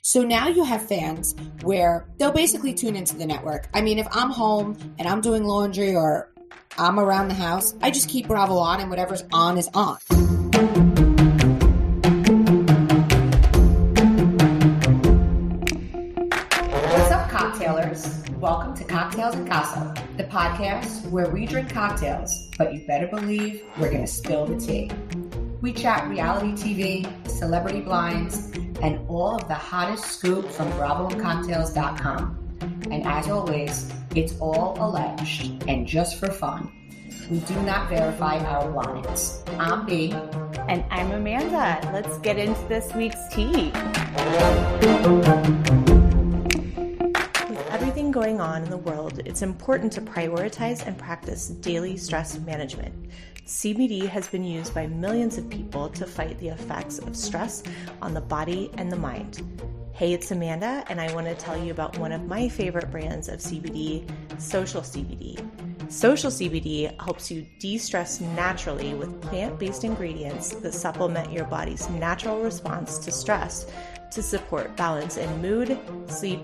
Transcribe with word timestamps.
So 0.00 0.22
now 0.22 0.48
you 0.48 0.64
have 0.64 0.88
fans 0.88 1.34
where 1.62 2.06
they'll 2.16 2.32
basically 2.32 2.72
tune 2.72 2.96
into 2.96 3.14
the 3.14 3.26
network. 3.26 3.68
I 3.74 3.82
mean, 3.82 3.98
if 3.98 4.08
I'm 4.10 4.30
home 4.30 4.76
and 4.98 5.06
I'm 5.06 5.20
doing 5.20 5.44
laundry 5.44 5.94
or 5.94 6.32
I'm 6.78 6.98
around 6.98 7.28
the 7.28 7.34
house, 7.34 7.74
I 7.82 7.90
just 7.90 8.08
keep 8.08 8.26
Bravo 8.26 8.56
on 8.56 8.80
and 8.80 8.88
whatever's 8.88 9.22
on 9.32 9.58
is 9.58 9.68
on. 9.74 9.98
What's 16.88 17.12
up, 17.12 17.30
cocktailers? 17.30 18.30
Welcome 18.38 18.74
to 18.74 18.84
Cocktails 18.84 19.34
and 19.34 19.48
Gossip, 19.48 20.00
the 20.16 20.24
podcast 20.24 21.08
where 21.10 21.28
we 21.28 21.46
drink 21.46 21.70
cocktails, 21.70 22.48
but 22.58 22.74
you 22.74 22.84
better 22.86 23.06
believe 23.06 23.62
we're 23.78 23.90
going 23.90 24.04
to 24.04 24.10
spill 24.10 24.46
the 24.46 24.58
tea. 24.58 24.90
We 25.60 25.72
chat 25.72 26.08
reality 26.08 26.52
TV, 26.52 27.28
celebrity 27.28 27.82
blinds, 27.82 28.50
and 28.82 28.98
all 29.08 29.36
of 29.36 29.48
the 29.48 29.54
hottest 29.54 30.04
scoop 30.04 30.50
from 30.50 30.70
BravoCocktails.com. 30.72 32.38
And 32.90 33.06
as 33.06 33.28
always, 33.30 33.90
it's 34.14 34.38
all 34.38 34.76
alleged 34.78 35.64
and 35.68 35.86
just 35.86 36.18
for 36.18 36.30
fun. 36.30 36.70
We 37.30 37.38
do 37.38 37.54
not 37.62 37.88
verify 37.88 38.38
our 38.38 38.70
blinds. 38.70 39.42
I'm 39.58 39.86
B. 39.86 40.12
And 40.68 40.84
I'm 40.90 41.12
Amanda. 41.12 41.80
Let's 41.92 42.18
get 42.18 42.36
into 42.36 42.60
this 42.68 42.92
week's 42.94 43.28
tea. 43.32 43.72
Going 48.32 48.40
on 48.40 48.62
in 48.62 48.70
the 48.70 48.78
world, 48.78 49.20
it's 49.26 49.42
important 49.42 49.92
to 49.92 50.00
prioritize 50.00 50.86
and 50.86 50.96
practice 50.96 51.48
daily 51.48 51.98
stress 51.98 52.38
management. 52.38 53.10
CBD 53.44 54.08
has 54.08 54.26
been 54.26 54.42
used 54.42 54.74
by 54.74 54.86
millions 54.86 55.36
of 55.36 55.50
people 55.50 55.90
to 55.90 56.06
fight 56.06 56.38
the 56.38 56.48
effects 56.48 56.98
of 56.98 57.14
stress 57.14 57.62
on 58.00 58.14
the 58.14 58.22
body 58.22 58.70
and 58.78 58.90
the 58.90 58.96
mind. 58.96 59.42
Hey, 59.92 60.14
it's 60.14 60.30
Amanda, 60.30 60.82
and 60.88 60.98
I 60.98 61.12
want 61.12 61.26
to 61.26 61.34
tell 61.34 61.62
you 61.62 61.72
about 61.72 61.98
one 61.98 62.10
of 62.10 62.24
my 62.24 62.48
favorite 62.48 62.90
brands 62.90 63.28
of 63.28 63.40
CBD, 63.40 64.10
Social 64.40 64.80
CBD. 64.80 65.38
Social 65.92 66.30
CBD 66.30 66.98
helps 67.04 67.30
you 67.30 67.46
de 67.58 67.76
stress 67.76 68.18
naturally 68.18 68.94
with 68.94 69.20
plant 69.20 69.58
based 69.58 69.84
ingredients 69.84 70.54
that 70.54 70.72
supplement 70.72 71.30
your 71.30 71.44
body's 71.44 71.86
natural 71.90 72.40
response 72.40 72.96
to 72.96 73.12
stress 73.12 73.66
to 74.12 74.22
support 74.22 74.76
balance 74.76 75.16
in 75.16 75.42
mood, 75.42 75.78
sleep, 76.06 76.40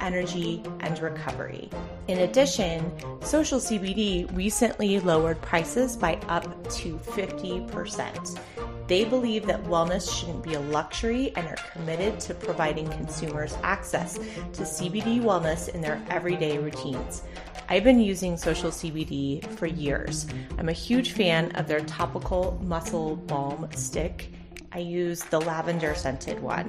energy, 0.00 0.62
and 0.80 0.98
recovery. 1.00 1.68
In 2.06 2.20
addition, 2.20 2.92
Social 3.22 3.58
CBD 3.58 4.34
recently 4.36 5.00
lowered 5.00 5.40
prices 5.42 5.96
by 5.96 6.14
up 6.28 6.44
to 6.70 6.96
50%. 6.98 8.38
They 8.86 9.04
believe 9.04 9.44
that 9.46 9.62
wellness 9.64 10.18
shouldn't 10.18 10.42
be 10.42 10.54
a 10.54 10.60
luxury 10.60 11.32
and 11.36 11.46
are 11.46 11.58
committed 11.72 12.18
to 12.20 12.34
providing 12.34 12.88
consumers 12.88 13.58
access 13.62 14.14
to 14.14 14.62
CBD 14.62 15.20
wellness 15.20 15.68
in 15.68 15.82
their 15.82 16.02
everyday 16.08 16.56
routines. 16.56 17.22
I've 17.68 17.84
been 17.84 18.00
using 18.00 18.38
Social 18.38 18.70
CBD 18.70 19.44
for 19.44 19.66
years. 19.66 20.26
I'm 20.56 20.70
a 20.70 20.72
huge 20.72 21.12
fan 21.12 21.54
of 21.56 21.68
their 21.68 21.80
topical 21.80 22.58
muscle 22.64 23.16
balm 23.16 23.68
stick 23.74 24.30
I 24.72 24.80
use 24.80 25.22
the 25.24 25.40
lavender 25.40 25.94
scented 25.94 26.40
one. 26.40 26.66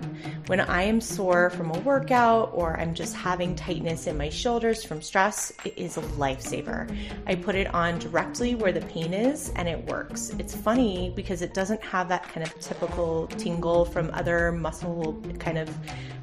When 0.48 0.62
I 0.62 0.84
am 0.84 1.02
sore 1.02 1.50
from 1.50 1.72
a 1.72 1.80
workout 1.80 2.52
or 2.54 2.80
I'm 2.80 2.94
just 2.94 3.14
having 3.14 3.56
tightness 3.56 4.08
in 4.08 4.18
my 4.18 4.30
shoulders 4.30 4.84
from 4.84 5.02
stress, 5.02 5.52
it 5.66 5.78
is 5.78 5.98
a 5.98 6.02
lifesaver. 6.02 6.90
I 7.28 7.36
put 7.36 7.56
it 7.56 7.74
on 7.74 8.00
directly 8.00 8.56
where 8.56 8.72
the 8.72 8.82
pain 8.82 9.14
is 9.14 9.52
and 9.56 9.68
it 9.68 9.86
works. 9.86 10.32
It's 10.40 10.56
funny 10.56 11.12
because 11.16 11.42
it 11.42 11.54
doesn't 11.54 11.82
have 11.82 12.08
that 12.10 12.24
kind 12.24 12.46
of 12.46 12.58
typical 12.60 13.28
tingle 13.28 13.84
from 13.84 14.12
other 14.14 14.54
muscle 14.54 15.22
kind 15.40 15.58
of 15.58 15.70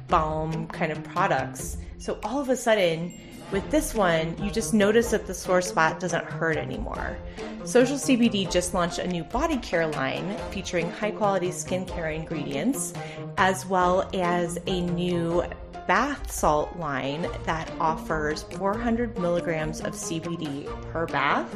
balm 0.07 0.67
kind 0.67 0.91
of 0.91 1.03
products. 1.03 1.77
So 1.99 2.19
all 2.23 2.39
of 2.39 2.49
a 2.49 2.55
sudden, 2.55 3.13
with 3.51 3.69
this 3.71 3.93
one, 3.93 4.35
you 4.43 4.51
just 4.51 4.73
notice 4.73 5.11
that 5.11 5.25
the 5.25 5.33
sore 5.33 5.61
spot 5.61 5.99
doesn't 5.99 6.25
hurt 6.25 6.57
anymore. 6.57 7.17
Social 7.63 7.97
CBD 7.97 8.49
just 8.51 8.73
launched 8.73 8.99
a 8.99 9.07
new 9.07 9.23
body 9.23 9.57
care 9.57 9.87
line 9.87 10.37
featuring 10.51 10.89
high 10.89 11.11
quality 11.11 11.49
skincare 11.49 12.15
ingredients, 12.15 12.93
as 13.37 13.65
well 13.65 14.09
as 14.13 14.57
a 14.67 14.81
new 14.81 15.43
bath 15.87 16.31
salt 16.31 16.77
line 16.77 17.27
that 17.45 17.71
offers 17.79 18.43
400 18.43 19.17
milligrams 19.17 19.81
of 19.81 19.93
CBD 19.93 20.65
per 20.91 21.07
bath. 21.07 21.55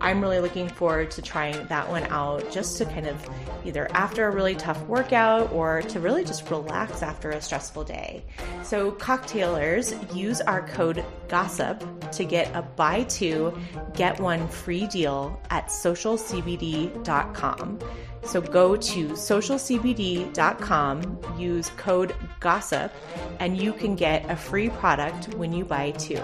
I'm 0.00 0.20
really 0.20 0.38
looking 0.38 0.68
forward 0.68 1.10
to 1.12 1.22
trying 1.22 1.66
that 1.66 1.88
one 1.88 2.04
out 2.04 2.52
just 2.52 2.78
to 2.78 2.84
kind 2.84 3.06
of 3.06 3.28
either 3.64 3.88
after 3.92 4.28
a 4.28 4.30
really 4.30 4.54
tough 4.54 4.80
workout 4.86 5.50
or 5.52 5.82
to 5.82 6.00
really 6.00 6.24
just 6.24 6.48
relax 6.50 7.02
after 7.02 7.30
a 7.30 7.40
stressful 7.40 7.84
day. 7.84 8.24
So, 8.62 8.92
cocktailers, 8.92 10.14
use 10.14 10.40
our 10.40 10.66
code 10.68 11.04
GOSSIP 11.28 12.12
to 12.12 12.24
get 12.24 12.54
a 12.54 12.62
buy 12.62 13.02
two, 13.04 13.58
get 13.94 14.20
one 14.20 14.46
free 14.48 14.86
deal 14.86 15.40
at 15.50 15.68
socialcbd.com. 15.68 17.78
So 18.26 18.40
go 18.40 18.76
to 18.76 19.08
socialcbd.com, 19.08 21.18
use 21.38 21.70
code 21.76 22.14
GOSSIP, 22.40 22.90
and 23.38 23.60
you 23.60 23.72
can 23.72 23.96
get 23.96 24.30
a 24.30 24.36
free 24.36 24.70
product 24.70 25.34
when 25.34 25.52
you 25.52 25.64
buy 25.64 25.90
two. 25.92 26.20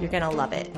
You're 0.00 0.10
going 0.10 0.22
to 0.22 0.30
love 0.30 0.52
it. 0.52 0.70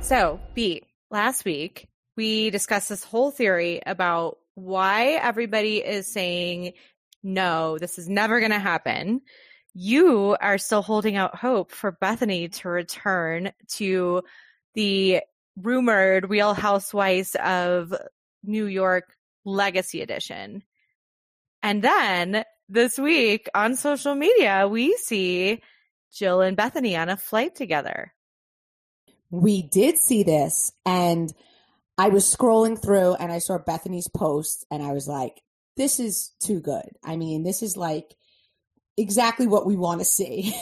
So, 0.00 0.40
B, 0.54 0.82
last 1.10 1.44
week 1.44 1.88
we 2.16 2.50
discussed 2.50 2.88
this 2.88 3.04
whole 3.04 3.30
theory 3.30 3.80
about 3.86 4.38
why 4.54 5.18
everybody 5.22 5.78
is 5.78 6.12
saying, 6.12 6.72
no, 7.22 7.78
this 7.78 7.98
is 7.98 8.08
never 8.08 8.40
going 8.40 8.52
to 8.52 8.58
happen. 8.58 9.20
You 9.74 10.36
are 10.40 10.58
still 10.58 10.82
holding 10.82 11.16
out 11.16 11.36
hope 11.36 11.70
for 11.70 11.92
Bethany 11.92 12.48
to 12.48 12.68
return 12.68 13.52
to 13.74 14.22
the 14.74 15.20
rumored 15.56 16.30
Real 16.30 16.54
Housewives 16.54 17.36
of 17.36 17.94
New 18.42 18.66
York 18.66 19.14
Legacy 19.44 20.00
Edition. 20.00 20.62
And 21.62 21.82
then 21.82 22.44
this 22.68 22.98
week 22.98 23.48
on 23.54 23.76
social 23.76 24.14
media, 24.14 24.66
we 24.68 24.96
see 24.96 25.62
Jill 26.12 26.40
and 26.40 26.56
Bethany 26.56 26.96
on 26.96 27.08
a 27.08 27.16
flight 27.16 27.54
together. 27.54 28.12
We 29.30 29.62
did 29.62 29.98
see 29.98 30.22
this, 30.22 30.72
and 30.84 31.32
I 31.96 32.08
was 32.08 32.34
scrolling 32.34 32.80
through 32.80 33.14
and 33.14 33.32
I 33.32 33.38
saw 33.38 33.58
Bethany's 33.58 34.08
post, 34.08 34.66
and 34.70 34.82
I 34.82 34.92
was 34.92 35.08
like, 35.08 35.40
this 35.76 36.00
is 36.00 36.32
too 36.42 36.60
good. 36.60 36.88
I 37.02 37.16
mean, 37.16 37.42
this 37.42 37.62
is 37.62 37.76
like 37.76 38.14
exactly 38.96 39.46
what 39.46 39.66
we 39.66 39.76
want 39.76 40.00
to 40.00 40.04
see. 40.04 40.54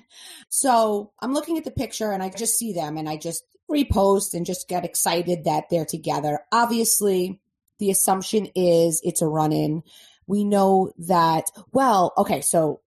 so 0.48 1.12
I'm 1.20 1.32
looking 1.32 1.58
at 1.58 1.64
the 1.64 1.70
picture 1.70 2.10
and 2.10 2.22
I 2.22 2.30
just 2.30 2.58
see 2.58 2.72
them 2.72 2.96
and 2.96 3.08
I 3.08 3.16
just 3.16 3.44
repost 3.70 4.34
and 4.34 4.46
just 4.46 4.68
get 4.68 4.84
excited 4.84 5.44
that 5.44 5.64
they're 5.70 5.84
together. 5.84 6.40
Obviously, 6.52 7.40
the 7.78 7.90
assumption 7.90 8.46
is 8.54 9.00
it's 9.04 9.22
a 9.22 9.26
run 9.26 9.52
in. 9.52 9.82
We 10.26 10.44
know 10.44 10.92
that, 10.98 11.44
well, 11.72 12.12
okay, 12.18 12.40
so 12.40 12.80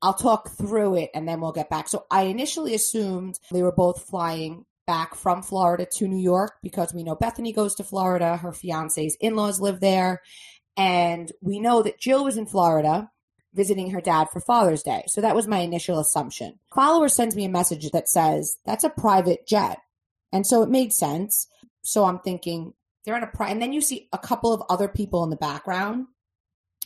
I'll 0.00 0.14
talk 0.14 0.50
through 0.50 0.96
it 0.96 1.10
and 1.14 1.28
then 1.28 1.40
we'll 1.40 1.52
get 1.52 1.70
back. 1.70 1.88
So 1.88 2.06
I 2.10 2.22
initially 2.22 2.74
assumed 2.74 3.38
they 3.52 3.62
were 3.62 3.72
both 3.72 4.04
flying 4.04 4.64
back 4.86 5.14
from 5.14 5.42
Florida 5.42 5.86
to 5.94 6.08
New 6.08 6.20
York 6.20 6.54
because 6.62 6.92
we 6.92 7.04
know 7.04 7.14
Bethany 7.14 7.52
goes 7.52 7.76
to 7.76 7.84
Florida, 7.84 8.36
her 8.36 8.52
fiance's 8.52 9.16
in 9.20 9.36
laws 9.36 9.60
live 9.60 9.80
there. 9.80 10.22
And 10.76 11.30
we 11.40 11.60
know 11.60 11.82
that 11.82 12.00
Jill 12.00 12.24
was 12.24 12.36
in 12.36 12.46
Florida 12.46 13.10
visiting 13.54 13.90
her 13.90 14.00
dad 14.00 14.28
for 14.32 14.40
Father's 14.40 14.82
Day. 14.82 15.04
So 15.08 15.20
that 15.20 15.36
was 15.36 15.46
my 15.46 15.58
initial 15.58 16.00
assumption. 16.00 16.58
Follower 16.74 17.08
sends 17.08 17.36
me 17.36 17.44
a 17.44 17.50
message 17.50 17.90
that 17.90 18.08
says, 18.08 18.56
that's 18.64 18.84
a 18.84 18.90
private 18.90 19.46
jet. 19.46 19.78
And 20.32 20.46
so 20.46 20.62
it 20.62 20.70
made 20.70 20.92
sense. 20.92 21.48
So 21.82 22.04
I'm 22.04 22.20
thinking 22.20 22.74
they're 23.04 23.16
in 23.16 23.22
a 23.22 23.28
pri- 23.28 23.50
and 23.50 23.60
then 23.60 23.72
you 23.72 23.80
see 23.80 24.08
a 24.12 24.18
couple 24.18 24.52
of 24.52 24.62
other 24.68 24.88
people 24.88 25.24
in 25.24 25.30
the 25.30 25.36
background. 25.36 26.06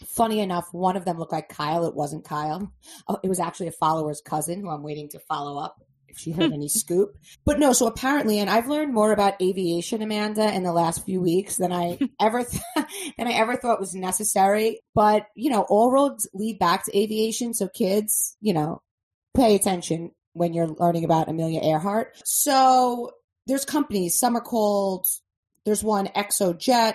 Funny 0.07 0.41
enough, 0.41 0.69
one 0.73 0.97
of 0.97 1.05
them 1.05 1.19
looked 1.19 1.33
like 1.33 1.49
Kyle. 1.49 1.87
It 1.87 1.95
wasn't 1.95 2.25
Kyle. 2.25 2.71
Oh, 3.09 3.19
it 3.23 3.29
was 3.29 3.41
actually 3.41 3.69
a 3.69 3.73
follower's 3.73 4.21
cousin 4.21 4.61
who 4.61 4.69
I'm 4.69 4.83
waiting 4.83 5.09
to 5.11 5.19
follow 5.21 5.59
up 5.59 5.81
if 6.09 6.19
she 6.19 6.33
heard 6.33 6.53
any 6.53 6.69
scoop. 6.69 7.17
But 7.45 7.59
no, 7.59 7.73
so 7.73 7.87
apparently, 7.87 8.39
and 8.39 8.51
I've 8.51 8.69
learned 8.69 8.93
more 8.93 9.13
about 9.13 9.41
aviation, 9.41 10.03
Amanda, 10.03 10.53
in 10.55 10.65
the 10.65 10.73
last 10.73 11.05
few 11.05 11.21
weeks 11.21 11.57
than 11.57 11.73
I 11.73 11.99
ever 12.21 12.45
th- 12.45 12.63
than 13.19 13.27
I 13.27 13.33
ever 13.33 13.57
thought 13.57 13.81
was 13.81 13.95
necessary. 13.95 14.81
But 14.95 15.27
you 15.35 15.51
know, 15.51 15.63
all 15.63 15.91
roads 15.91 16.29
lead 16.35 16.59
back 16.59 16.85
to 16.85 16.99
aviation. 16.99 17.55
So 17.55 17.69
kids, 17.69 18.37
you 18.41 18.53
know, 18.53 18.83
pay 19.35 19.55
attention 19.55 20.13
when 20.33 20.53
you're 20.53 20.69
learning 20.69 21.05
about 21.05 21.29
Amelia 21.29 21.63
Earhart. 21.63 22.13
So 22.25 23.13
there's 23.47 23.65
companies, 23.65 24.19
some 24.19 24.37
are 24.37 24.41
called, 24.41 25.07
there's 25.65 25.85
one 25.85 26.07
XOJET 26.09 26.95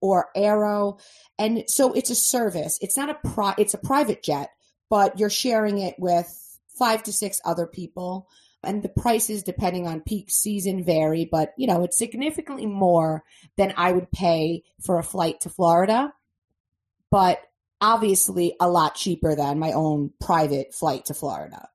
or 0.00 0.28
Aero. 0.34 0.98
And 1.38 1.64
so 1.66 1.92
it's 1.92 2.10
a 2.10 2.14
service. 2.14 2.78
It's 2.80 2.96
not 2.96 3.10
a 3.10 3.28
pri- 3.28 3.54
it's 3.58 3.74
a 3.74 3.78
private 3.78 4.22
jet, 4.22 4.50
but 4.88 5.18
you're 5.18 5.30
sharing 5.30 5.78
it 5.78 5.94
with 5.98 6.58
five 6.78 7.02
to 7.04 7.12
six 7.12 7.40
other 7.44 7.66
people. 7.66 8.28
And 8.62 8.82
the 8.82 8.88
prices, 8.88 9.44
depending 9.44 9.86
on 9.86 10.00
peak 10.00 10.30
season, 10.30 10.84
vary, 10.84 11.28
but 11.30 11.54
you 11.56 11.66
know, 11.66 11.84
it's 11.84 11.98
significantly 11.98 12.66
more 12.66 13.24
than 13.56 13.72
I 13.76 13.92
would 13.92 14.10
pay 14.10 14.64
for 14.84 14.98
a 14.98 15.04
flight 15.04 15.40
to 15.42 15.48
Florida. 15.48 16.12
But 17.10 17.40
obviously 17.80 18.54
a 18.60 18.68
lot 18.68 18.94
cheaper 18.94 19.36
than 19.36 19.58
my 19.58 19.72
own 19.72 20.10
private 20.20 20.74
flight 20.74 21.06
to 21.06 21.14
Florida. 21.14 21.68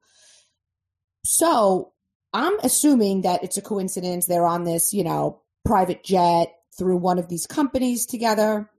So 1.26 1.93
I'm 2.34 2.60
assuming 2.60 3.22
that 3.22 3.44
it's 3.44 3.58
a 3.58 3.62
coincidence. 3.62 4.26
They're 4.26 4.46
on 4.46 4.64
this, 4.64 4.94
you 4.94 5.04
know, 5.04 5.42
private 5.64 6.04
jet 6.04 6.54
through 6.78 6.98
one 6.98 7.20
of 7.20 7.30
these 7.30 7.46
companies 7.46 8.06
together. 8.06 8.70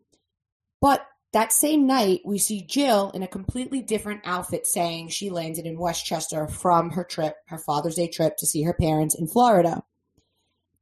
But 0.80 1.06
that 1.32 1.52
same 1.52 1.86
night, 1.86 2.20
we 2.24 2.38
see 2.38 2.62
Jill 2.62 3.10
in 3.12 3.22
a 3.22 3.28
completely 3.28 3.82
different 3.82 4.22
outfit 4.24 4.66
saying 4.66 5.08
she 5.08 5.30
landed 5.30 5.66
in 5.66 5.78
Westchester 5.78 6.46
from 6.46 6.90
her 6.90 7.04
trip, 7.04 7.36
her 7.46 7.58
Father's 7.58 7.96
Day 7.96 8.08
trip 8.08 8.36
to 8.38 8.46
see 8.46 8.62
her 8.62 8.74
parents 8.74 9.14
in 9.14 9.26
Florida. 9.26 9.82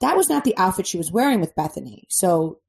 That 0.01 0.17
was 0.17 0.29
not 0.29 0.45
the 0.45 0.57
outfit 0.57 0.87
she 0.87 0.99
was 0.99 1.13
wearing 1.13 1.41
with 1.41 1.55
Bethany. 1.55 2.07
So 2.09 2.61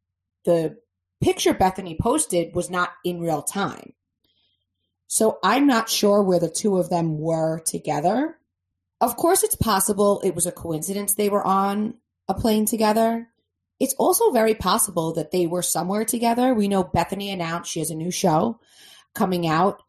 the 0.45 0.77
picture 1.21 1.53
Bethany 1.53 1.97
posted 1.99 2.53
was 2.53 2.69
not 2.69 2.91
in 3.03 3.19
real 3.19 3.41
time. 3.41 3.93
So 5.07 5.39
I'm 5.43 5.67
not 5.67 5.89
sure 5.89 6.23
where 6.23 6.39
the 6.39 6.49
two 6.49 6.77
of 6.77 6.89
them 6.89 7.19
were 7.19 7.59
together. 7.59 8.37
Of 9.03 9.17
course, 9.17 9.43
it's 9.43 9.57
possible 9.57 10.21
it 10.23 10.33
was 10.33 10.45
a 10.45 10.51
coincidence 10.53 11.13
they 11.13 11.27
were 11.27 11.45
on 11.45 11.95
a 12.29 12.33
plane 12.33 12.65
together. 12.65 13.27
It's 13.77 13.93
also 13.95 14.31
very 14.31 14.55
possible 14.55 15.11
that 15.15 15.31
they 15.31 15.45
were 15.45 15.61
somewhere 15.61 16.05
together. 16.05 16.53
We 16.53 16.69
know 16.69 16.85
Bethany 16.85 17.29
announced 17.29 17.69
she 17.69 17.79
has 17.79 17.89
a 17.89 17.95
new 17.95 18.11
show 18.11 18.61
coming 19.13 19.45
out. 19.45 19.81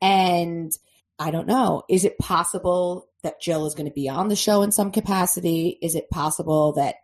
And 0.00 0.72
I 1.18 1.30
don't 1.30 1.46
know. 1.46 1.82
Is 1.90 2.06
it 2.06 2.16
possible 2.16 3.10
that 3.22 3.42
Jill 3.42 3.66
is 3.66 3.74
going 3.74 3.90
to 3.90 3.92
be 3.92 4.08
on 4.08 4.28
the 4.28 4.36
show 4.36 4.62
in 4.62 4.72
some 4.72 4.90
capacity? 4.90 5.78
Is 5.82 5.94
it 5.94 6.08
possible 6.08 6.72
that 6.72 6.94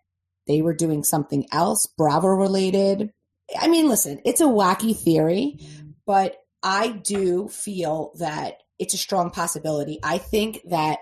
they 0.47 0.63
were 0.63 0.75
doing 0.75 1.05
something 1.05 1.49
else, 1.53 1.85
Bravo 1.85 2.29
related? 2.29 3.13
I 3.61 3.69
mean, 3.69 3.91
listen, 3.91 4.23
it's 4.25 4.41
a 4.41 4.45
wacky 4.45 4.97
theory, 4.97 5.59
but 6.07 6.35
I 6.63 6.89
do 6.89 7.49
feel 7.49 8.15
that 8.21 8.55
it's 8.79 8.95
a 8.95 8.99
strong 8.99 9.29
possibility. 9.29 9.99
I 10.03 10.17
think 10.17 10.61
that 10.71 11.01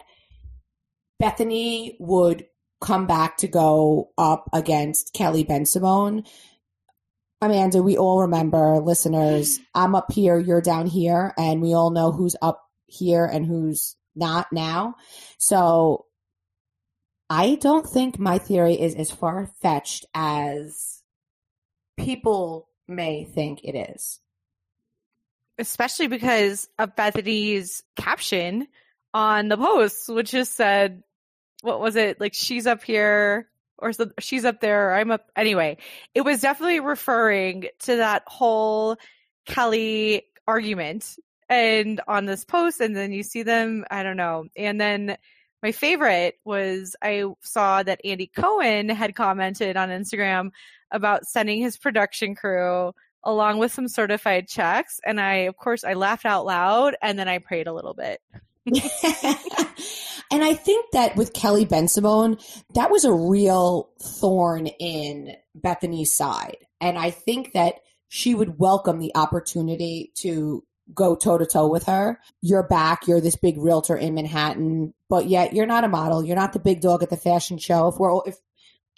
Bethany 1.18 1.96
would 1.98 2.46
come 2.80 3.06
back 3.06 3.38
to 3.38 3.48
go 3.48 4.10
up 4.18 4.48
against 4.52 5.12
Kelly 5.12 5.44
Bensimon. 5.44 6.26
Amanda, 7.40 7.82
we 7.82 7.96
all 7.96 8.22
remember, 8.22 8.78
listeners, 8.80 9.58
I'm 9.74 9.94
up 9.94 10.12
here, 10.12 10.38
you're 10.38 10.60
down 10.60 10.86
here, 10.86 11.32
and 11.38 11.60
we 11.60 11.74
all 11.74 11.90
know 11.90 12.12
who's 12.12 12.36
up 12.40 12.62
here 12.86 13.24
and 13.26 13.46
who's 13.46 13.96
not 14.14 14.46
now. 14.52 14.96
So 15.38 16.06
I 17.28 17.56
don't 17.56 17.86
think 17.86 18.18
my 18.18 18.38
theory 18.38 18.74
is 18.74 18.94
as 18.94 19.10
far 19.10 19.50
fetched 19.60 20.06
as 20.14 21.02
people 21.98 22.68
may 22.88 23.24
think 23.24 23.64
it 23.64 23.74
is. 23.74 24.20
Especially 25.58 26.06
because 26.06 26.68
of 26.78 26.94
Bethany's 26.96 27.82
caption 27.96 28.68
on 29.12 29.48
the 29.48 29.56
post, 29.56 30.08
which 30.08 30.30
just 30.30 30.54
said, 30.54 31.02
what 31.66 31.80
was 31.80 31.96
it? 31.96 32.20
Like, 32.20 32.32
she's 32.32 32.66
up 32.66 32.84
here 32.84 33.48
or 33.78 33.90
she's 34.20 34.44
up 34.44 34.60
there. 34.60 34.94
I'm 34.94 35.10
up. 35.10 35.28
Anyway, 35.34 35.78
it 36.14 36.22
was 36.22 36.40
definitely 36.40 36.80
referring 36.80 37.66
to 37.80 37.96
that 37.96 38.22
whole 38.26 38.96
Kelly 39.44 40.22
argument 40.46 41.18
and 41.48 42.00
on 42.06 42.24
this 42.24 42.44
post. 42.44 42.80
And 42.80 42.96
then 42.96 43.12
you 43.12 43.24
see 43.24 43.42
them, 43.42 43.84
I 43.90 44.04
don't 44.04 44.16
know. 44.16 44.46
And 44.56 44.80
then 44.80 45.18
my 45.62 45.72
favorite 45.72 46.38
was 46.44 46.94
I 47.02 47.24
saw 47.42 47.82
that 47.82 48.00
Andy 48.04 48.28
Cohen 48.28 48.88
had 48.88 49.16
commented 49.16 49.76
on 49.76 49.88
Instagram 49.88 50.50
about 50.92 51.26
sending 51.26 51.60
his 51.60 51.76
production 51.76 52.36
crew 52.36 52.92
along 53.24 53.58
with 53.58 53.72
some 53.72 53.88
certified 53.88 54.46
checks. 54.46 55.00
And 55.04 55.20
I, 55.20 55.34
of 55.48 55.56
course, 55.56 55.82
I 55.82 55.94
laughed 55.94 56.26
out 56.26 56.46
loud 56.46 56.94
and 57.02 57.18
then 57.18 57.26
I 57.28 57.38
prayed 57.38 57.66
a 57.66 57.72
little 57.72 57.94
bit. 57.94 58.20
and 60.30 60.42
I 60.42 60.54
think 60.54 60.90
that 60.92 61.16
with 61.16 61.32
Kelly 61.32 61.66
Bensimon, 61.66 62.42
that 62.74 62.90
was 62.90 63.04
a 63.04 63.12
real 63.12 63.90
thorn 64.00 64.66
in 64.66 65.34
Bethany's 65.54 66.14
side. 66.14 66.58
And 66.80 66.98
I 66.98 67.10
think 67.10 67.52
that 67.52 67.76
she 68.08 68.34
would 68.34 68.58
welcome 68.58 68.98
the 68.98 69.12
opportunity 69.14 70.12
to 70.16 70.64
go 70.94 71.16
toe 71.16 71.38
to 71.38 71.46
toe 71.46 71.68
with 71.68 71.84
her. 71.86 72.20
You're 72.42 72.66
back, 72.66 73.06
you're 73.06 73.20
this 73.20 73.36
big 73.36 73.58
realtor 73.58 73.96
in 73.96 74.14
Manhattan, 74.14 74.94
but 75.08 75.26
yet 75.26 75.52
you're 75.52 75.66
not 75.66 75.84
a 75.84 75.88
model. 75.88 76.24
You're 76.24 76.36
not 76.36 76.52
the 76.52 76.58
big 76.58 76.80
dog 76.80 77.02
at 77.02 77.10
the 77.10 77.16
fashion 77.16 77.58
show. 77.58 77.88
If 77.88 77.98
we're 77.98 78.20
if 78.26 78.36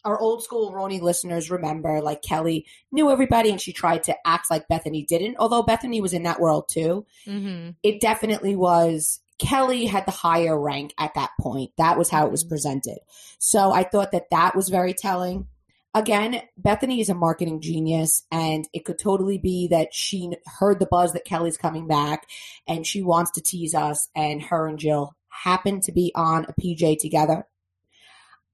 our 0.04 0.18
old 0.18 0.42
school 0.42 0.72
RHONY 0.72 1.00
listeners 1.00 1.50
remember, 1.50 2.00
like 2.00 2.22
Kelly 2.22 2.66
knew 2.92 3.10
everybody 3.10 3.50
and 3.50 3.60
she 3.60 3.72
tried 3.72 4.04
to 4.04 4.16
act 4.26 4.50
like 4.50 4.68
Bethany 4.68 5.04
didn't, 5.04 5.36
although 5.38 5.62
Bethany 5.62 6.00
was 6.00 6.12
in 6.12 6.22
that 6.22 6.40
world 6.40 6.68
too. 6.68 7.04
Mm-hmm. 7.26 7.70
It 7.82 8.00
definitely 8.00 8.56
was. 8.56 9.20
Kelly 9.38 9.86
had 9.86 10.04
the 10.06 10.12
higher 10.12 10.58
rank 10.58 10.94
at 10.98 11.14
that 11.14 11.30
point. 11.40 11.70
That 11.78 11.96
was 11.96 12.10
how 12.10 12.26
it 12.26 12.30
was 12.30 12.44
mm-hmm. 12.44 12.50
presented. 12.50 12.98
So 13.38 13.72
I 13.72 13.84
thought 13.84 14.12
that 14.12 14.30
that 14.30 14.56
was 14.56 14.68
very 14.68 14.94
telling. 14.94 15.46
Again, 15.94 16.42
Bethany 16.56 17.00
is 17.00 17.08
a 17.08 17.14
marketing 17.14 17.60
genius, 17.60 18.24
and 18.30 18.68
it 18.72 18.84
could 18.84 18.98
totally 18.98 19.38
be 19.38 19.68
that 19.68 19.94
she 19.94 20.30
heard 20.58 20.78
the 20.78 20.86
buzz 20.86 21.12
that 21.12 21.24
Kelly's 21.24 21.56
coming 21.56 21.88
back 21.88 22.26
and 22.66 22.86
she 22.86 23.02
wants 23.02 23.32
to 23.32 23.40
tease 23.40 23.74
us, 23.74 24.08
and 24.14 24.42
her 24.42 24.66
and 24.66 24.78
Jill 24.78 25.16
happen 25.28 25.80
to 25.82 25.92
be 25.92 26.12
on 26.14 26.44
a 26.44 26.52
PJ 26.60 26.98
together. 26.98 27.46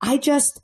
I 0.01 0.19
just, 0.19 0.61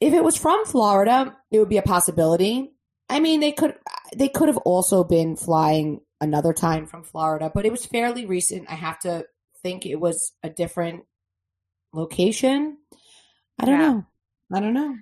if 0.00 0.14
it 0.14 0.24
was 0.24 0.36
from 0.36 0.64
Florida, 0.64 1.36
it 1.50 1.58
would 1.58 1.68
be 1.68 1.78
a 1.78 1.82
possibility. 1.82 2.72
I 3.08 3.20
mean, 3.20 3.40
they 3.40 3.52
could 3.52 3.74
they 4.16 4.28
could 4.28 4.48
have 4.48 4.56
also 4.58 5.04
been 5.04 5.36
flying 5.36 6.00
another 6.20 6.52
time 6.52 6.86
from 6.86 7.02
Florida, 7.02 7.50
but 7.52 7.66
it 7.66 7.72
was 7.72 7.86
fairly 7.86 8.26
recent. 8.26 8.70
I 8.70 8.74
have 8.74 8.98
to 9.00 9.26
think 9.62 9.86
it 9.86 10.00
was 10.00 10.32
a 10.42 10.50
different 10.50 11.04
location. 11.92 12.78
I 13.58 13.64
don't 13.64 13.80
yeah. 13.80 13.90
know. 13.90 14.06
I 14.52 14.60
don't 14.60 14.74
know. 14.74 14.96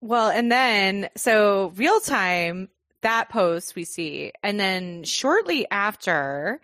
Well, 0.00 0.30
and 0.30 0.50
then 0.50 1.10
so 1.16 1.72
real 1.76 2.00
time 2.00 2.68
that 3.02 3.28
post 3.28 3.74
we 3.74 3.84
see, 3.84 4.32
and 4.42 4.58
then 4.58 5.04
shortly 5.04 5.66
after, 5.70 6.60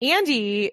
Andy 0.00 0.72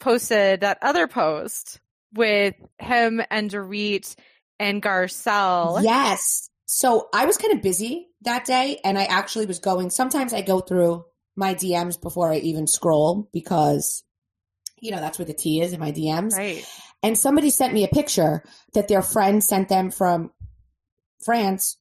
posted 0.00 0.60
that 0.60 0.78
other 0.82 1.06
post 1.06 1.80
with 2.14 2.54
him 2.78 3.22
and 3.30 3.50
Dorit 3.50 4.14
and 4.58 4.82
Garcelle. 4.82 5.82
Yes. 5.82 6.48
So 6.66 7.08
I 7.14 7.26
was 7.26 7.36
kind 7.36 7.54
of 7.54 7.62
busy 7.62 8.08
that 8.22 8.44
day 8.44 8.80
and 8.84 8.98
I 8.98 9.04
actually 9.04 9.46
was 9.46 9.58
going, 9.58 9.90
sometimes 9.90 10.32
I 10.32 10.42
go 10.42 10.60
through 10.60 11.04
my 11.36 11.54
DMs 11.54 12.00
before 12.00 12.32
I 12.32 12.36
even 12.36 12.66
scroll 12.66 13.28
because, 13.32 14.02
you 14.80 14.90
know, 14.90 15.00
that's 15.00 15.18
where 15.18 15.26
the 15.26 15.34
tea 15.34 15.60
is 15.60 15.72
in 15.72 15.80
my 15.80 15.92
DMs. 15.92 16.32
Right. 16.32 16.66
And 17.02 17.16
somebody 17.16 17.50
sent 17.50 17.74
me 17.74 17.84
a 17.84 17.88
picture 17.88 18.42
that 18.74 18.88
their 18.88 19.02
friend 19.02 19.44
sent 19.44 19.68
them 19.68 19.90
from 19.90 20.32
France. 21.22 21.78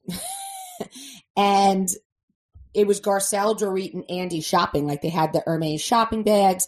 and 1.38 1.89
it 2.74 2.85
was 2.85 3.00
Garcelle, 3.00 3.57
Dorit, 3.57 3.93
and 3.93 4.03
Andy 4.09 4.41
shopping. 4.41 4.85
Like 4.85 5.01
they 5.01 5.09
had 5.09 5.31
the 5.31 5.41
Hermes 5.45 5.81
shopping 5.81 6.24
bags. 6.24 6.67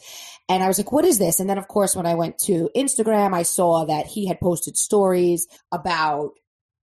And 0.50 0.64
I 0.64 0.68
was 0.68 0.78
like, 0.78 0.94
what 0.94 1.04
is 1.04 1.20
this? 1.20 1.40
And 1.42 1.50
then, 1.50 1.58
of 1.58 1.68
course, 1.68 1.96
when 1.96 2.06
I 2.06 2.16
went 2.16 2.38
to 2.40 2.70
Instagram, 2.76 3.34
I 3.34 3.44
saw 3.44 3.86
that 3.86 4.06
he 4.06 4.28
had 4.28 4.40
posted 4.40 4.78
stories 4.78 5.48
about 5.72 6.32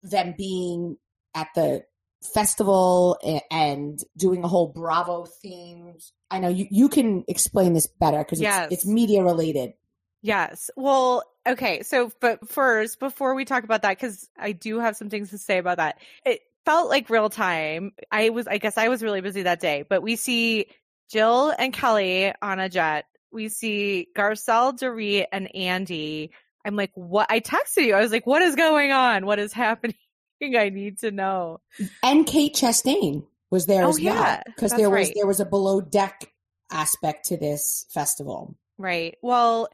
them 0.01 0.33
being 0.35 0.97
at 1.35 1.49
the 1.53 1.83
festival 2.21 3.17
and 3.49 3.99
doing 4.15 4.43
a 4.43 4.47
whole 4.47 4.67
Bravo 4.67 5.25
themes. 5.25 6.13
I 6.29 6.39
know 6.39 6.49
you, 6.49 6.67
you 6.69 6.89
can 6.89 7.23
explain 7.27 7.73
this 7.73 7.87
better 7.87 8.19
because 8.19 8.39
it's, 8.39 8.43
yes. 8.43 8.67
it's 8.71 8.85
media 8.85 9.23
related. 9.23 9.73
Yes. 10.21 10.69
Well, 10.75 11.23
okay. 11.47 11.81
So, 11.81 12.11
but 12.21 12.47
first, 12.49 12.99
before 12.99 13.33
we 13.33 13.43
talk 13.43 13.63
about 13.63 13.81
that, 13.81 13.97
because 13.97 14.29
I 14.37 14.51
do 14.51 14.79
have 14.79 14.95
some 14.95 15.09
things 15.09 15.31
to 15.31 15.37
say 15.37 15.57
about 15.57 15.77
that, 15.77 15.97
it 16.25 16.41
felt 16.63 16.89
like 16.89 17.09
real 17.09 17.29
time. 17.29 17.93
I 18.11 18.29
was, 18.29 18.47
I 18.47 18.59
guess 18.59 18.77
I 18.77 18.89
was 18.89 19.01
really 19.01 19.21
busy 19.21 19.43
that 19.43 19.59
day, 19.59 19.83
but 19.87 20.03
we 20.03 20.15
see 20.15 20.67
Jill 21.09 21.53
and 21.57 21.73
Kelly 21.73 22.33
on 22.41 22.59
a 22.59 22.69
jet. 22.69 23.05
We 23.31 23.49
see 23.49 24.07
Garcelle, 24.15 24.77
Dorit, 24.77 25.25
and 25.31 25.53
Andy. 25.55 26.31
I'm 26.63 26.75
like, 26.75 26.91
what? 26.93 27.31
I 27.31 27.39
texted 27.39 27.85
you. 27.85 27.95
I 27.95 28.01
was 28.01 28.11
like, 28.11 28.27
what 28.27 28.43
is 28.43 28.55
going 28.55 28.91
on? 28.91 29.25
What 29.25 29.39
is 29.39 29.53
happening? 29.53 29.95
I 30.41 30.69
need 30.69 30.99
to 30.99 31.11
know. 31.11 31.61
And 32.03 32.25
Kate 32.25 32.55
Chastain 32.55 33.25
was 33.49 33.65
there 33.65 33.85
oh, 33.85 33.89
as 33.89 34.01
well 34.01 34.41
because 34.45 34.71
there 34.73 34.89
was 34.89 35.07
right. 35.07 35.13
there 35.15 35.27
was 35.27 35.39
a 35.39 35.45
below 35.45 35.81
deck 35.81 36.31
aspect 36.71 37.25
to 37.27 37.37
this 37.37 37.85
festival. 37.89 38.55
Right. 38.77 39.17
Well, 39.21 39.69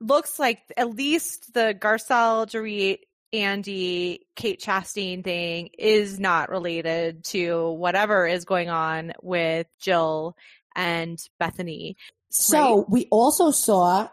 looks 0.00 0.38
like 0.38 0.60
at 0.76 0.94
least 0.94 1.52
the 1.54 1.76
Garcelle, 1.78 2.46
Dorit, 2.46 2.98
Andy, 3.32 4.26
Kate 4.36 4.60
Chastain 4.60 5.24
thing 5.24 5.70
is 5.78 6.20
not 6.20 6.50
related 6.50 7.24
to 7.24 7.70
whatever 7.70 8.26
is 8.26 8.44
going 8.44 8.68
on 8.68 9.12
with 9.22 9.66
Jill 9.80 10.36
and 10.76 11.18
Bethany. 11.40 11.96
So 12.30 12.78
right? 12.78 12.90
we 12.90 13.08
also 13.10 13.50
saw 13.50 14.08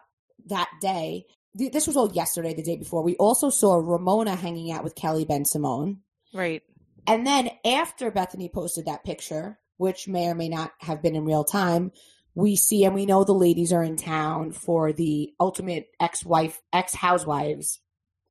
that 0.48 0.70
day. 0.82 1.26
This 1.54 1.88
was 1.88 1.98
all 1.98 2.12
yesterday, 2.12 2.54
the 2.54 2.64
day 2.64 2.78
before. 2.78 3.04
We 3.04 3.16
also 3.18 3.50
saw 3.50 3.76
Ramona 3.76 4.36
hanging 4.36 4.72
out 4.72 4.84
with 4.84 4.96
Kelly 4.96 5.26
Bensimon. 5.26 5.98
Right. 6.34 6.64
And 7.08 7.28
then 7.28 7.50
after 7.66 8.12
Bethany 8.12 8.50
posted 8.50 8.86
that 8.86 9.04
picture 9.04 9.58
which 9.78 10.08
may 10.08 10.28
or 10.28 10.36
may 10.36 10.48
not 10.48 10.72
have 10.80 11.02
been 11.02 11.16
in 11.16 11.26
real 11.26 11.44
time, 11.44 11.92
we 12.36 12.56
see 12.56 12.86
and 12.86 12.94
we 12.94 13.08
know 13.08 13.24
the 13.24 13.34
ladies 13.34 13.74
are 13.74 13.84
in 13.84 13.98
town 13.98 14.52
for 14.52 14.94
the 14.94 15.34
ultimate 15.40 15.88
ex-wife, 16.00 16.62
ex-housewives 16.72 17.80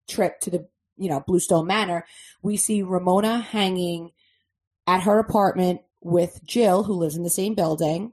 trip 0.08 0.38
to 0.40 0.50
the, 0.50 0.68
you 0.96 1.08
know, 1.10 1.20
Bluestone 1.20 1.66
Manor. 1.66 2.06
We 2.40 2.56
see 2.56 2.82
Ramona 2.82 3.40
hanging 3.40 4.12
at 4.86 5.02
her 5.02 5.18
apartment 5.18 5.80
with 6.00 6.40
Jill, 6.46 6.84
who 6.84 6.94
lives 6.94 7.16
in 7.16 7.24
the 7.24 7.30
same 7.30 7.54
building, 7.54 8.12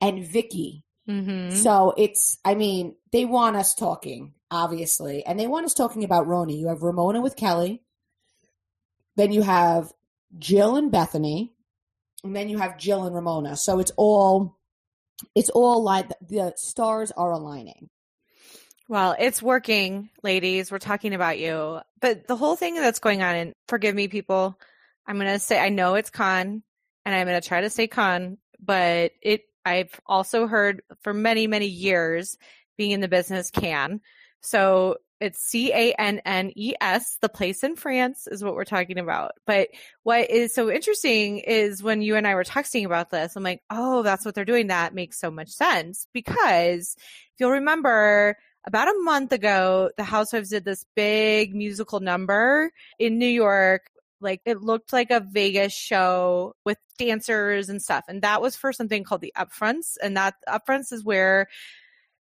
and 0.00 0.24
Vicky. 0.24 0.84
Mm-hmm. 1.08 1.56
So 1.56 1.94
it's, 1.96 2.38
I 2.44 2.54
mean, 2.54 2.96
they 3.12 3.24
want 3.24 3.56
us 3.56 3.74
talking, 3.74 4.34
obviously, 4.54 5.26
and 5.26 5.38
they 5.38 5.48
want 5.48 5.66
us 5.66 5.74
talking 5.74 6.04
about 6.04 6.26
RHONY. 6.26 6.56
You 6.56 6.68
have 6.68 6.82
Ramona 6.82 7.20
with 7.20 7.36
Kelly, 7.36 7.82
then 9.16 9.32
you 9.32 9.42
have 9.42 9.92
Jill 10.38 10.76
and 10.76 10.90
Bethany, 10.90 11.52
and 12.22 12.34
then 12.34 12.48
you 12.48 12.58
have 12.58 12.78
Jill 12.78 13.04
and 13.04 13.14
Ramona. 13.14 13.56
So 13.56 13.80
it's 13.80 13.92
all, 13.96 14.56
it's 15.34 15.50
all 15.50 15.82
like 15.82 16.08
the 16.26 16.54
stars 16.56 17.12
are 17.16 17.32
aligning. 17.32 17.90
Well, 18.88 19.16
it's 19.18 19.42
working, 19.42 20.10
ladies. 20.22 20.70
We're 20.70 20.78
talking 20.78 21.14
about 21.14 21.38
you. 21.38 21.80
But 22.00 22.26
the 22.26 22.36
whole 22.36 22.54
thing 22.54 22.74
that's 22.74 22.98
going 22.98 23.22
on, 23.22 23.34
and 23.34 23.54
forgive 23.66 23.94
me, 23.94 24.08
people, 24.08 24.58
I'm 25.06 25.16
going 25.16 25.32
to 25.32 25.38
say, 25.38 25.58
I 25.58 25.70
know 25.70 25.94
it's 25.94 26.10
con, 26.10 26.62
and 27.04 27.14
I'm 27.14 27.26
going 27.26 27.40
to 27.40 27.48
try 27.48 27.62
to 27.62 27.70
say 27.70 27.86
con, 27.86 28.38
but 28.60 29.12
it, 29.20 29.42
I've 29.64 29.98
also 30.06 30.46
heard 30.46 30.82
for 31.02 31.12
many, 31.12 31.46
many 31.46 31.66
years 31.66 32.36
being 32.76 32.90
in 32.90 33.00
the 33.00 33.08
business 33.08 33.50
can. 33.50 34.00
So 34.44 34.96
it's 35.20 35.40
C 35.40 35.72
A 35.72 35.92
N 35.92 36.20
N 36.24 36.52
E 36.54 36.74
S, 36.80 37.16
the 37.20 37.28
place 37.28 37.64
in 37.64 37.76
France 37.76 38.26
is 38.30 38.44
what 38.44 38.54
we're 38.54 38.64
talking 38.64 38.98
about. 38.98 39.32
But 39.46 39.68
what 40.02 40.30
is 40.30 40.54
so 40.54 40.70
interesting 40.70 41.38
is 41.38 41.82
when 41.82 42.02
you 42.02 42.16
and 42.16 42.26
I 42.26 42.34
were 42.34 42.44
texting 42.44 42.84
about 42.84 43.10
this, 43.10 43.36
I'm 43.36 43.42
like, 43.42 43.62
oh, 43.70 44.02
that's 44.02 44.24
what 44.24 44.34
they're 44.34 44.44
doing. 44.44 44.66
That 44.66 44.94
makes 44.94 45.18
so 45.18 45.30
much 45.30 45.48
sense 45.48 46.06
because 46.12 46.94
if 46.98 47.40
you'll 47.40 47.52
remember, 47.52 48.36
about 48.66 48.88
a 48.88 48.98
month 49.02 49.32
ago, 49.32 49.90
the 49.96 50.04
Housewives 50.04 50.50
did 50.50 50.64
this 50.64 50.84
big 50.94 51.54
musical 51.54 52.00
number 52.00 52.70
in 52.98 53.18
New 53.18 53.26
York. 53.26 53.90
Like 54.20 54.40
it 54.46 54.62
looked 54.62 54.92
like 54.92 55.10
a 55.10 55.20
Vegas 55.20 55.72
show 55.72 56.54
with 56.64 56.78
dancers 56.98 57.68
and 57.68 57.82
stuff. 57.82 58.04
And 58.08 58.22
that 58.22 58.40
was 58.40 58.56
for 58.56 58.72
something 58.72 59.04
called 59.04 59.20
the 59.20 59.34
upfronts. 59.36 59.96
And 60.02 60.16
that 60.16 60.34
upfronts 60.48 60.92
is 60.92 61.04
where 61.04 61.48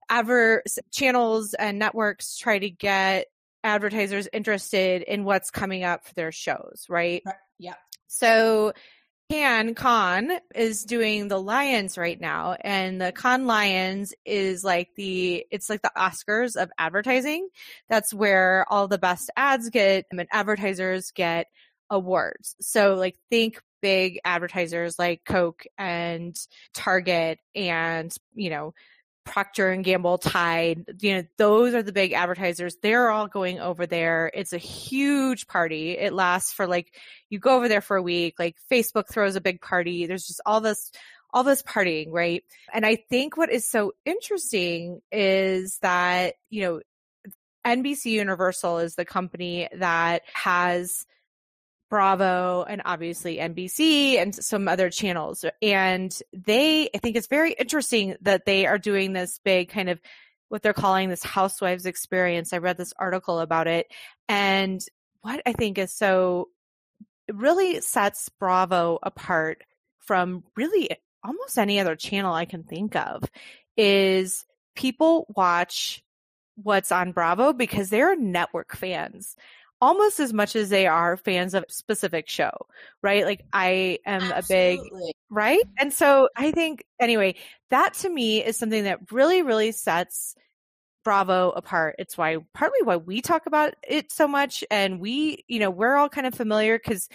adver 0.08 0.62
channels 0.90 1.54
and 1.54 1.78
networks 1.78 2.36
try 2.36 2.58
to 2.58 2.70
get 2.70 3.26
advertisers 3.64 4.28
interested 4.32 5.02
in 5.02 5.24
what's 5.24 5.50
coming 5.50 5.84
up 5.84 6.04
for 6.06 6.14
their 6.14 6.32
shows, 6.32 6.86
right? 6.88 7.22
Right. 7.24 7.34
Yeah. 7.58 7.74
So 8.08 8.72
Can 9.30 9.74
Con 9.74 10.30
is 10.54 10.84
doing 10.84 11.28
the 11.28 11.40
Lions 11.40 11.96
right 11.96 12.20
now, 12.20 12.54
and 12.60 13.00
the 13.00 13.12
Cannes 13.12 13.46
Lions 13.46 14.12
is 14.26 14.62
like 14.62 14.90
the 14.96 15.46
it's 15.50 15.70
like 15.70 15.80
the 15.80 15.92
Oscars 15.96 16.60
of 16.60 16.70
advertising. 16.76 17.48
That's 17.88 18.12
where 18.12 18.66
all 18.68 18.88
the 18.88 18.98
best 18.98 19.30
ads 19.36 19.70
get 19.70 20.04
I 20.12 20.16
and 20.16 20.28
advertisers 20.30 21.12
get 21.12 21.46
awards. 21.88 22.56
So 22.60 22.94
like 22.94 23.16
think 23.30 23.62
big 23.80 24.20
advertisers 24.24 24.98
like 24.98 25.22
Coke 25.24 25.64
and 25.78 26.36
Target 26.74 27.38
and 27.54 28.14
you 28.34 28.50
know 28.50 28.74
Procter 29.24 29.70
and 29.70 29.84
Gamble, 29.84 30.18
Tide, 30.18 30.84
you 31.00 31.14
know, 31.14 31.24
those 31.38 31.74
are 31.74 31.82
the 31.82 31.92
big 31.92 32.12
advertisers. 32.12 32.76
They're 32.82 33.10
all 33.10 33.28
going 33.28 33.60
over 33.60 33.86
there. 33.86 34.30
It's 34.34 34.52
a 34.52 34.58
huge 34.58 35.46
party. 35.46 35.92
It 35.92 36.12
lasts 36.12 36.52
for 36.52 36.66
like, 36.66 36.94
you 37.30 37.38
go 37.38 37.56
over 37.56 37.68
there 37.68 37.80
for 37.80 37.96
a 37.96 38.02
week, 38.02 38.34
like 38.38 38.56
Facebook 38.70 39.08
throws 39.08 39.36
a 39.36 39.40
big 39.40 39.60
party. 39.60 40.06
There's 40.06 40.26
just 40.26 40.40
all 40.44 40.60
this, 40.60 40.90
all 41.32 41.44
this 41.44 41.62
partying, 41.62 42.08
right? 42.10 42.44
And 42.72 42.84
I 42.84 42.96
think 42.96 43.36
what 43.36 43.50
is 43.50 43.68
so 43.68 43.92
interesting 44.04 45.00
is 45.10 45.78
that, 45.82 46.34
you 46.50 46.62
know, 46.62 46.80
NBC 47.64 48.06
Universal 48.06 48.78
is 48.78 48.96
the 48.96 49.04
company 49.04 49.68
that 49.76 50.22
has 50.34 51.06
Bravo 51.92 52.64
and 52.66 52.80
obviously 52.86 53.36
NBC 53.36 54.16
and 54.16 54.34
some 54.34 54.66
other 54.66 54.88
channels. 54.88 55.44
And 55.60 56.18
they, 56.32 56.88
I 56.94 56.96
think 56.96 57.16
it's 57.16 57.26
very 57.26 57.52
interesting 57.52 58.16
that 58.22 58.46
they 58.46 58.64
are 58.64 58.78
doing 58.78 59.12
this 59.12 59.38
big 59.44 59.68
kind 59.68 59.90
of 59.90 60.00
what 60.48 60.62
they're 60.62 60.72
calling 60.72 61.10
this 61.10 61.22
housewives 61.22 61.84
experience. 61.84 62.54
I 62.54 62.58
read 62.58 62.78
this 62.78 62.94
article 62.98 63.40
about 63.40 63.66
it. 63.66 63.88
And 64.26 64.82
what 65.20 65.42
I 65.44 65.52
think 65.52 65.76
is 65.76 65.92
so, 65.92 66.48
really 67.30 67.82
sets 67.82 68.30
Bravo 68.30 68.98
apart 69.02 69.62
from 69.98 70.44
really 70.56 70.88
almost 71.22 71.58
any 71.58 71.78
other 71.78 71.94
channel 71.94 72.32
I 72.32 72.46
can 72.46 72.62
think 72.62 72.96
of 72.96 73.22
is 73.76 74.46
people 74.74 75.26
watch 75.36 76.02
what's 76.54 76.90
on 76.90 77.12
Bravo 77.12 77.52
because 77.52 77.90
they're 77.90 78.16
network 78.16 78.74
fans 78.74 79.36
almost 79.82 80.20
as 80.20 80.32
much 80.32 80.54
as 80.54 80.70
they 80.70 80.86
are 80.86 81.16
fans 81.16 81.54
of 81.54 81.64
a 81.68 81.72
specific 81.72 82.28
show, 82.28 82.52
right? 83.02 83.24
Like 83.24 83.44
I 83.52 83.98
am 84.06 84.30
Absolutely. 84.30 84.38
a 84.38 84.76
big, 84.78 85.12
right? 85.28 85.62
And 85.76 85.92
so 85.92 86.28
I 86.36 86.52
think, 86.52 86.84
anyway, 87.00 87.34
that 87.70 87.94
to 87.94 88.08
me 88.08 88.42
is 88.44 88.56
something 88.56 88.84
that 88.84 89.10
really, 89.10 89.42
really 89.42 89.72
sets 89.72 90.36
Bravo 91.04 91.50
apart. 91.50 91.96
It's 91.98 92.16
why, 92.16 92.36
partly 92.54 92.78
why 92.84 92.96
we 92.96 93.20
talk 93.20 93.46
about 93.46 93.74
it 93.86 94.12
so 94.12 94.28
much. 94.28 94.62
And 94.70 95.00
we, 95.00 95.44
you 95.48 95.58
know, 95.58 95.70
we're 95.70 95.96
all 95.96 96.08
kind 96.08 96.28
of 96.28 96.34
familiar 96.34 96.78
because 96.78 97.08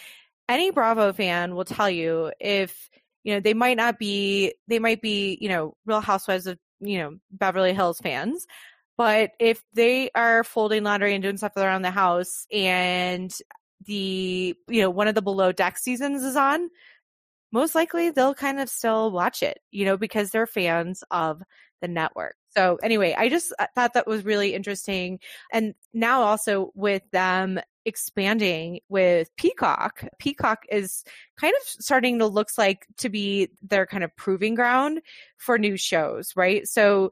any 0.49 0.69
Bravo 0.71 1.13
fan 1.13 1.55
will 1.55 1.63
tell 1.63 1.89
you 1.89 2.33
if, 2.37 2.89
you 3.23 3.33
know, 3.33 3.39
they 3.39 3.53
might 3.53 3.77
not 3.77 3.97
be, 3.97 4.55
they 4.67 4.79
might 4.79 5.01
be, 5.01 5.37
you 5.39 5.47
know, 5.47 5.73
Real 5.85 6.01
Housewives 6.01 6.47
of, 6.47 6.59
you 6.81 6.97
know, 6.97 7.17
Beverly 7.31 7.73
Hills 7.73 7.99
fans, 8.01 8.45
but 8.97 9.31
if 9.39 9.63
they 9.73 10.09
are 10.15 10.43
folding 10.43 10.83
laundry 10.83 11.13
and 11.13 11.21
doing 11.21 11.37
stuff 11.37 11.55
around 11.55 11.83
the 11.83 11.91
house 11.91 12.47
and 12.51 13.33
the, 13.85 14.55
you 14.67 14.81
know, 14.81 14.89
one 14.89 15.07
of 15.07 15.15
the 15.15 15.21
below 15.21 15.51
deck 15.51 15.77
seasons 15.77 16.23
is 16.23 16.35
on, 16.35 16.69
most 17.51 17.75
likely 17.75 18.09
they'll 18.09 18.33
kind 18.33 18.59
of 18.59 18.69
still 18.69 19.11
watch 19.11 19.43
it, 19.43 19.59
you 19.71 19.85
know, 19.85 19.97
because 19.97 20.31
they're 20.31 20.47
fans 20.47 21.03
of 21.11 21.41
the 21.81 21.87
network. 21.87 22.35
So 22.49 22.77
anyway, 22.81 23.13
I 23.15 23.29
just 23.29 23.53
uh, 23.59 23.67
thought 23.75 23.93
that 23.93 24.07
was 24.07 24.25
really 24.25 24.55
interesting. 24.55 25.19
And 25.53 25.75
now 25.93 26.23
also 26.23 26.71
with 26.73 27.03
them 27.11 27.59
expanding 27.85 28.79
with 28.89 29.29
Peacock, 29.37 30.03
Peacock 30.17 30.65
is 30.71 31.03
kind 31.39 31.53
of 31.61 31.67
starting 31.67 32.17
to 32.19 32.25
looks 32.25 32.57
like 32.57 32.87
to 32.97 33.09
be 33.09 33.49
their 33.61 33.85
kind 33.85 34.03
of 34.03 34.15
proving 34.15 34.55
ground 34.55 35.01
for 35.37 35.59
new 35.59 35.77
shows, 35.77 36.33
right? 36.35 36.67
So 36.67 37.11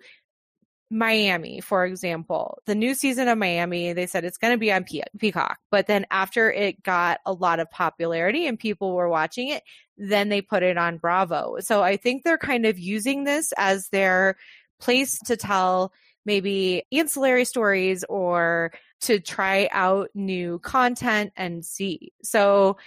Miami, 0.91 1.61
for 1.61 1.85
example, 1.85 2.59
the 2.65 2.75
new 2.75 2.93
season 2.93 3.27
of 3.27 3.37
Miami, 3.37 3.93
they 3.93 4.05
said 4.05 4.23
it's 4.23 4.37
going 4.37 4.53
to 4.53 4.57
be 4.57 4.71
on 4.71 4.83
Pe- 4.83 5.01
Peacock. 5.17 5.57
But 5.71 5.87
then 5.87 6.05
after 6.11 6.51
it 6.51 6.83
got 6.83 7.19
a 7.25 7.33
lot 7.33 7.59
of 7.59 7.71
popularity 7.71 8.47
and 8.47 8.59
people 8.59 8.93
were 8.93 9.09
watching 9.09 9.49
it, 9.49 9.63
then 9.97 10.29
they 10.29 10.41
put 10.41 10.63
it 10.63 10.77
on 10.77 10.97
Bravo. 10.97 11.57
So 11.59 11.81
I 11.81 11.97
think 11.97 12.23
they're 12.23 12.37
kind 12.37 12.65
of 12.65 12.77
using 12.77 13.23
this 13.23 13.51
as 13.57 13.89
their 13.89 14.37
place 14.79 15.17
to 15.25 15.35
tell 15.35 15.91
maybe 16.25 16.83
ancillary 16.91 17.45
stories 17.45 18.03
or 18.09 18.71
to 19.01 19.19
try 19.19 19.69
out 19.71 20.09
new 20.13 20.59
content 20.59 21.31
and 21.35 21.65
see. 21.65 22.11
So 22.23 22.77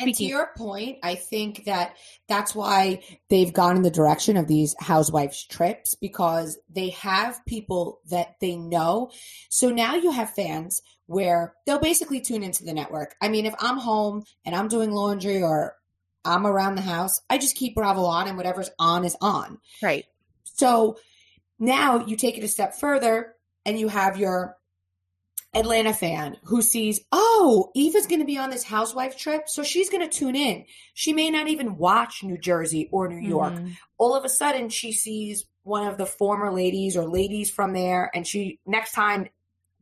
and 0.00 0.14
to 0.14 0.24
your 0.24 0.50
point, 0.56 0.98
I 1.02 1.14
think 1.14 1.64
that 1.64 1.96
that's 2.28 2.54
why 2.54 3.02
they've 3.30 3.52
gone 3.52 3.76
in 3.76 3.82
the 3.82 3.90
direction 3.90 4.36
of 4.36 4.46
these 4.46 4.76
housewives 4.78 5.44
trips 5.44 5.94
because 5.94 6.58
they 6.68 6.90
have 6.90 7.44
people 7.46 8.00
that 8.10 8.36
they 8.40 8.56
know. 8.56 9.10
So 9.48 9.70
now 9.70 9.96
you 9.96 10.10
have 10.10 10.30
fans 10.34 10.82
where 11.06 11.54
they'll 11.66 11.80
basically 11.80 12.20
tune 12.20 12.42
into 12.42 12.64
the 12.64 12.74
network. 12.74 13.16
I 13.20 13.28
mean, 13.28 13.46
if 13.46 13.54
I'm 13.58 13.78
home 13.78 14.24
and 14.44 14.54
I'm 14.54 14.68
doing 14.68 14.92
laundry 14.92 15.42
or 15.42 15.74
I'm 16.24 16.46
around 16.46 16.74
the 16.74 16.82
house, 16.82 17.22
I 17.30 17.38
just 17.38 17.56
keep 17.56 17.74
Bravo 17.74 18.04
on 18.04 18.28
and 18.28 18.36
whatever's 18.36 18.70
on 18.78 19.04
is 19.04 19.16
on. 19.20 19.58
Right. 19.82 20.04
So 20.44 20.98
now 21.58 22.04
you 22.04 22.16
take 22.16 22.36
it 22.36 22.44
a 22.44 22.48
step 22.48 22.74
further 22.74 23.34
and 23.64 23.78
you 23.78 23.88
have 23.88 24.18
your 24.18 24.57
Atlanta 25.54 25.94
fan 25.94 26.36
who 26.44 26.60
sees, 26.62 27.00
oh, 27.10 27.70
Eva's 27.74 28.06
going 28.06 28.20
to 28.20 28.26
be 28.26 28.38
on 28.38 28.50
this 28.50 28.64
housewife 28.64 29.16
trip, 29.16 29.48
so 29.48 29.62
she's 29.62 29.90
going 29.90 30.08
to 30.08 30.14
tune 30.14 30.36
in. 30.36 30.64
She 30.94 31.12
may 31.12 31.30
not 31.30 31.48
even 31.48 31.78
watch 31.78 32.22
New 32.22 32.38
Jersey 32.38 32.88
or 32.92 33.08
New 33.08 33.26
York. 33.26 33.54
Mhm. 33.54 33.76
All 33.96 34.14
of 34.14 34.24
a 34.24 34.28
sudden, 34.28 34.68
she 34.68 34.92
sees 34.92 35.46
one 35.62 35.86
of 35.86 35.98
the 35.98 36.06
former 36.06 36.52
ladies 36.52 36.96
or 36.96 37.08
ladies 37.08 37.50
from 37.50 37.72
there, 37.72 38.10
and 38.14 38.26
she 38.26 38.60
next 38.66 38.92
time 38.92 39.28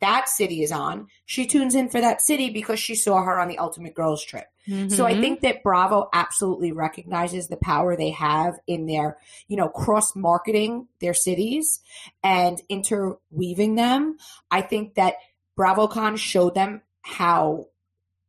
that 0.00 0.28
city 0.28 0.62
is 0.62 0.72
on, 0.72 1.08
she 1.24 1.46
tunes 1.46 1.74
in 1.74 1.88
for 1.88 2.00
that 2.00 2.20
city 2.20 2.50
because 2.50 2.78
she 2.78 2.94
saw 2.94 3.22
her 3.22 3.38
on 3.40 3.48
the 3.48 3.58
Ultimate 3.58 3.94
Girls 3.94 4.22
trip. 4.22 4.46
So 4.88 5.06
I 5.06 5.14
Mhm. 5.14 5.20
think 5.20 5.40
that 5.40 5.62
Bravo 5.62 6.08
absolutely 6.12 6.72
recognizes 6.72 7.46
the 7.48 7.56
power 7.56 7.96
they 7.96 8.10
have 8.10 8.58
in 8.66 8.86
their, 8.86 9.16
you 9.46 9.56
know, 9.56 9.68
cross 9.68 10.14
marketing 10.16 10.88
their 11.00 11.14
cities 11.14 11.80
and 12.22 12.60
interweaving 12.68 13.76
them. 13.76 14.18
I 14.50 14.60
think 14.60 14.96
that 14.96 15.14
BravoCon 15.58 16.18
showed 16.18 16.54
them 16.54 16.82
how 17.02 17.68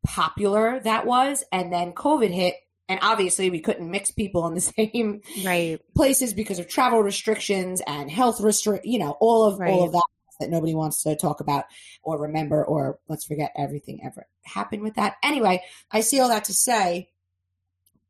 popular 0.05 0.79
that 0.81 1.05
was, 1.05 1.43
and 1.51 1.71
then 1.73 1.91
COVID 1.93 2.29
hit, 2.31 2.55
And 2.89 2.99
obviously, 3.01 3.49
we 3.49 3.59
couldn't 3.59 3.91
mix 3.91 4.11
people 4.11 4.47
in 4.47 4.53
the 4.55 4.61
same 4.77 5.21
Right. 5.45 5.79
places 5.95 6.33
because 6.33 6.59
of 6.59 6.67
travel 6.69 7.01
restrictions 7.03 7.81
and 7.85 8.09
health 8.09 8.39
restrict, 8.39 8.85
you 8.85 8.99
know, 8.99 9.17
all 9.19 9.43
of 9.43 9.59
all 9.59 9.83
of 9.83 9.91
that 9.91 10.03
that 10.39 10.49
nobody 10.51 10.75
wants 10.75 11.01
to 11.03 11.15
talk 11.15 11.39
about 11.41 11.65
or 12.03 12.21
remember 12.21 12.63
or 12.63 12.99
let's 13.09 13.25
forget 13.25 13.51
everything 13.57 13.99
ever 14.03 14.27
happened 14.43 14.83
with 14.83 14.93
that. 14.93 15.15
Anyway, 15.23 15.63
I 15.91 16.01
see 16.01 16.19
all 16.19 16.29
that 16.29 16.45
to 16.45 16.53
say 16.53 17.09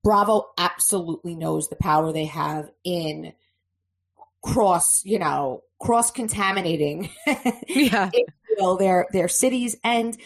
Bravo 0.04 0.50
absolutely 0.58 1.36
knows 1.36 1.70
the 1.70 1.76
power 1.78 2.12
they 2.12 2.26
have 2.26 2.70
in 2.84 3.34
cross, 4.42 5.04
you 5.06 5.20
know, 5.20 5.64
cross 5.80 6.12
contaminating 6.12 7.10
Yeah. 7.68 8.12
their 8.78 9.06
their 9.12 9.28
cities 9.28 9.76
and 9.84 10.18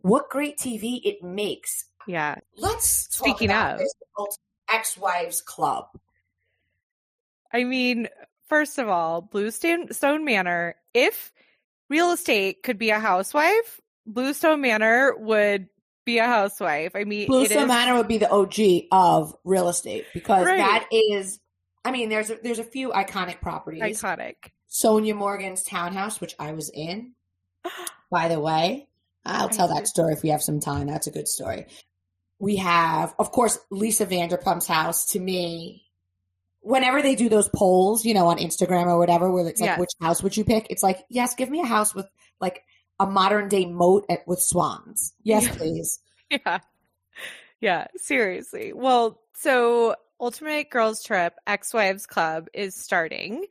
what 0.00 0.30
great 0.30 0.58
TV 0.58 1.00
it 1.04 1.22
makes. 1.22 1.84
Yeah. 2.06 2.36
Let's 2.56 3.08
talk 3.08 3.26
Speaking 3.28 3.50
about 3.50 3.80
of. 4.18 4.26
ex-wives 4.70 5.42
club. 5.42 5.86
I 7.52 7.64
mean, 7.64 8.08
first 8.48 8.78
of 8.78 8.88
all, 8.88 9.20
Bluestone 9.22 9.92
Stone 9.92 10.24
Manor, 10.24 10.76
if 10.94 11.32
real 11.90 12.12
estate 12.12 12.62
could 12.62 12.78
be 12.78 12.90
a 12.90 12.98
housewife, 13.00 13.80
Bluestone 14.06 14.60
Manor 14.60 15.16
would 15.18 15.68
be 16.04 16.18
a 16.18 16.26
housewife. 16.26 16.92
I 16.94 17.04
mean, 17.04 17.26
Bluestone 17.26 17.62
is- 17.64 17.68
Manor 17.68 17.96
would 17.96 18.08
be 18.08 18.18
the 18.18 18.30
OG 18.30 18.88
of 18.92 19.34
real 19.44 19.68
estate 19.68 20.06
because 20.14 20.44
Right. 20.46 20.58
that 20.58 20.86
is. 20.92 21.40
I 21.84 21.90
mean, 21.90 22.08
there's 22.08 22.30
a, 22.30 22.36
there's 22.42 22.58
a 22.58 22.64
few 22.64 22.90
iconic 22.90 23.40
properties. 23.40 23.82
iconic. 23.82 24.34
Sonja 24.70 25.14
Morgan's 25.14 25.62
townhouse, 25.62 26.20
which 26.20 26.34
I 26.38 26.52
was 26.52 26.70
in. 26.74 27.14
By 28.10 28.28
the 28.28 28.40
way, 28.40 28.88
I'll 29.24 29.48
tell 29.48 29.68
that 29.74 29.86
story 29.86 30.14
if 30.14 30.22
we 30.22 30.30
have 30.30 30.42
some 30.42 30.60
time. 30.60 30.86
That's 30.86 31.06
a 31.06 31.10
good 31.10 31.28
story. 31.28 31.66
We 32.38 32.56
have, 32.56 33.14
of 33.18 33.30
course, 33.32 33.58
Lisa 33.70 34.06
Vanderpump's 34.06 34.66
house. 34.66 35.06
To 35.12 35.20
me, 35.20 35.84
whenever 36.60 37.02
they 37.02 37.14
do 37.14 37.28
those 37.28 37.48
polls, 37.54 38.04
you 38.04 38.14
know, 38.14 38.28
on 38.28 38.38
Instagram 38.38 38.86
or 38.86 38.98
whatever, 38.98 39.30
where 39.30 39.46
it's 39.46 39.60
like, 39.60 39.68
Yes. 39.70 39.78
which 39.80 39.90
house 40.00 40.22
would 40.22 40.36
you 40.36 40.44
pick? 40.44 40.66
It's 40.70 40.82
like, 40.82 41.04
yes, 41.10 41.34
give 41.34 41.50
me 41.50 41.60
a 41.60 41.66
house 41.66 41.94
with 41.94 42.06
like 42.40 42.62
a 43.00 43.06
modern 43.06 43.48
day 43.48 43.66
moat 43.66 44.06
at, 44.08 44.26
with 44.26 44.40
swans. 44.40 45.14
Yes, 45.22 45.44
Yeah. 45.44 45.54
please. 45.54 46.00
Yeah. 46.30 46.58
Yeah, 47.60 47.86
seriously. 47.96 48.72
Well, 48.74 49.18
so 49.34 49.96
Ultimate 50.20 50.68
Girls 50.70 51.02
Trip 51.02 51.34
Ex 51.46 51.72
Wives 51.74 52.06
Club 52.06 52.48
is 52.54 52.76
starting. 52.76 53.46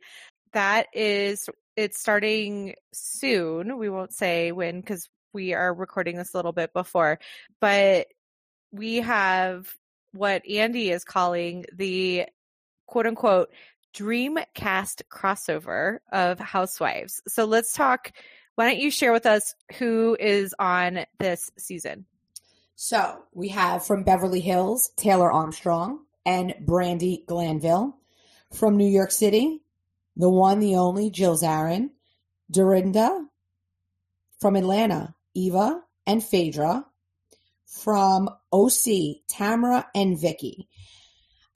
That 0.52 0.86
is, 0.94 1.48
it's 1.78 2.00
starting 2.00 2.74
soon. 2.92 3.78
We 3.78 3.88
won't 3.88 4.12
say 4.12 4.50
when 4.50 4.80
because 4.80 5.08
we 5.32 5.54
are 5.54 5.72
recording 5.72 6.16
this 6.16 6.34
a 6.34 6.36
little 6.36 6.50
bit 6.50 6.72
before, 6.72 7.20
but 7.60 8.08
we 8.72 8.96
have 8.96 9.72
what 10.12 10.44
Andy 10.44 10.90
is 10.90 11.04
calling 11.04 11.66
the 11.72 12.26
quote 12.86 13.06
unquote 13.06 13.50
Dreamcast 13.94 15.02
crossover 15.08 15.98
of 16.10 16.40
Housewives. 16.40 17.22
So 17.28 17.44
let's 17.44 17.72
talk. 17.72 18.10
Why 18.56 18.66
don't 18.66 18.80
you 18.80 18.90
share 18.90 19.12
with 19.12 19.26
us 19.26 19.54
who 19.78 20.16
is 20.18 20.56
on 20.58 21.06
this 21.20 21.52
season? 21.58 22.06
So 22.74 23.22
we 23.32 23.48
have 23.50 23.86
from 23.86 24.02
Beverly 24.02 24.40
Hills, 24.40 24.90
Taylor 24.96 25.30
Armstrong 25.30 26.00
and 26.26 26.54
Brandi 26.60 27.24
Glanville. 27.24 27.94
From 28.52 28.78
New 28.78 28.88
York 28.88 29.10
City, 29.12 29.60
the 30.18 30.28
one, 30.28 30.60
the 30.60 30.76
only 30.76 31.10
Jill 31.10 31.36
Zarin, 31.36 31.90
Dorinda. 32.50 33.24
From 34.40 34.54
Atlanta, 34.54 35.14
Eva 35.34 35.80
and 36.06 36.22
Phaedra. 36.22 36.84
From 37.66 38.28
OC, 38.52 39.24
Tamra 39.32 39.86
and 39.94 40.20
Vicky. 40.20 40.68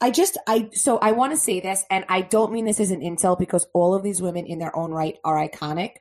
I 0.00 0.10
just, 0.10 0.36
I, 0.48 0.70
so 0.72 0.98
I 0.98 1.12
want 1.12 1.32
to 1.32 1.36
say 1.36 1.60
this, 1.60 1.84
and 1.88 2.04
I 2.08 2.22
don't 2.22 2.52
mean 2.52 2.64
this 2.64 2.80
as 2.80 2.90
an 2.90 3.02
insult 3.02 3.38
because 3.38 3.66
all 3.72 3.94
of 3.94 4.02
these 4.02 4.20
women 4.20 4.46
in 4.46 4.58
their 4.58 4.74
own 4.76 4.90
right 4.90 5.16
are 5.22 5.36
iconic, 5.36 5.92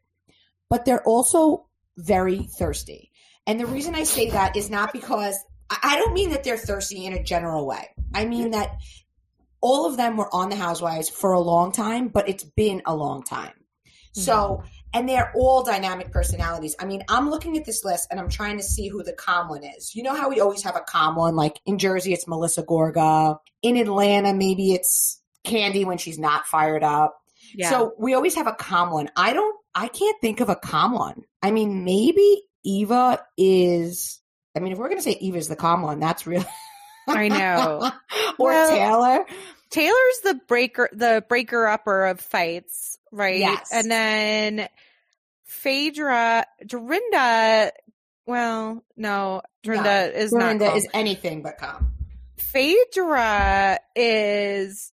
but 0.70 0.86
they're 0.86 1.04
also 1.04 1.68
very 1.98 2.40
thirsty. 2.40 3.12
And 3.46 3.60
the 3.60 3.68
reason 3.68 3.96
I 3.96 4.04
say 4.04 4.30
that 4.32 4.56
is 4.56 4.70
not 4.70 4.94
because 4.94 5.36
I 5.70 5.78
I 5.84 5.96
don't 5.98 6.14
mean 6.14 6.32
that 6.32 6.44
they're 6.44 6.58
thirsty 6.58 7.06
in 7.06 7.14
a 7.14 7.24
general 7.24 7.66
way. 7.66 7.90
I 8.14 8.26
mean 8.26 8.52
that 8.52 8.78
all 9.62 9.86
of 9.86 9.98
them 9.98 10.18
were 10.18 10.34
on 10.34 10.50
the 10.50 10.56
Housewives 10.56 11.10
for 11.10 11.34
a 11.34 11.40
long 11.40 11.72
time, 11.72 12.08
but 12.08 12.28
it's 12.28 12.44
been 12.44 12.82
a 12.86 12.96
long 12.96 13.24
time. 13.24 13.54
So, 14.14 14.62
hmm. 14.62 14.68
and 14.94 15.10
they're 15.10 15.32
all 15.36 15.64
dynamic 15.64 16.12
personalities. 16.12 16.76
I 16.80 16.86
mean, 16.86 17.04
I'm 17.08 17.30
looking 17.30 17.58
at 17.58 17.66
this 17.66 17.86
list 17.86 18.08
and 18.12 18.20
I'm 18.20 18.30
trying 18.30 18.58
to 18.58 18.64
see 18.64 18.88
who 18.88 19.04
the 19.04 19.14
calm 19.14 19.50
one 19.50 19.64
is. 19.64 19.96
You 19.96 20.04
know 20.04 20.16
how 20.16 20.30
we 20.30 20.42
always 20.42 20.64
have 20.64 20.76
a 20.76 20.82
calm 20.82 21.16
one? 21.16 21.36
Like 21.36 21.60
in 21.66 21.78
Jersey, 21.78 22.14
it's 22.14 22.28
Melissa 22.28 22.64
Gorga. 22.64 23.38
In 23.62 23.78
Atlanta, 23.78 24.34
maybe 24.34 24.74
it's 24.74 25.22
Candy 25.44 25.86
when 25.86 25.98
she's 25.98 26.20
not 26.20 26.46
fired 26.46 26.84
up. 26.84 27.18
Yeah. 27.54 27.70
So 27.70 27.94
we 27.98 28.14
always 28.14 28.36
have 28.36 28.48
a 28.48 28.54
calm 28.54 28.92
one. 28.92 29.10
I 29.16 29.34
don't, 29.34 29.56
I 29.74 29.88
can't 29.88 30.20
think 30.20 30.40
of 30.40 30.50
a 30.50 30.56
calm 30.56 30.94
one. 30.94 31.24
I 31.42 31.52
mean, 31.52 31.86
maybe 31.86 32.44
Eva 32.64 33.24
is, 33.38 34.20
I 34.56 34.60
mean, 34.60 34.74
if 34.74 34.78
we're 34.78 34.90
going 34.90 35.00
to 35.00 35.04
say 35.04 35.12
Eva's 35.12 35.48
the 35.48 35.56
calm 35.56 35.82
one, 35.82 36.00
that's 36.00 36.28
real. 36.28 36.44
I 37.16 37.28
know. 37.28 37.92
or 38.40 38.50
Well, 38.52 38.70
Taylor. 38.70 39.26
Taylor's 39.70 40.20
the 40.24 40.40
breaker, 40.48 40.90
the 40.92 41.24
breaker 41.28 41.66
upper 41.68 42.06
of 42.06 42.20
fights, 42.20 42.98
right? 43.12 43.40
Yes. 43.40 43.70
And 43.72 43.90
then 43.90 44.68
Phaedra, 45.46 46.46
Dorinda. 46.66 47.72
Well, 48.26 48.84
no, 48.98 49.42
Dorinda 49.64 50.18
is 50.18 50.32
Dorinda 50.32 50.54
not. 50.54 50.60
Dorinda 50.60 50.78
is 50.78 50.88
anything 50.94 51.42
but 51.42 51.58
calm. 51.58 51.92
Phaedra 52.38 53.80
is 53.96 54.92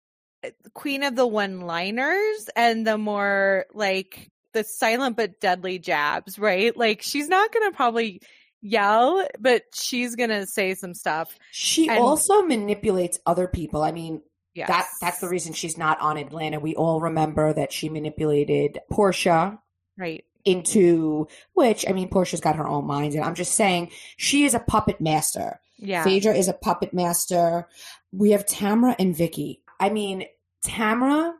queen 0.73 1.03
of 1.03 1.15
the 1.15 1.27
one-liners 1.27 2.49
and 2.55 2.85
the 2.85 2.97
more 2.97 3.65
like 3.73 4.31
the 4.53 4.63
silent 4.63 5.17
but 5.17 5.39
deadly 5.39 5.79
jabs, 5.79 6.37
right? 6.37 6.75
Like 6.75 7.01
she's 7.01 7.27
not 7.27 7.51
gonna 7.53 7.71
probably 7.71 8.21
yell, 8.63 9.27
but 9.39 9.63
she's 9.73 10.15
gonna 10.15 10.47
say 10.47 10.73
some 10.73 10.93
stuff. 10.95 11.37
She 11.51 11.87
And- 11.89 11.99
also 11.99 12.41
manipulates 12.41 13.19
other 13.27 13.47
people. 13.47 13.83
I 13.83 13.91
mean, 13.91 14.21
Yes. 14.55 14.67
that 14.69 14.87
that's 15.01 15.19
the 15.19 15.27
reason 15.29 15.53
she's 15.53 15.77
not 15.77 15.99
on 15.99 16.17
Atlanta. 16.17 16.59
We 16.59 16.73
all 16.75 16.99
remember 17.01 17.53
that 17.53 17.71
she 17.73 17.89
manipulated 17.89 18.79
Portia 18.91 19.59
right. 19.97 20.23
into 20.45 21.27
which 21.53 21.87
I 21.89 21.91
mean 21.93 22.07
Portia's 22.09 22.39
got 22.39 22.55
her 22.55 22.67
own 22.67 22.85
mind 22.85 23.13
and 23.15 23.23
I'm 23.23 23.35
just 23.35 23.53
saying 23.55 23.91
she 24.17 24.45
is 24.45 24.53
a 24.53 24.59
puppet 24.59 25.01
master. 25.01 25.59
Yeah. 25.77 26.03
Phaedra 26.03 26.35
is 26.35 26.47
a 26.47 26.53
puppet 26.53 26.93
master. 26.93 27.67
We 28.11 28.31
have 28.31 28.45
Tamra 28.45 28.95
and 28.99 29.15
Vicky. 29.17 29.61
I 29.79 29.89
mean, 29.89 30.25
Tamra 30.65 31.33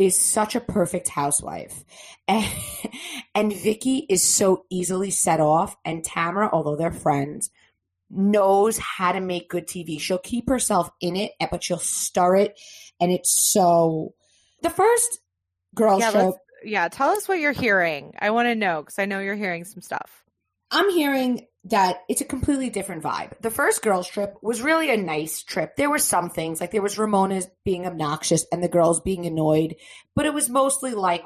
is 0.00 0.18
such 0.18 0.56
a 0.56 0.60
perfect 0.60 1.10
housewife. 1.10 1.84
And, 2.26 2.50
and 3.34 3.52
Vicky 3.52 4.06
is 4.08 4.22
so 4.22 4.64
easily 4.70 5.10
set 5.10 5.40
off. 5.40 5.76
And 5.84 6.02
Tamra, 6.02 6.48
although 6.50 6.74
they're 6.74 6.90
friends, 6.90 7.50
knows 8.08 8.78
how 8.78 9.12
to 9.12 9.20
make 9.20 9.50
good 9.50 9.66
TV. 9.66 10.00
She'll 10.00 10.16
keep 10.16 10.48
herself 10.48 10.88
in 11.02 11.16
it, 11.16 11.32
eh, 11.38 11.48
but 11.50 11.62
she'll 11.62 11.78
stir 11.78 12.36
it. 12.36 12.58
And 12.98 13.12
it's 13.12 13.30
so. 13.30 14.14
The 14.62 14.70
first 14.70 15.20
girl 15.74 16.00
Yeah, 16.00 16.10
show, 16.12 16.38
yeah, 16.64 16.88
tell 16.88 17.10
us 17.10 17.28
what 17.28 17.38
you're 17.38 17.52
hearing. 17.52 18.14
I 18.18 18.30
want 18.30 18.46
to 18.46 18.54
know 18.54 18.80
because 18.80 18.98
I 18.98 19.04
know 19.04 19.20
you're 19.20 19.36
hearing 19.36 19.64
some 19.64 19.82
stuff. 19.82 20.24
I'm 20.70 20.88
hearing 20.90 21.46
that 21.64 21.98
it's 22.08 22.22
a 22.22 22.26
completely 22.26 22.70
different 22.70 23.02
vibe. 23.02 23.38
The 23.40 23.50
first 23.50 23.82
girls 23.82 24.08
trip 24.08 24.34
was 24.42 24.62
really 24.62 24.90
a 24.90 24.96
nice 24.96 25.42
trip. 25.42 25.76
There 25.76 25.90
were 25.90 25.98
some 25.98 26.30
things 26.30 26.60
like 26.60 26.70
there 26.70 26.82
was 26.82 26.98
Ramona 26.98 27.42
being 27.64 27.86
obnoxious 27.86 28.46
and 28.50 28.62
the 28.62 28.68
girls 28.68 29.00
being 29.00 29.26
annoyed, 29.26 29.76
but 30.16 30.24
it 30.24 30.32
was 30.32 30.48
mostly 30.48 30.94
like 30.94 31.24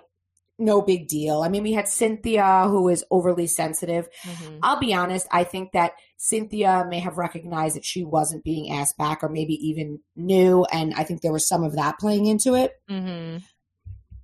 no 0.58 0.82
big 0.82 1.08
deal. 1.08 1.42
I 1.42 1.48
mean, 1.48 1.62
we 1.62 1.72
had 1.72 1.88
Cynthia 1.88 2.66
who 2.68 2.88
is 2.88 3.04
overly 3.10 3.46
sensitive. 3.46 4.08
Mhm. 4.24 4.58
I'll 4.62 4.78
be 4.78 4.94
honest, 4.94 5.26
I 5.30 5.44
think 5.44 5.72
that 5.72 5.92
Cynthia 6.16 6.86
may 6.88 7.00
have 7.00 7.16
recognized 7.18 7.76
that 7.76 7.84
she 7.84 8.04
wasn't 8.04 8.44
being 8.44 8.70
asked 8.72 8.96
back 8.96 9.22
or 9.22 9.28
maybe 9.28 9.54
even 9.54 10.00
knew 10.16 10.64
and 10.64 10.94
I 10.94 11.04
think 11.04 11.20
there 11.20 11.32
was 11.32 11.48
some 11.48 11.64
of 11.64 11.74
that 11.76 11.98
playing 11.98 12.26
into 12.26 12.54
it. 12.54 12.72
Mhm. 12.90 13.42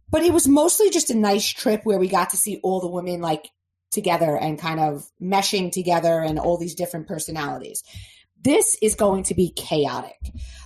But 0.09 0.23
it 0.23 0.33
was 0.33 0.49
mostly 0.49 0.91
just 0.91 1.11
a 1.11 1.17
nice 1.17 1.47
trip 1.47 1.83
where 1.85 1.99
we 1.99 2.09
got 2.09 2.31
to 2.31 2.37
see 2.37 2.59
all 2.63 2.81
the 2.81 2.89
women 2.89 3.21
like 3.21 3.49
together 3.91 4.37
and 4.37 4.59
kind 4.59 4.81
of 4.81 5.11
meshing 5.21 5.73
together 5.73 6.21
and 6.21 6.39
all 6.39 6.57
these 6.57 6.75
different 6.75 7.09
personalities. 7.09 7.83
This 8.43 8.77
is 8.81 8.95
going 8.95 9.25
to 9.25 9.35
be 9.35 9.51
chaotic. 9.51 10.19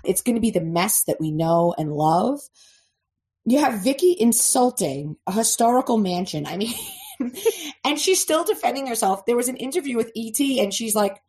It's 0.04 0.22
going 0.22 0.36
to 0.36 0.40
be 0.40 0.50
the 0.50 0.60
mess 0.60 1.04
that 1.04 1.20
we 1.20 1.30
know 1.30 1.74
and 1.76 1.92
love. 1.92 2.40
You 3.44 3.60
have 3.60 3.82
Vicky 3.82 4.16
insulting 4.18 5.16
a 5.26 5.32
historical 5.32 5.98
mansion. 5.98 6.46
I 6.46 6.56
mean, 6.56 6.74
and 7.84 7.98
she's 7.98 8.20
still 8.20 8.44
defending 8.44 8.86
herself. 8.86 9.26
There 9.26 9.36
was 9.36 9.48
an 9.48 9.56
interview 9.56 9.96
with 9.96 10.12
ET 10.16 10.38
and 10.40 10.72
she's 10.72 10.94
like, 10.94 11.20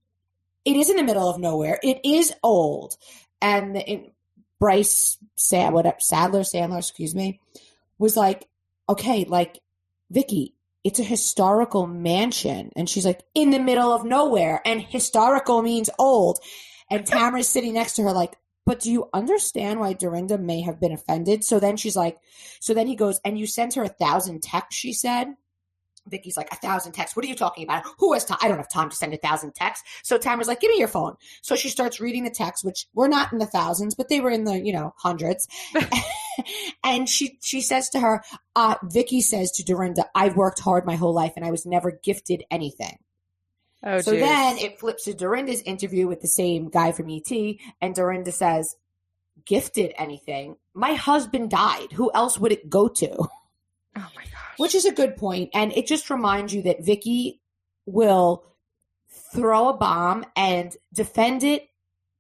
it 0.64 0.76
is 0.76 0.90
in 0.90 0.98
the 0.98 1.04
middle 1.04 1.30
of 1.30 1.40
nowhere. 1.40 1.80
It 1.84 2.02
is 2.04 2.34
old. 2.44 2.98
And 3.42 3.76
in, 3.78 4.12
Brice 4.60 5.18
Sad, 5.36 5.74
Sadler, 6.00 6.42
Sandler, 6.42 6.80
excuse 6.80 7.14
me, 7.14 7.40
was 7.98 8.16
like, 8.18 8.48
okay, 8.90 9.26
like, 9.26 9.60
Vicky, 10.10 10.55
it's 10.86 11.00
a 11.00 11.04
historical 11.04 11.88
mansion. 11.88 12.72
And 12.76 12.88
she's 12.88 13.08
like, 13.08 13.24
in 13.34 13.50
the 13.50 13.60
middle 13.60 13.92
of 13.92 14.06
nowhere. 14.06 14.62
And 14.66 14.82
historical 14.82 15.64
means 15.64 15.90
old. 15.98 16.40
And 16.92 17.06
Tamra's 17.08 17.50
sitting 17.50 17.74
next 17.74 17.96
to 17.96 18.04
her, 18.04 18.14
like, 18.14 18.38
but 18.68 18.82
do 18.82 18.92
you 18.92 19.10
understand 19.12 19.80
why 19.80 19.94
Dorinda 19.94 20.38
may 20.38 20.62
have 20.62 20.80
been 20.80 20.92
offended? 20.92 21.44
So 21.44 21.60
then 21.60 21.76
she's 21.76 21.96
like, 21.96 22.20
so 22.60 22.76
then 22.76 22.86
he 22.86 22.96
goes, 22.96 23.20
and 23.26 23.38
you 23.38 23.48
sent 23.48 23.74
her 23.74 23.84
a 23.84 23.90
thousand 23.90 24.44
texts, 24.44 24.80
she 24.80 24.94
said. 24.94 25.34
Vicky's 26.08 26.38
like, 26.38 26.52
a 26.52 26.56
thousand 26.56 26.94
texts. 26.94 27.16
What 27.16 27.26
are 27.26 27.28
you 27.28 27.36
talking 27.36 27.64
about? 27.64 27.84
Who 28.00 28.14
has 28.14 28.26
time? 28.26 28.38
I 28.42 28.48
don't 28.48 28.58
have 28.58 28.70
time 28.70 28.90
to 28.90 28.96
send 28.96 29.14
a 29.14 29.18
thousand 29.18 29.56
texts. 29.56 29.88
So 30.04 30.18
Tamra's 30.18 30.48
like, 30.48 30.60
give 30.60 30.72
me 30.72 30.78
your 30.78 30.88
phone. 30.88 31.16
So 31.42 31.56
she 31.56 31.70
starts 31.70 32.00
reading 32.00 32.24
the 32.24 32.30
texts, 32.30 32.64
which 32.64 32.88
were 32.94 33.08
not 33.08 33.32
in 33.32 33.40
the 33.40 33.46
thousands, 33.46 33.96
but 33.96 34.10
they 34.10 34.20
were 34.20 34.30
in 34.30 34.44
the, 34.44 34.60
you 34.60 34.74
know, 34.74 34.94
hundreds. 34.98 35.48
and 36.84 37.10
she, 37.10 37.38
she 37.42 37.62
says 37.62 37.90
to 37.90 38.00
her, 38.00 38.24
uh, 38.56 38.76
Vicky 38.84 39.22
says 39.22 39.52
to 39.54 39.64
Dorinda, 39.64 40.06
I've 40.14 40.36
worked 40.36 40.60
hard 40.60 40.86
my 40.86 40.96
whole 40.96 41.14
life 41.14 41.34
and 41.36 41.46
I 41.46 41.52
was 41.52 41.66
never 41.66 41.92
gifted 41.92 42.44
anything. 42.52 43.00
Oh, 43.86 44.02
so 44.02 44.12
geez. 44.12 44.22
then 44.22 44.58
it 44.58 44.80
flips 44.80 45.04
to 45.04 45.14
Dorinda's 45.14 45.62
interview 45.62 46.08
with 46.08 46.22
the 46.22 46.28
same 46.28 46.70
guy 46.70 46.92
from 46.92 47.10
ET, 47.10 47.32
and 47.82 47.94
Dorinda 47.94 48.32
says, 48.32 48.76
Gifted 49.46 49.94
anything? 49.98 50.56
My 50.74 50.94
husband 50.94 51.52
died. 51.52 51.92
Who 51.94 52.10
else 52.16 52.40
would 52.40 52.52
it 52.52 52.68
go 52.68 52.88
to? 52.88 53.10
oh 53.16 53.30
my 53.96 54.24
gosh. 54.24 54.35
Which 54.58 54.76
is 54.76 54.86
a 54.86 54.92
good 54.92 55.18
point, 55.18 55.50
and 55.54 55.72
it 55.74 55.88
just 55.88 56.10
reminds 56.10 56.54
you 56.54 56.62
that 56.64 56.84
Vicky 56.84 57.42
will 57.86 58.46
throw 59.34 59.70
a 59.70 59.78
bomb 59.78 60.26
and 60.36 60.76
defend 60.94 61.44
it 61.44 61.68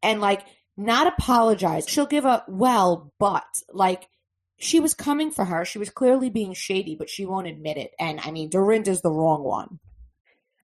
and 0.04 0.22
like 0.22 0.46
not 0.78 1.08
apologize. 1.08 1.88
She'll 1.88 2.06
give 2.06 2.26
a 2.26 2.44
well, 2.48 3.12
but 3.20 3.46
like 3.72 4.08
she 4.58 4.80
was 4.80 4.94
coming 4.94 5.32
for 5.32 5.46
her. 5.46 5.66
She 5.66 5.80
was 5.80 5.90
clearly 5.90 6.30
being 6.30 6.54
shady, 6.54 6.96
but 6.96 7.10
she 7.10 7.26
won't 7.26 7.48
admit 7.48 7.78
it. 7.78 7.92
And 8.00 8.20
I 8.22 8.32
mean, 8.32 8.50
Dorinda's 8.50 9.02
the 9.02 9.12
wrong 9.12 9.44
one. 9.44 9.80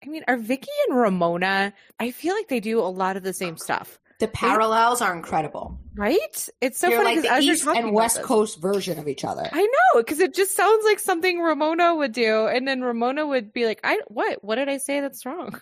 I 0.02 0.08
mean, 0.08 0.24
are 0.28 0.36
Vicky 0.36 0.68
and 0.88 0.98
Ramona? 0.98 1.72
I 1.98 2.10
feel 2.10 2.34
like 2.34 2.48
they 2.48 2.60
do 2.60 2.80
a 2.80 2.82
lot 2.82 3.16
of 3.16 3.22
the 3.22 3.32
same 3.32 3.56
stuff, 3.56 3.98
The 4.24 4.30
parallels 4.32 5.00
are 5.02 5.14
incredible. 5.14 5.78
right? 5.94 6.48
It's 6.60 6.78
so 6.78 6.88
They're 6.88 7.02
funny 7.02 7.16
like 7.16 7.24
the 7.24 7.30
as 7.32 7.44
East 7.44 7.66
and 7.66 7.92
West 7.92 8.22
Coast 8.22 8.60
version 8.60 8.98
of 8.98 9.06
each 9.08 9.24
other. 9.24 9.48
I 9.52 9.62
know 9.62 10.00
because 10.00 10.18
it 10.20 10.34
just 10.34 10.56
sounds 10.56 10.84
like 10.84 10.98
something 10.98 11.40
Ramona 11.40 11.94
would 11.94 12.12
do, 12.12 12.46
and 12.46 12.66
then 12.66 12.80
Ramona 12.82 13.26
would 13.26 13.52
be 13.52 13.66
like, 13.66 13.80
"I 13.84 14.00
what? 14.08 14.42
What 14.42 14.54
did 14.56 14.68
I 14.68 14.78
say 14.78 15.00
that's 15.00 15.26
wrong?" 15.26 15.60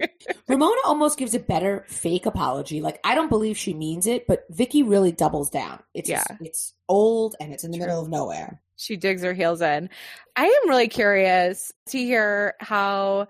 Ramona 0.48 0.80
almost 0.84 1.18
gives 1.18 1.34
a 1.34 1.38
better 1.38 1.84
fake 1.88 2.26
apology. 2.26 2.80
Like 2.80 2.98
I 3.04 3.14
don't 3.14 3.28
believe 3.28 3.56
she 3.56 3.74
means 3.74 4.06
it, 4.06 4.26
but 4.26 4.44
Vicky 4.50 4.82
really 4.82 5.12
doubles 5.12 5.50
down. 5.50 5.80
It's 5.94 6.08
Yeah. 6.08 6.24
it's 6.40 6.72
old 6.88 7.36
and 7.40 7.52
it's 7.52 7.64
in 7.64 7.70
the 7.70 7.78
True. 7.78 7.86
middle 7.86 8.02
of 8.02 8.08
nowhere. 8.08 8.60
she 8.76 8.96
digs 8.96 9.22
her 9.22 9.34
heels 9.34 9.60
in. 9.60 9.90
I 10.36 10.46
am 10.46 10.68
really 10.68 10.88
curious 10.88 11.70
to 11.90 11.98
hear 11.98 12.54
how 12.60 13.28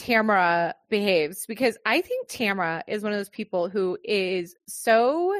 Tamra 0.00 0.72
behaves 0.88 1.44
because 1.46 1.76
I 1.84 2.00
think 2.00 2.28
Tamra 2.28 2.82
is 2.88 3.02
one 3.02 3.12
of 3.12 3.18
those 3.18 3.28
people 3.28 3.68
who 3.68 3.98
is 4.02 4.56
so 4.66 5.38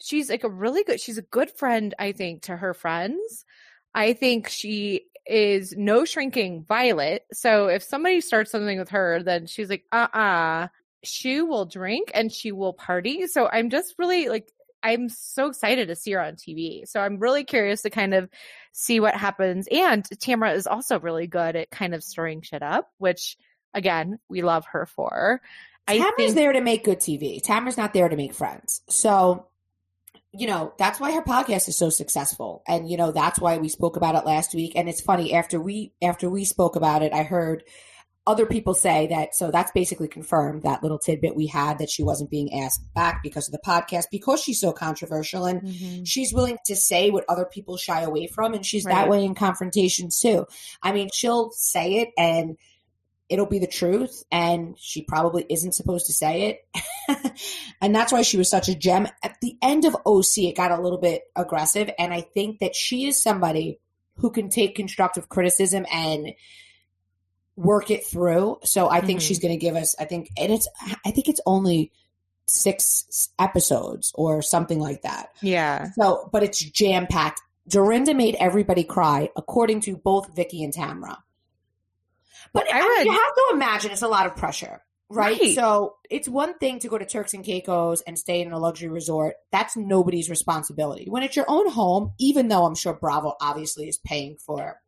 she's 0.00 0.28
like 0.28 0.42
a 0.42 0.48
really 0.48 0.82
good 0.82 1.00
she's 1.00 1.18
a 1.18 1.22
good 1.22 1.50
friend 1.50 1.94
I 1.98 2.12
think 2.12 2.42
to 2.42 2.56
her 2.56 2.74
friends. 2.74 3.44
I 3.94 4.12
think 4.12 4.48
she 4.48 5.02
is 5.24 5.74
no 5.76 6.04
shrinking 6.04 6.64
violet. 6.66 7.22
So 7.32 7.68
if 7.68 7.82
somebody 7.82 8.20
starts 8.20 8.50
something 8.50 8.78
with 8.78 8.88
her 8.90 9.22
then 9.22 9.46
she's 9.46 9.70
like 9.70 9.84
uh-uh 9.92 10.66
she 11.04 11.40
will 11.40 11.66
drink 11.66 12.10
and 12.12 12.32
she 12.32 12.50
will 12.50 12.72
party. 12.72 13.28
So 13.28 13.48
I'm 13.48 13.70
just 13.70 13.94
really 13.98 14.28
like 14.28 14.48
I'm 14.82 15.08
so 15.08 15.46
excited 15.46 15.88
to 15.88 15.96
see 15.96 16.12
her 16.12 16.20
on 16.20 16.34
TV. 16.34 16.88
So 16.88 17.00
I'm 17.00 17.18
really 17.18 17.44
curious 17.44 17.82
to 17.82 17.90
kind 17.90 18.14
of 18.14 18.28
see 18.72 18.98
what 18.98 19.14
happens. 19.14 19.68
And 19.70 20.04
Tamra 20.04 20.54
is 20.54 20.66
also 20.66 20.98
really 20.98 21.28
good 21.28 21.54
at 21.56 21.70
kind 21.70 21.94
of 21.94 22.02
stirring 22.02 22.42
shit 22.42 22.62
up, 22.62 22.90
which 22.98 23.36
again, 23.76 24.18
we 24.28 24.42
love 24.42 24.64
her 24.72 24.86
for. 24.86 25.40
I 25.86 25.98
Tamra's 25.98 26.12
think 26.16 26.34
there 26.34 26.52
to 26.52 26.60
make 26.60 26.82
good 26.84 26.98
TV. 26.98 27.40
Tamra's 27.40 27.76
not 27.76 27.94
there 27.94 28.08
to 28.08 28.16
make 28.16 28.34
friends. 28.34 28.82
So, 28.88 29.46
you 30.32 30.48
know, 30.48 30.72
that's 30.78 30.98
why 30.98 31.12
her 31.12 31.22
podcast 31.22 31.68
is 31.68 31.78
so 31.78 31.90
successful. 31.90 32.64
And, 32.66 32.90
you 32.90 32.96
know, 32.96 33.12
that's 33.12 33.38
why 33.38 33.58
we 33.58 33.68
spoke 33.68 33.96
about 33.96 34.16
it 34.16 34.26
last 34.26 34.52
week. 34.54 34.72
And 34.74 34.88
it's 34.88 35.00
funny, 35.00 35.32
after 35.32 35.60
we 35.60 35.92
after 36.02 36.28
we 36.28 36.44
spoke 36.44 36.74
about 36.74 37.02
it, 37.02 37.12
I 37.12 37.22
heard 37.22 37.62
other 38.28 38.44
people 38.44 38.74
say 38.74 39.06
that 39.06 39.36
so 39.36 39.52
that's 39.52 39.70
basically 39.70 40.08
confirmed 40.08 40.64
that 40.64 40.82
little 40.82 40.98
tidbit 40.98 41.36
we 41.36 41.46
had 41.46 41.78
that 41.78 41.88
she 41.88 42.02
wasn't 42.02 42.28
being 42.28 42.60
asked 42.60 42.82
back 42.92 43.22
because 43.22 43.46
of 43.46 43.52
the 43.52 43.60
podcast 43.64 44.06
because 44.10 44.42
she's 44.42 44.60
so 44.60 44.72
controversial 44.72 45.44
and 45.46 45.62
Mhm. 45.62 46.02
she's 46.04 46.32
willing 46.32 46.58
to 46.66 46.74
say 46.74 47.10
what 47.10 47.24
other 47.28 47.44
people 47.44 47.76
shy 47.76 48.00
away 48.02 48.26
from 48.26 48.52
and 48.52 48.66
she's 48.66 48.84
Right. 48.84 48.94
that 48.96 49.08
way 49.08 49.24
in 49.24 49.36
confrontations 49.36 50.18
too 50.18 50.44
i 50.82 50.90
mean 50.90 51.08
she'll 51.14 51.52
say 51.52 51.98
it 52.00 52.08
and 52.18 52.56
it'll 53.28 53.46
be 53.46 53.58
the 53.58 53.66
truth 53.66 54.22
and 54.30 54.76
she 54.78 55.02
probably 55.02 55.44
isn't 55.50 55.72
supposed 55.72 56.06
to 56.06 56.12
say 56.12 56.42
it 57.08 57.32
and 57.82 57.94
that's 57.94 58.12
why 58.12 58.22
she 58.22 58.36
was 58.36 58.48
such 58.48 58.68
a 58.68 58.74
gem 58.74 59.06
at 59.22 59.36
the 59.42 59.56
end 59.62 59.84
of 59.84 59.96
oc 60.06 60.38
it 60.38 60.56
got 60.56 60.70
a 60.70 60.80
little 60.80 60.98
bit 60.98 61.22
aggressive 61.34 61.90
and 61.98 62.12
i 62.14 62.20
think 62.20 62.60
that 62.60 62.74
she 62.76 63.06
is 63.06 63.20
somebody 63.22 63.78
who 64.18 64.30
can 64.30 64.48
take 64.48 64.76
constructive 64.76 65.28
criticism 65.28 65.84
and 65.92 66.34
work 67.56 67.90
it 67.90 68.04
through 68.06 68.58
so 68.64 68.88
i 68.90 69.00
think 69.00 69.20
Mhm. 69.20 69.22
she's 69.26 69.38
going 69.38 69.52
to 69.54 69.58
give 69.58 69.76
us 69.76 69.94
i 69.98 70.04
think 70.04 70.30
and 70.36 70.52
it's 70.52 70.68
i 71.04 71.10
think 71.10 71.28
it's 71.28 71.40
only 71.46 71.90
six 72.46 73.30
episodes 73.38 74.12
or 74.14 74.40
something 74.42 74.78
like 74.78 75.02
that 75.02 75.30
Yeah. 75.42 75.90
so, 75.98 76.28
but 76.32 76.42
it's 76.44 76.58
jam 76.60 77.06
packed. 77.08 77.40
Dorinda 77.68 78.14
made 78.14 78.36
everybody 78.38 78.84
cry, 78.84 79.30
according 79.36 79.80
to 79.80 79.96
both 79.96 80.36
Vicky 80.36 80.62
and 80.62 80.72
Tamra. 80.72 81.16
But 82.52 82.72
I 82.72 82.78
I 82.78 82.82
mean, 82.82 83.06
you 83.06 83.12
have 83.12 83.34
to 83.34 83.44
imagine 83.52 83.90
it's 83.90 84.02
a 84.02 84.08
lot 84.08 84.26
of 84.26 84.36
pressure, 84.36 84.82
right? 85.10 85.38
Right. 85.40 85.54
So 85.54 85.96
it's 86.10 86.28
one 86.28 86.58
thing 86.58 86.78
to 86.80 86.88
go 86.88 86.98
to 86.98 87.04
Turks 87.06 87.34
and 87.34 87.44
Caicos 87.44 88.02
and 88.06 88.18
stay 88.18 88.40
in 88.40 88.52
a 88.52 88.58
luxury 88.58 88.88
resort. 88.88 89.34
That's 89.52 89.76
nobody's 89.76 90.30
responsibility. 90.30 91.06
When 91.08 91.22
it's 91.22 91.36
your 91.36 91.46
own 91.48 91.70
home, 91.70 92.12
even 92.18 92.48
though 92.48 92.64
I'm 92.64 92.74
sure 92.74 92.94
Bravo 92.94 93.34
obviously 93.40 93.88
is 93.88 93.98
paying 93.98 94.36
for 94.38 94.80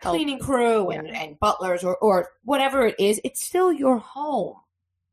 cleaning 0.00 0.38
crew 0.40 0.90
and, 0.90 1.08
and 1.08 1.38
butlers 1.38 1.84
or, 1.84 1.96
or 1.96 2.28
whatever 2.44 2.86
it 2.86 2.96
is, 2.98 3.20
it's 3.24 3.42
still 3.44 3.72
your 3.72 3.98
home. 3.98 4.56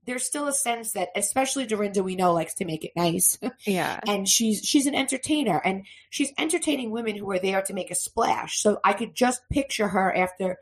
There's 0.05 0.25
still 0.25 0.47
a 0.47 0.53
sense 0.53 0.93
that, 0.93 1.09
especially 1.15 1.67
Dorinda, 1.67 2.01
we 2.01 2.15
know 2.15 2.33
likes 2.33 2.55
to 2.55 2.65
make 2.65 2.83
it 2.83 2.93
nice 2.95 3.37
Yeah. 3.67 3.99
and 4.07 4.27
she's 4.27 4.65
she's 4.65 4.87
an 4.87 4.95
entertainer 4.95 5.61
and 5.63 5.85
she's 6.09 6.33
entertaining 6.39 6.89
women 6.89 7.15
who 7.15 7.29
are 7.29 7.37
there 7.37 7.61
to 7.61 7.73
make 7.73 7.91
a 7.91 7.95
splash 7.95 8.59
so 8.59 8.79
i 8.83 8.93
could 8.93 9.13
just 9.13 9.47
picture 9.51 9.87
her 9.89 10.15
after 10.15 10.57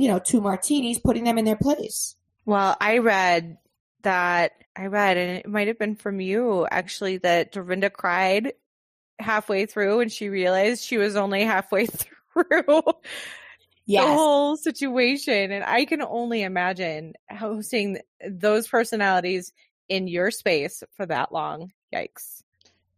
you 0.00 0.08
know 0.08 0.18
two 0.18 0.40
martinis 0.40 0.98
putting 0.98 1.24
them 1.24 1.38
in 1.38 1.44
their 1.44 1.56
place 1.56 2.16
Well, 2.46 2.76
I 2.80 2.98
read 2.98 3.58
that 4.02 4.52
I 4.74 4.86
read, 4.86 5.16
and 5.16 5.38
it 5.38 5.48
might 5.48 5.68
have 5.68 5.78
been 5.78 5.96
from 5.96 6.20
you 6.20 6.66
actually, 6.70 7.18
that 7.18 7.52
Dorinda 7.52 7.90
cried 7.90 8.54
halfway 9.18 9.66
through 9.66 10.00
and 10.00 10.10
she 10.10 10.30
realized 10.30 10.82
she 10.82 10.96
was 10.96 11.14
only 11.14 11.44
halfway 11.44 11.86
through 12.34 12.82
yes 13.86 14.04
the 14.04 14.12
whole 14.12 14.56
situation. 14.56 15.52
And 15.52 15.64
I 15.64 15.84
can 15.84 16.02
only 16.02 16.42
imagine 16.42 17.14
hosting 17.30 17.98
those 18.26 18.66
personalities 18.66 19.52
in 19.88 20.08
your 20.08 20.30
space 20.30 20.82
for 20.96 21.04
that 21.06 21.32
long. 21.32 21.72
Yikes. 21.94 22.42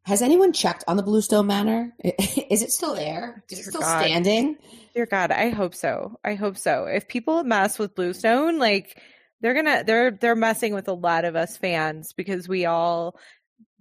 Has 0.05 0.21
anyone 0.23 0.53
checked 0.53 0.85
on 0.89 0.97
the 0.97 1.03
bluestone 1.03 1.47
manor 1.47 1.95
is 2.05 2.63
it 2.63 2.71
still 2.73 2.95
there 2.95 3.45
is 3.51 3.59
it 3.61 3.65
still 3.65 3.81
God. 3.81 4.05
standing 4.05 4.57
Dear 4.95 5.07
God, 5.07 5.31
I 5.31 5.49
hope 5.49 5.75
so. 5.75 6.19
I 6.23 6.35
hope 6.35 6.59
so. 6.59 6.85
If 6.85 7.09
people 7.09 7.45
mess 7.45 7.79
with 7.79 7.95
Bluestone, 7.95 8.59
like 8.59 9.01
they're 9.41 9.55
gonna 9.55 9.85
they're 9.87 10.11
they're 10.11 10.37
messing 10.37 10.75
with 10.75 10.87
a 10.87 10.93
lot 10.93 11.25
of 11.25 11.35
us 11.35 11.57
fans 11.57 12.13
because 12.13 12.47
we 12.47 12.67
all 12.67 13.17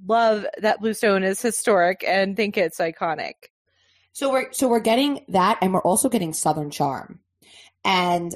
love 0.07 0.45
that 0.60 0.79
Bluestone 0.79 1.23
is 1.23 1.41
historic 1.41 2.05
and 2.07 2.38
think 2.38 2.57
it's 2.57 2.79
iconic. 2.79 3.34
so 4.13 4.31
we're 4.31 4.53
so 4.53 4.69
we're 4.69 4.79
getting 4.79 5.25
that 5.27 5.57
and 5.62 5.73
we're 5.73 5.81
also 5.81 6.07
getting 6.07 6.31
southern 6.31 6.71
charm 6.71 7.19
and 7.84 8.34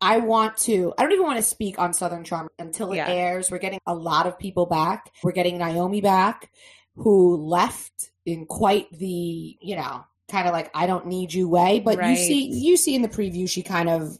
I 0.00 0.18
want 0.18 0.58
to, 0.58 0.92
I 0.98 1.02
don't 1.02 1.12
even 1.12 1.24
want 1.24 1.38
to 1.38 1.42
speak 1.42 1.78
on 1.78 1.92
Southern 1.92 2.22
Charm 2.22 2.48
until 2.58 2.92
it 2.92 2.96
Yeah. 2.98 3.08
airs. 3.08 3.50
We're 3.50 3.58
getting 3.58 3.80
a 3.84 3.94
lot 3.94 4.26
of 4.28 4.38
people 4.38 4.66
back. 4.66 5.10
We're 5.24 5.32
getting 5.32 5.58
Naomi 5.58 6.00
back, 6.00 6.50
who 6.98 7.36
left 7.36 8.10
in 8.26 8.46
quite 8.46 8.90
the, 8.92 9.56
you 9.60 9.76
know, 9.76 10.04
kind 10.30 10.46
of 10.46 10.52
like, 10.52 10.70
I 10.74 10.86
don't 10.86 11.06
need 11.06 11.32
you 11.32 11.48
way. 11.48 11.80
But 11.80 12.04
you 12.04 12.16
see, 12.16 12.46
you 12.46 12.76
see 12.76 12.94
in 12.94 13.02
the 13.02 13.08
preview, 13.08 13.48
she 13.48 13.62
kind 13.62 13.88
of, 13.88 14.18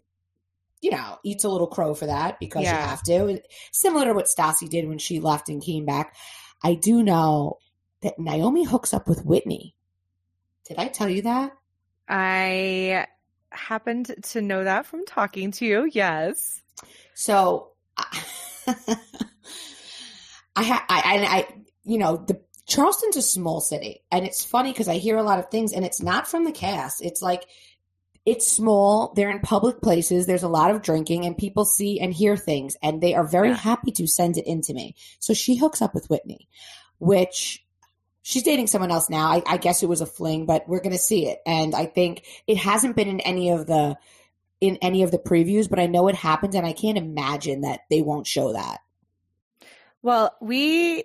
you 0.81 0.91
know, 0.91 1.19
eats 1.25 1.45
a 1.45 1.49
little 1.49 1.67
crow 1.67 1.95
for 1.95 2.07
that 2.07 2.39
because 2.39 2.63
you 2.63 2.69
have 2.69 3.03
to. 3.05 3.41
Similar 3.73 4.07
to 4.07 4.15
what 4.15 4.27
Stassi 4.27 4.69
did 4.69 4.89
when 4.89 4.99
she 4.99 5.21
left 5.21 5.49
and 5.49 5.63
came 5.63 5.85
back. 5.85 6.15
I 6.63 6.75
do 6.75 7.03
know 7.03 7.59
that 8.03 8.19
Naomi 8.19 8.65
hooks 8.65 8.95
up 8.95 9.09
with 9.09 9.25
Whitney. 9.25 9.75
Did 10.67 10.79
I 10.79 10.89
tell 10.89 11.09
you 11.09 11.23
that? 11.23 11.53
I 12.09 13.07
happened 13.51 14.15
to 14.23 14.41
know 14.41 14.65
that 14.65 14.87
from 14.87 15.05
talking 15.05 15.51
to 15.53 15.67
you. 15.67 15.91
Yes. 15.93 16.63
So 17.15 17.73
I, 17.97 18.77
I, 20.57 20.83
I, 20.89 20.89
I, 20.89 21.47
you 21.85 21.99
know, 21.99 22.17
the 22.17 22.41
Charleston's 22.69 23.17
a 23.17 23.23
small 23.23 23.61
city, 23.61 24.03
and 24.13 24.25
it's 24.27 24.45
funny 24.45 24.73
because 24.73 24.89
I 24.89 24.99
hear 24.99 25.17
a 25.17 25.23
lot 25.23 25.39
of 25.39 25.51
things, 25.51 25.73
and 25.73 25.85
it's 25.85 26.03
not 26.03 26.29
from 26.29 26.45
the 26.45 26.53
cast. 26.53 27.03
It's 27.03 27.23
like 27.23 27.47
it's 28.27 28.47
small. 28.47 29.15
They're 29.17 29.31
in 29.31 29.41
public 29.41 29.81
places. 29.81 30.27
There's 30.27 30.43
a 30.43 30.49
lot 30.49 30.71
of 30.71 30.83
drinking, 30.83 31.25
and 31.25 31.37
people 31.37 31.65
see 31.65 31.99
and 31.99 32.13
hear 32.13 32.37
things, 32.37 32.77
and 32.83 33.01
they 33.01 33.15
are 33.15 33.27
very 33.27 33.49
Yeah. 33.49 33.57
happy 33.57 33.91
to 33.93 34.07
send 34.07 34.37
it 34.37 34.47
in 34.47 34.61
to 34.63 34.75
me. 34.75 34.95
So 35.19 35.33
she 35.33 35.57
hooks 35.57 35.81
up 35.81 35.95
with 35.95 36.11
Whitney, 36.11 36.47
which 36.99 37.65
she's 38.21 38.43
dating 38.43 38.67
someone 38.67 38.91
else 38.91 39.09
now. 39.09 39.29
I, 39.31 39.43
I 39.47 39.57
guess 39.57 39.83
it 39.83 39.89
was 39.89 40.03
a 40.03 40.07
fling, 40.07 40.45
but 40.45 40.69
we're 40.69 40.83
going 40.83 40.93
to 40.93 40.99
see 40.99 41.27
it. 41.27 41.39
And 41.47 41.75
I 41.75 41.87
think 41.87 42.25
it 42.47 42.59
hasn't 42.59 42.97
been 42.97 43.09
in 43.09 43.21
any 43.21 43.49
of 43.51 43.67
the 43.67 43.97
in 44.61 44.77
any 44.83 45.05
of 45.05 45.11
the 45.11 45.19
previews, 45.19 45.71
but 45.71 45.79
I 45.79 45.87
know 45.87 46.09
it 46.09 46.17
happened, 46.17 46.55
and 46.55 46.67
I 46.67 46.73
can't 46.75 46.99
imagine 46.99 47.63
that 47.63 47.81
they 47.89 48.03
won't 48.03 48.27
show 48.27 48.53
that. 48.53 48.81
Well, 50.03 50.35
we, 50.41 51.05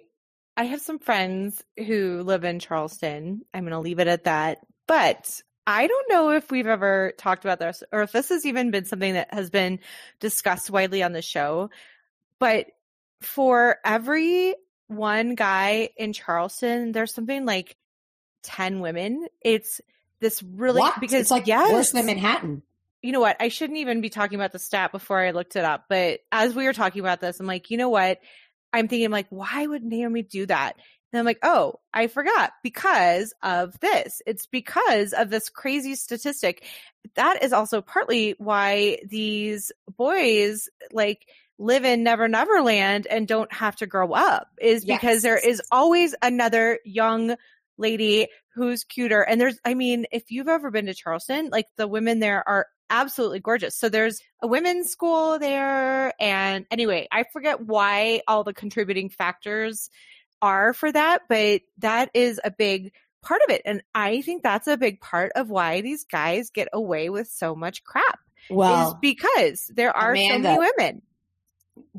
I 0.56 0.66
have 0.66 0.82
some 0.82 1.00
friends 1.00 1.64
who 1.78 2.22
live 2.24 2.44
in 2.44 2.60
Charleston. 2.60 3.42
I'm 3.54 3.64
going 3.64 3.72
to 3.72 3.80
leave 3.80 4.00
it 4.00 4.08
at 4.08 4.26
that. 4.26 4.60
But 4.88 5.42
I 5.66 5.88
don't 5.88 6.10
know 6.10 6.32
if 6.32 6.52
we've 6.52 6.68
ever 6.68 7.14
talked 7.18 7.46
about 7.46 7.60
this 7.60 7.84
or 7.92 8.04
if 8.04 8.12
this 8.12 8.30
has 8.30 8.46
even 8.46 8.72
been 8.72 8.86
something 8.86 9.14
that 9.14 9.34
has 9.34 9.50
been 9.50 9.80
discussed 10.20 10.70
widely 10.70 11.02
on 11.02 11.14
the 11.14 11.22
show. 11.22 11.70
But 12.40 12.68
for 13.22 13.78
every 13.84 14.56
one 14.88 15.36
guy 15.36 15.90
in 15.98 16.14
Charleston, 16.14 16.92
there's 16.92 17.14
something 17.14 17.46
like 17.46 17.78
10 18.44 18.82
women. 18.82 19.28
It's 19.42 19.82
this 20.20 20.44
really, 20.44 20.82
what? 20.82 21.00
because 21.00 21.22
it's 21.22 21.32
like 21.32 21.48
yes, 21.48 21.72
worse 21.72 21.92
than 21.92 22.06
Manhattan. 22.06 22.62
you 23.02 23.12
know 23.12 23.22
what? 23.22 23.38
I 23.40 23.48
shouldn't 23.48 23.80
even 23.80 24.02
be 24.02 24.10
talking 24.10 24.36
about 24.36 24.52
the 24.52 24.60
stat 24.60 24.92
before 24.92 25.20
I 25.20 25.32
looked 25.32 25.56
it 25.56 25.66
up. 25.66 25.86
But 25.90 26.20
as 26.32 26.54
we 26.54 26.66
were 26.66 26.74
talking 26.74 27.00
about 27.00 27.22
this, 27.22 27.40
I'm 27.40 27.48
like, 27.48 27.72
you 27.72 27.78
know 27.78 27.90
what? 27.90 28.20
I'm 28.74 28.88
thinking, 28.88 29.12
like, 29.12 29.28
why 29.30 29.66
would 29.66 29.84
Naomi 29.84 30.24
do 30.24 30.46
that? 30.48 30.76
And 31.14 31.20
I'm 31.20 31.26
like, 31.26 31.40
oh, 31.44 31.76
I 31.94 32.08
forgot 32.08 32.54
because 32.64 33.34
of 33.44 33.80
this. 33.80 34.22
It's 34.26 34.48
because 34.48 35.14
of 35.14 35.30
this 35.30 35.48
crazy 35.50 35.94
statistic. 35.94 36.66
That 37.16 37.44
is 37.44 37.54
also 37.54 37.82
partly 37.82 38.34
why 38.40 38.98
these 39.08 39.72
boys 39.96 40.70
like 40.92 41.28
live 41.60 41.86
in 41.86 42.04
Never 42.04 42.28
Never 42.28 42.62
Land 42.62 43.06
and 43.06 43.28
don't 43.28 43.54
have 43.54 43.76
to 43.78 43.86
grow 43.86 44.12
up 44.14 44.48
is 44.60 44.86
because 44.86 45.22
there 45.22 45.38
is 45.38 45.62
always 45.72 46.16
another 46.22 46.80
young 46.84 47.36
lady 47.78 48.28
who's 48.56 48.84
cuter. 48.84 49.22
And 49.22 49.40
there's, 49.40 49.60
I 49.64 49.76
mean, 49.76 50.08
if 50.12 50.32
you've 50.32 50.48
ever 50.48 50.72
been 50.72 50.88
to 50.88 50.96
Charleston, 50.96 51.50
like 51.52 51.68
the 51.78 51.88
women 51.88 52.20
there 52.20 52.48
are 52.48 52.66
absolutely 52.94 53.40
gorgeous. 53.40 53.76
So 53.76 53.90
there's 53.90 54.22
a 54.42 54.48
women's 54.48 54.90
school 54.90 55.40
there. 55.40 56.14
And 56.22 56.66
anyway, 56.72 57.08
I 57.12 57.24
forget 57.34 57.60
why 57.60 58.22
all 58.28 58.44
the 58.44 58.54
contributing 58.54 59.10
factors 59.10 59.90
are 60.42 60.74
for 60.74 60.92
that, 60.92 61.24
but 61.28 61.62
that 61.80 62.12
is 62.14 62.40
a 62.44 62.52
big 62.52 62.94
part 63.24 63.42
of 63.42 63.50
it. 63.50 63.64
And 63.66 63.82
I 63.96 64.22
think 64.22 64.44
that's 64.44 64.68
a 64.68 64.78
big 64.78 65.02
part 65.02 65.32
of 65.36 65.50
why 65.50 65.82
these 65.82 66.06
guys 66.06 66.52
get 66.52 66.68
away 66.72 67.10
with 67.10 67.28
so 67.28 67.56
much 67.56 67.84
crap 67.84 68.20
is 68.50 68.56
Well, 68.56 69.00
because 69.02 69.72
there 69.74 69.96
are 69.96 70.16
so 70.16 70.40
many 70.40 70.58
women. 70.60 71.02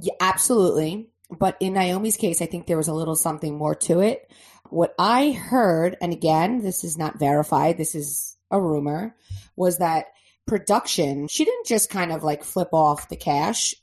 Yeah, 0.00 0.14
absolutely. 0.20 1.08
But 1.30 1.56
in 1.58 1.72
Naomi's 1.72 2.16
case, 2.16 2.40
I 2.40 2.46
think 2.46 2.66
there 2.66 2.76
was 2.76 2.88
a 2.88 2.94
little 2.94 3.16
something 3.16 3.56
more 3.56 3.74
to 3.74 4.00
it. 4.00 4.30
What 4.68 4.94
I 4.98 5.32
heard, 5.32 5.96
and 6.00 6.12
again, 6.12 6.62
this 6.62 6.84
is 6.84 6.96
not 6.96 7.18
verified, 7.18 7.78
this 7.78 7.94
is 7.94 8.36
a 8.50 8.60
rumor, 8.60 9.16
was 9.56 9.78
that 9.78 10.06
production, 10.46 11.28
she 11.28 11.44
didn't 11.44 11.66
just 11.66 11.90
kind 11.90 12.12
of 12.12 12.22
like 12.22 12.44
flip 12.44 12.68
off 12.72 13.08
the 13.08 13.16
cash. 13.16 13.74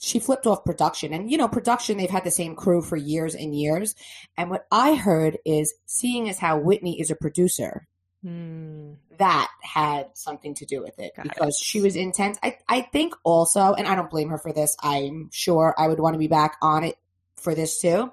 She 0.00 0.20
flipped 0.20 0.46
off 0.46 0.64
production. 0.64 1.12
And, 1.12 1.30
you 1.30 1.36
know, 1.38 1.48
production, 1.48 1.98
they've 1.98 2.08
had 2.08 2.24
the 2.24 2.30
same 2.30 2.54
crew 2.54 2.82
for 2.82 2.96
years 2.96 3.34
and 3.34 3.54
years. 3.54 3.94
And 4.36 4.48
what 4.48 4.66
I 4.70 4.94
heard 4.94 5.38
is 5.44 5.74
seeing 5.86 6.28
as 6.28 6.38
how 6.38 6.58
Whitney 6.58 7.00
is 7.00 7.10
a 7.10 7.16
producer, 7.16 7.86
Hmm. 8.22 8.94
that 9.18 9.48
had 9.62 10.08
something 10.14 10.52
to 10.54 10.66
do 10.66 10.82
with 10.82 10.98
it 10.98 11.14
Got 11.14 11.26
it. 11.26 11.32
because 11.34 11.56
she 11.56 11.80
was 11.80 11.94
intense. 11.94 12.36
I, 12.42 12.58
I 12.68 12.80
think 12.80 13.14
also, 13.22 13.74
and 13.74 13.86
I 13.86 13.94
don't 13.94 14.10
blame 14.10 14.30
her 14.30 14.38
for 14.38 14.52
this, 14.52 14.76
I'm 14.82 15.30
sure 15.32 15.72
I 15.78 15.86
would 15.86 16.00
want 16.00 16.14
to 16.14 16.18
be 16.18 16.26
back 16.26 16.56
on 16.60 16.82
it 16.82 16.96
for 17.36 17.54
this 17.54 17.80
too. 17.80 18.10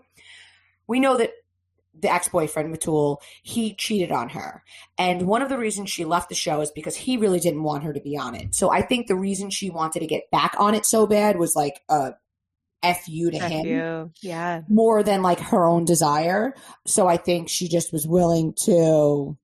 We 0.88 1.00
know 1.00 1.18
that 1.18 1.32
the 2.02 2.12
ex 2.12 2.28
boyfriend, 2.28 2.76
Metul, 2.76 3.18
he 3.44 3.74
cheated 3.74 4.12
on 4.12 4.30
her. 4.30 4.64
And 4.98 5.28
one 5.28 5.42
of 5.42 5.50
the 5.50 5.58
reasons 5.58 5.90
she 5.90 6.06
left 6.06 6.30
the 6.30 6.36
show 6.36 6.62
is 6.62 6.72
because 6.72 6.96
he 6.96 7.18
really 7.18 7.40
didn't 7.40 7.64
want 7.64 7.84
her 7.84 7.94
to 7.94 8.02
be 8.02 8.18
on 8.18 8.36
it. 8.36 8.56
So 8.56 8.72
I 8.72 8.82
think 8.82 9.08
the 9.08 9.16
reason 9.16 9.50
she 9.50 9.70
wanted 9.70 10.02
to 10.02 10.08
get 10.08 10.30
back 10.32 10.56
on 10.60 10.76
it 10.76 10.86
so 10.86 11.08
bad 11.08 11.38
was 11.38 11.56
like 11.56 11.82
a 11.90 12.14
F 12.84 13.08
you 13.08 13.32
to 13.32 13.38
F 13.38 13.52
him 13.52 13.66
you. 13.66 14.12
Yeah. 14.22 14.62
more 14.70 15.02
than 15.04 15.22
like 15.22 15.40
her 15.40 15.66
own 15.66 15.86
desire. 15.86 16.54
So 16.86 17.08
I 17.08 17.18
think 17.18 17.50
she 17.50 17.68
just 17.68 17.92
was 17.92 18.08
willing 18.08 18.54
to 18.66 19.38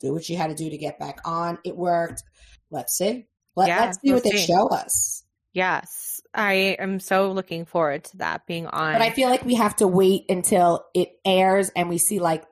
do 0.00 0.12
what 0.12 0.24
she 0.24 0.34
had 0.34 0.48
to 0.48 0.54
do 0.54 0.70
to 0.70 0.78
get 0.78 0.98
back 0.98 1.20
on. 1.24 1.58
It 1.64 1.76
worked. 1.76 2.22
Let's 2.70 2.96
see. 2.96 3.26
Let, 3.54 3.68
Yeah, 3.68 3.80
let's 3.80 4.00
see 4.00 4.08
we'll 4.08 4.16
what 4.16 4.24
they 4.24 4.36
show 4.36 4.68
us. 4.68 5.24
Yes. 5.52 6.05
I 6.36 6.76
am 6.78 7.00
so 7.00 7.32
looking 7.32 7.64
forward 7.64 8.04
to 8.04 8.18
that 8.18 8.46
being 8.46 8.66
on. 8.66 8.92
But 8.92 9.02
I 9.02 9.10
feel 9.10 9.30
like 9.30 9.44
we 9.44 9.54
have 9.54 9.74
to 9.76 9.88
wait 9.88 10.26
until 10.28 10.84
it 10.94 11.12
airs 11.24 11.70
and 11.74 11.88
we 11.88 11.98
see 11.98 12.18
like 12.18 12.44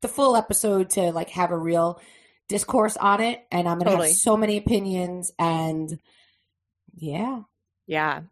the 0.00 0.08
full 0.08 0.36
episode 0.36 0.90
to 0.90 1.12
like 1.12 1.30
have 1.30 1.50
a 1.50 1.58
real 1.58 2.00
discourse 2.48 2.96
on 2.96 3.20
it. 3.20 3.44
And 3.50 3.68
I'm 3.68 3.78
gonna 3.78 3.90
Totally. 3.90 4.08
have 4.08 4.16
so 4.16 4.36
many 4.36 4.56
opinions 4.56 5.32
and 5.38 5.98
yeah. 6.94 7.42
Yeah. 7.86 8.22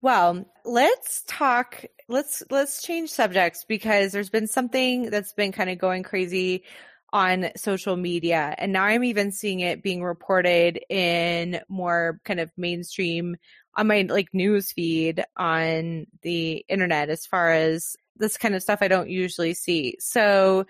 Well, 0.00 0.46
let's 0.64 1.22
talk 1.26 1.84
let's 2.08 2.42
let's 2.50 2.82
change 2.82 3.10
subjects 3.10 3.64
because 3.64 4.12
there's 4.12 4.30
been 4.30 4.46
something 4.46 5.10
that's 5.10 5.32
been 5.32 5.52
kind 5.52 5.70
of 5.70 5.78
going 5.78 6.02
crazy 6.02 6.64
on 7.12 7.50
social 7.56 7.96
media 7.96 8.54
and 8.56 8.72
now 8.72 8.84
I'm 8.84 9.04
even 9.04 9.32
seeing 9.32 9.60
it 9.60 9.82
being 9.82 10.02
reported 10.02 10.80
in 10.88 11.60
more 11.68 12.20
kind 12.24 12.40
of 12.40 12.50
mainstream 12.56 13.36
on 13.74 13.86
my 13.86 14.02
like 14.02 14.32
news 14.32 14.72
feed 14.72 15.24
on 15.36 16.06
the 16.22 16.64
internet 16.68 17.08
as 17.08 17.26
far 17.26 17.52
as 17.52 17.96
this 18.16 18.36
kind 18.36 18.54
of 18.54 18.62
stuff 18.62 18.80
I 18.82 18.88
don't 18.88 19.08
usually 19.08 19.54
see. 19.54 19.96
So 19.98 20.66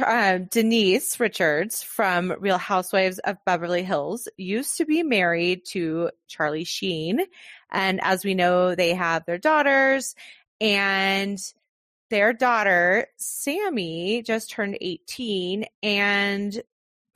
uh, 0.00 0.38
Denise 0.38 1.20
Richards 1.20 1.82
from 1.82 2.34
Real 2.40 2.58
Housewives 2.58 3.18
of 3.20 3.36
Beverly 3.44 3.84
Hills 3.84 4.28
used 4.36 4.78
to 4.78 4.84
be 4.84 5.02
married 5.02 5.64
to 5.66 6.10
Charlie 6.26 6.64
Sheen. 6.64 7.20
And 7.70 8.00
as 8.02 8.24
we 8.24 8.34
know, 8.34 8.74
they 8.74 8.94
have 8.94 9.24
their 9.24 9.38
daughters 9.38 10.16
and 10.60 11.38
their 12.10 12.32
daughter, 12.32 13.06
Sami, 13.16 14.22
just 14.22 14.50
turned 14.50 14.78
18 14.80 15.66
and 15.82 16.62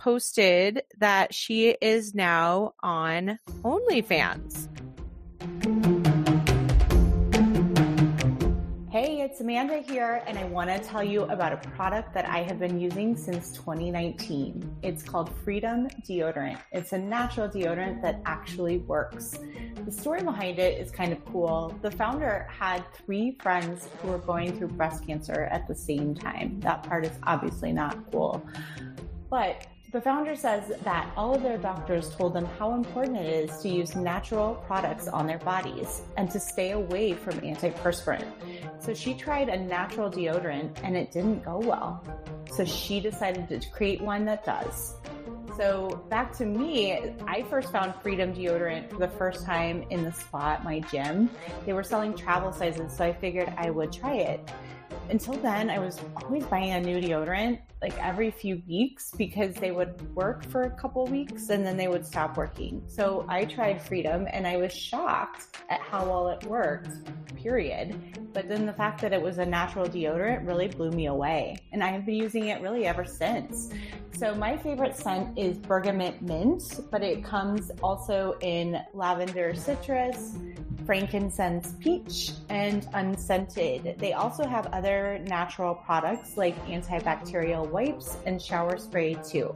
posted 0.01 0.83
that 0.99 1.35
she 1.35 1.77
is 1.83 2.15
now 2.15 2.73
on 2.83 3.39
OnlyFans. 3.63 4.67
Hey, 8.91 9.21
it's 9.21 9.41
Amanda 9.41 9.79
here, 9.79 10.25
and 10.27 10.39
I 10.39 10.45
want 10.45 10.71
to 10.71 10.79
tell 10.81 11.05
you 11.05 11.25
about 11.25 11.53
a 11.53 11.59
product 11.59 12.15
that 12.15 12.27
I 12.27 12.39
have 12.39 12.59
been 12.59 12.81
using 12.81 13.15
since 13.15 13.53
2019. 13.53 14.79
It's 14.83 15.03
called 15.03 15.31
Freedom 15.45 15.87
Deodorant. 16.09 16.59
It's 16.73 16.93
a 16.93 16.99
natural 16.99 17.49
deodorant 17.49 18.01
that 18.01 18.23
actually 18.25 18.79
works. 18.79 19.39
The 19.85 19.93
story 19.93 20.23
behind 20.23 20.59
it 20.59 20.81
is 20.81 20.91
kind 20.91 21.13
of 21.13 21.23
cool. 21.27 21.79
The 21.83 21.91
founder 21.91 22.49
had 22.51 22.83
three 22.95 23.37
friends 23.43 23.89
who 24.01 24.09
were 24.09 24.19
going 24.19 24.59
through 24.59 24.69
breast 24.69 25.07
cancer 25.07 25.45
at 25.53 25.69
the 25.69 25.75
same 25.75 26.15
time. 26.15 26.59
That 26.61 26.83
part 26.83 27.05
is 27.05 27.13
obviously 27.23 27.73
not 27.73 28.11
cool. 28.11 28.43
But 29.29 29.67
the 29.93 30.01
founder 30.01 30.37
says 30.37 30.73
that 30.85 31.11
all 31.17 31.35
of 31.35 31.43
their 31.43 31.59
doctors 31.59 32.15
told 32.15 32.33
them 32.33 32.45
how 32.59 32.75
important 32.75 33.17
it 33.17 33.27
is 33.27 33.59
to 33.61 33.69
use 33.69 33.97
natural 33.97 34.55
products 34.67 35.09
on 35.09 35.27
their 35.27 35.39
bodies 35.39 36.03
and 36.17 36.31
to 36.31 36.39
stay 36.39 36.73
away 36.73 37.13
from 37.13 37.35
antiperspirant. 37.41 38.31
So 38.79 38.95
she 38.95 39.15
tried 39.15 39.49
a 39.49 39.59
natural 39.59 40.09
deodorant 40.09 40.79
and 40.85 40.97
it 40.97 41.11
didn't 41.11 41.45
go 41.45 41.59
well. 41.59 42.05
So 42.53 42.65
she 42.65 43.01
decided 43.01 43.49
to 43.49 43.69
create 43.71 44.01
one 44.01 44.25
that 44.27 44.45
does. 44.45 44.95
So 45.57 46.05
back 46.09 46.33
to 46.39 46.47
me, 46.47 47.13
I 47.27 47.43
first 47.43 47.73
found 47.73 47.95
Freedom 48.01 48.33
deodorant 48.33 48.91
for 48.91 48.99
the 48.99 49.09
first 49.09 49.45
time 49.45 49.85
in 49.91 50.05
the 50.05 50.13
spa 50.13 50.53
at 50.53 50.65
my 50.65 50.81
gym. 50.81 51.29
They 51.67 51.73
were 51.73 51.83
selling 51.83 52.15
travel 52.15 52.53
sizes, 52.53 52.97
so 52.97 53.05
I 53.05 53.13
figured 53.13 53.53
I 53.57 53.71
would 53.71 53.93
try 53.93 54.15
it. 54.15 54.49
Until 55.11 55.35
then, 55.35 55.71
I 55.71 55.81
was 55.81 55.99
always 56.23 56.45
buying 56.45 56.71
a 56.71 56.81
new 56.81 57.01
deodorant 57.01 57.59
like 57.83 57.99
every 57.99 58.31
few 58.31 58.63
weeks 58.69 59.11
because 59.17 59.57
they 59.57 59.73
would 59.73 60.15
work 60.15 60.45
for 60.45 60.63
a 60.63 60.71
couple 60.71 61.05
weeks 61.07 61.49
and 61.49 61.67
then 61.67 61.77
they 61.77 61.89
would 61.89 62.07
stop 62.07 62.37
working. 62.37 62.81
So 62.87 63.25
I 63.29 63.45
tried 63.45 63.83
Freedom 63.83 64.29
and 64.31 64.47
I 64.47 64.57
was 64.57 64.73
shocked 64.73 65.57
at 65.69 65.81
how 65.81 66.05
well 66.05 66.29
it 66.29 66.45
worked, 66.45 66.91
period. 67.35 67.97
But 68.33 68.49
then 68.49 68.67
the 68.67 68.73
fact 68.73 69.01
that 69.01 69.13
it 69.13 69.21
was 69.21 69.39
a 69.39 69.47
natural 69.47 69.87
deodorant 69.87 70.47
really 70.47 70.69
blew 70.69 70.93
me 70.93 71.07
away. 71.07 71.57
And 71.73 71.83
I 71.83 71.89
have 71.89 72.07
been 72.07 72.15
using 72.15 72.47
it 72.47 72.63
really 72.63 72.87
ever 72.87 73.05
since. 73.05 73.71
So 74.21 74.35
my 74.35 74.55
favorite 74.55 74.99
scent 74.99 75.39
is 75.39 75.57
bergamot 75.57 76.21
mint, 76.21 76.81
but 76.91 77.03
it 77.03 77.25
comes 77.25 77.71
also 77.83 78.37
in 78.43 78.79
lavender 78.93 79.55
citrus, 79.55 80.37
frankincense 80.85 81.73
peach, 81.81 82.33
and 82.51 82.87
unscented. 82.93 83.95
They 83.99 84.13
also 84.13 84.47
have 84.47 84.67
other 84.75 85.25
natural 85.27 85.75
products 85.75 86.37
like 86.37 86.55
antibacterial 86.67 87.67
wipes 87.71 88.19
and 88.27 88.43
shower 88.43 88.77
spray 88.77 89.15
too. 89.27 89.55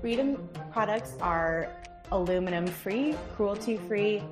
Freedom 0.00 0.48
products 0.70 1.16
are 1.20 1.74
aluminum 2.12 2.68
free, 2.68 3.16
cruelty 3.34 3.76
free, 3.76 4.22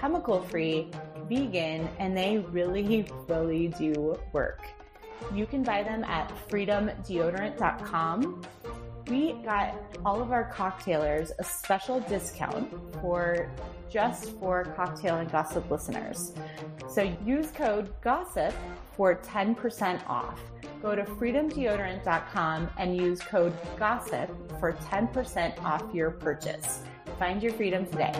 chemical 0.00 0.42
free, 0.42 0.90
vegan, 1.28 1.88
and 2.00 2.16
they 2.16 2.38
really, 2.50 3.06
really 3.28 3.68
do 3.68 4.18
work. 4.32 4.66
You 5.32 5.46
can 5.46 5.62
buy 5.62 5.84
them 5.84 6.02
at 6.04 6.32
freedomdeodorant.com. 6.48 8.42
We 9.08 9.34
got 9.44 9.74
all 10.04 10.22
of 10.22 10.32
our 10.32 10.50
cocktailers 10.50 11.30
a 11.38 11.44
special 11.44 12.00
discount 12.00 12.72
for 13.00 13.50
just 13.90 14.30
for 14.38 14.64
cocktail 14.76 15.16
and 15.16 15.30
gossip 15.30 15.70
listeners. 15.70 16.32
So 16.88 17.14
use 17.24 17.50
code 17.50 17.92
GOSSIP 18.00 18.54
for 18.96 19.16
10% 19.16 20.08
off. 20.08 20.40
Go 20.80 20.94
to 20.94 21.02
freedomdeodorant.com 21.02 22.70
and 22.78 22.96
use 22.96 23.20
code 23.20 23.52
GOSSIP 23.76 24.58
for 24.58 24.72
10% 24.72 25.62
off 25.62 25.82
your 25.94 26.10
purchase. 26.10 26.82
Find 27.18 27.42
your 27.42 27.52
freedom 27.52 27.86
today. 27.86 28.12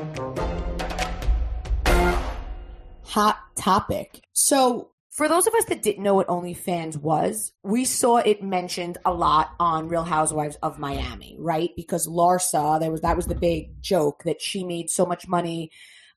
Hot 3.05 3.39
topic. 3.57 4.23
So, 4.33 4.91
for 5.15 5.29
those 5.29 5.47
of 5.47 5.55
us 5.55 5.67
that 5.67 5.81
didn't 5.81 6.03
know 6.03 6.15
what 6.15 6.27
OnlyFans 6.27 6.97
was, 6.97 7.53
we 7.63 7.85
saw 7.85 8.17
it 8.17 8.43
mentioned 8.43 8.99
a 9.05 9.15
lot 9.15 9.53
on 9.61 9.89
Real 9.89 10.03
Housewives 10.03 10.57
of 10.61 10.81
Miami, 10.81 11.37
right? 11.39 11.71
Because 11.77 12.09
Larsa, 12.09 12.81
there 12.81 12.91
was 12.91 13.03
that 13.03 13.15
was 13.15 13.27
the 13.27 13.37
big 13.37 13.81
joke 13.81 14.25
that 14.25 14.43
she 14.43 14.65
made 14.65 14.91
so 14.91 15.07
much 15.07 15.29
money 15.29 15.71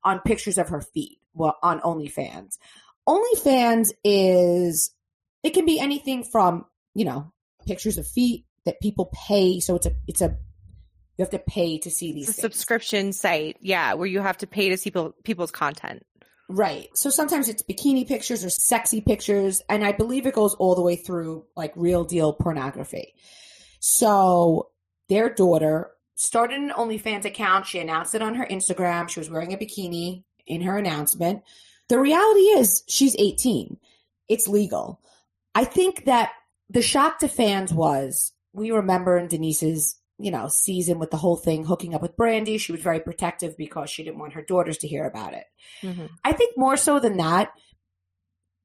on 0.03 0.19
pictures 0.21 0.57
of 0.57 0.69
her 0.69 0.81
feet, 0.81 1.19
well, 1.35 1.57
on 1.61 1.79
OnlyFans. 1.81 2.57
OnlyFans 3.07 3.91
is 4.03 4.91
it 5.43 5.51
can 5.51 5.65
be 5.65 5.79
anything 5.79 6.23
from 6.23 6.65
you 6.95 7.05
know 7.05 7.31
pictures 7.67 7.99
of 7.99 8.07
feet 8.07 8.45
that 8.65 8.81
people 8.81 9.11
pay. 9.13 9.59
So 9.59 9.75
it's 9.75 9.85
a 9.85 9.91
it's 10.07 10.21
a 10.21 10.35
you 11.17 11.23
have 11.23 11.29
to 11.29 11.39
pay 11.39 11.77
to 11.79 11.91
see 11.91 12.13
these 12.13 12.35
subscription 12.35 13.13
site, 13.13 13.57
yeah, 13.61 13.93
where 13.93 14.07
you 14.07 14.21
have 14.21 14.39
to 14.39 14.47
pay 14.47 14.69
to 14.69 14.77
see 14.77 14.89
people, 14.89 15.13
people's 15.23 15.51
content. 15.51 16.03
Right. 16.49 16.89
So 16.95 17.09
sometimes 17.09 17.49
it's 17.49 17.61
bikini 17.61 18.07
pictures 18.07 18.45
or 18.45 18.49
sexy 18.49 19.01
pictures, 19.01 19.61
and 19.67 19.83
I 19.83 19.91
believe 19.91 20.25
it 20.25 20.33
goes 20.33 20.53
all 20.55 20.75
the 20.75 20.81
way 20.81 20.95
through 20.95 21.45
like 21.55 21.73
real 21.75 22.05
deal 22.05 22.31
pornography. 22.33 23.13
So 23.79 24.69
their 25.09 25.29
daughter 25.29 25.91
started 26.15 26.59
an 26.59 26.69
OnlyFans 26.69 27.25
account. 27.25 27.65
She 27.65 27.79
announced 27.79 28.15
it 28.15 28.21
on 28.21 28.35
her 28.35 28.45
Instagram. 28.45 29.09
She 29.09 29.19
was 29.19 29.29
wearing 29.29 29.53
a 29.53 29.57
bikini 29.57 30.23
in 30.45 30.61
her 30.61 30.77
announcement. 30.77 31.43
The 31.89 31.99
reality 31.99 32.39
is 32.39 32.83
she's 32.87 33.15
18. 33.19 33.77
It's 34.29 34.47
legal. 34.47 35.01
I 35.53 35.65
think 35.65 36.05
that 36.05 36.31
the 36.69 36.81
shock 36.81 37.19
to 37.19 37.27
fans 37.27 37.73
was 37.73 38.33
we 38.53 38.71
remember 38.71 39.17
in 39.17 39.27
Denise's 39.27 39.99
you 40.19 40.31
know 40.31 40.47
season 40.47 40.99
with 40.99 41.11
the 41.11 41.17
whole 41.17 41.35
thing 41.35 41.65
hooking 41.65 41.93
up 41.93 42.01
with 42.01 42.17
Brandi. 42.17 42.59
She 42.59 42.71
was 42.71 42.81
very 42.81 42.99
protective 42.99 43.57
because 43.57 43.89
she 43.89 44.03
didn't 44.03 44.19
want 44.19 44.33
her 44.33 44.41
daughters 44.41 44.77
to 44.79 44.87
hear 44.87 45.05
about 45.05 45.33
it. 45.33 45.45
Mm-hmm. 45.81 46.07
I 46.23 46.33
think 46.33 46.57
more 46.57 46.77
so 46.77 46.99
than 46.99 47.17
that, 47.17 47.51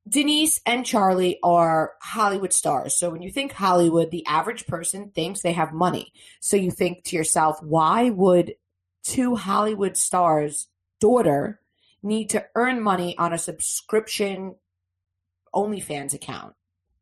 Denise 0.09 0.61
and 0.67 0.85
Charlie 0.85 1.38
are 1.43 1.93
Hollywood 2.03 2.53
stars. 2.53 2.97
So 2.97 3.11
when 3.11 3.23
you 3.23 3.31
think 3.31 3.53
Hollywood, 3.53 4.11
the 4.11 4.27
average 4.27 4.67
person 4.67 5.11
thinks 5.11 5.43
they 5.43 5.53
have 5.53 5.73
money. 5.73 6.12
So 6.41 6.57
you 6.57 6.71
think 6.71 7.05
to 7.05 7.17
yourself, 7.17 7.62
why 7.62 8.11
would 8.11 8.55
two 9.05 9.37
Hollywood 9.37 9.97
stars' 9.97 10.69
daughter 11.01 11.61
need 12.03 12.31
to 12.31 12.45
earn 12.55 12.83
money 12.83 13.17
on 13.17 13.33
a 13.33 13.38
subscription 13.38 14.57
OnlyFans 15.55 16.15
account 16.15 16.55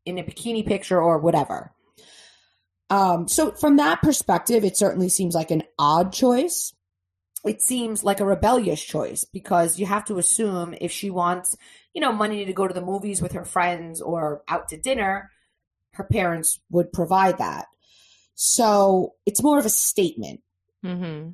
in 0.05 0.19
a 0.19 0.23
bikini 0.23 0.65
picture 0.65 1.01
or 1.01 1.17
whatever? 1.17 1.73
Um, 2.91 3.27
so 3.27 3.51
from 3.51 3.77
that 3.77 4.01
perspective, 4.01 4.63
it 4.63 4.77
certainly 4.77 5.09
seems 5.09 5.33
like 5.33 5.49
an 5.49 5.63
odd 5.79 6.13
choice 6.13 6.73
it 7.45 7.61
seems 7.61 8.03
like 8.03 8.19
a 8.19 8.25
rebellious 8.25 8.81
choice 8.83 9.23
because 9.23 9.79
you 9.79 9.85
have 9.85 10.05
to 10.05 10.17
assume 10.17 10.75
if 10.79 10.91
she 10.91 11.09
wants, 11.09 11.55
you 11.93 12.01
know, 12.01 12.11
money 12.11 12.45
to 12.45 12.53
go 12.53 12.67
to 12.67 12.73
the 12.73 12.85
movies 12.85 13.21
with 13.21 13.31
her 13.31 13.45
friends 13.45 14.01
or 14.01 14.43
out 14.47 14.69
to 14.69 14.77
dinner, 14.77 15.31
her 15.93 16.03
parents 16.03 16.59
would 16.69 16.93
provide 16.93 17.39
that. 17.39 17.67
So 18.35 19.15
it's 19.25 19.43
more 19.43 19.59
of 19.59 19.65
a 19.65 19.69
statement. 19.69 20.41
Mm-hmm. 20.85 21.31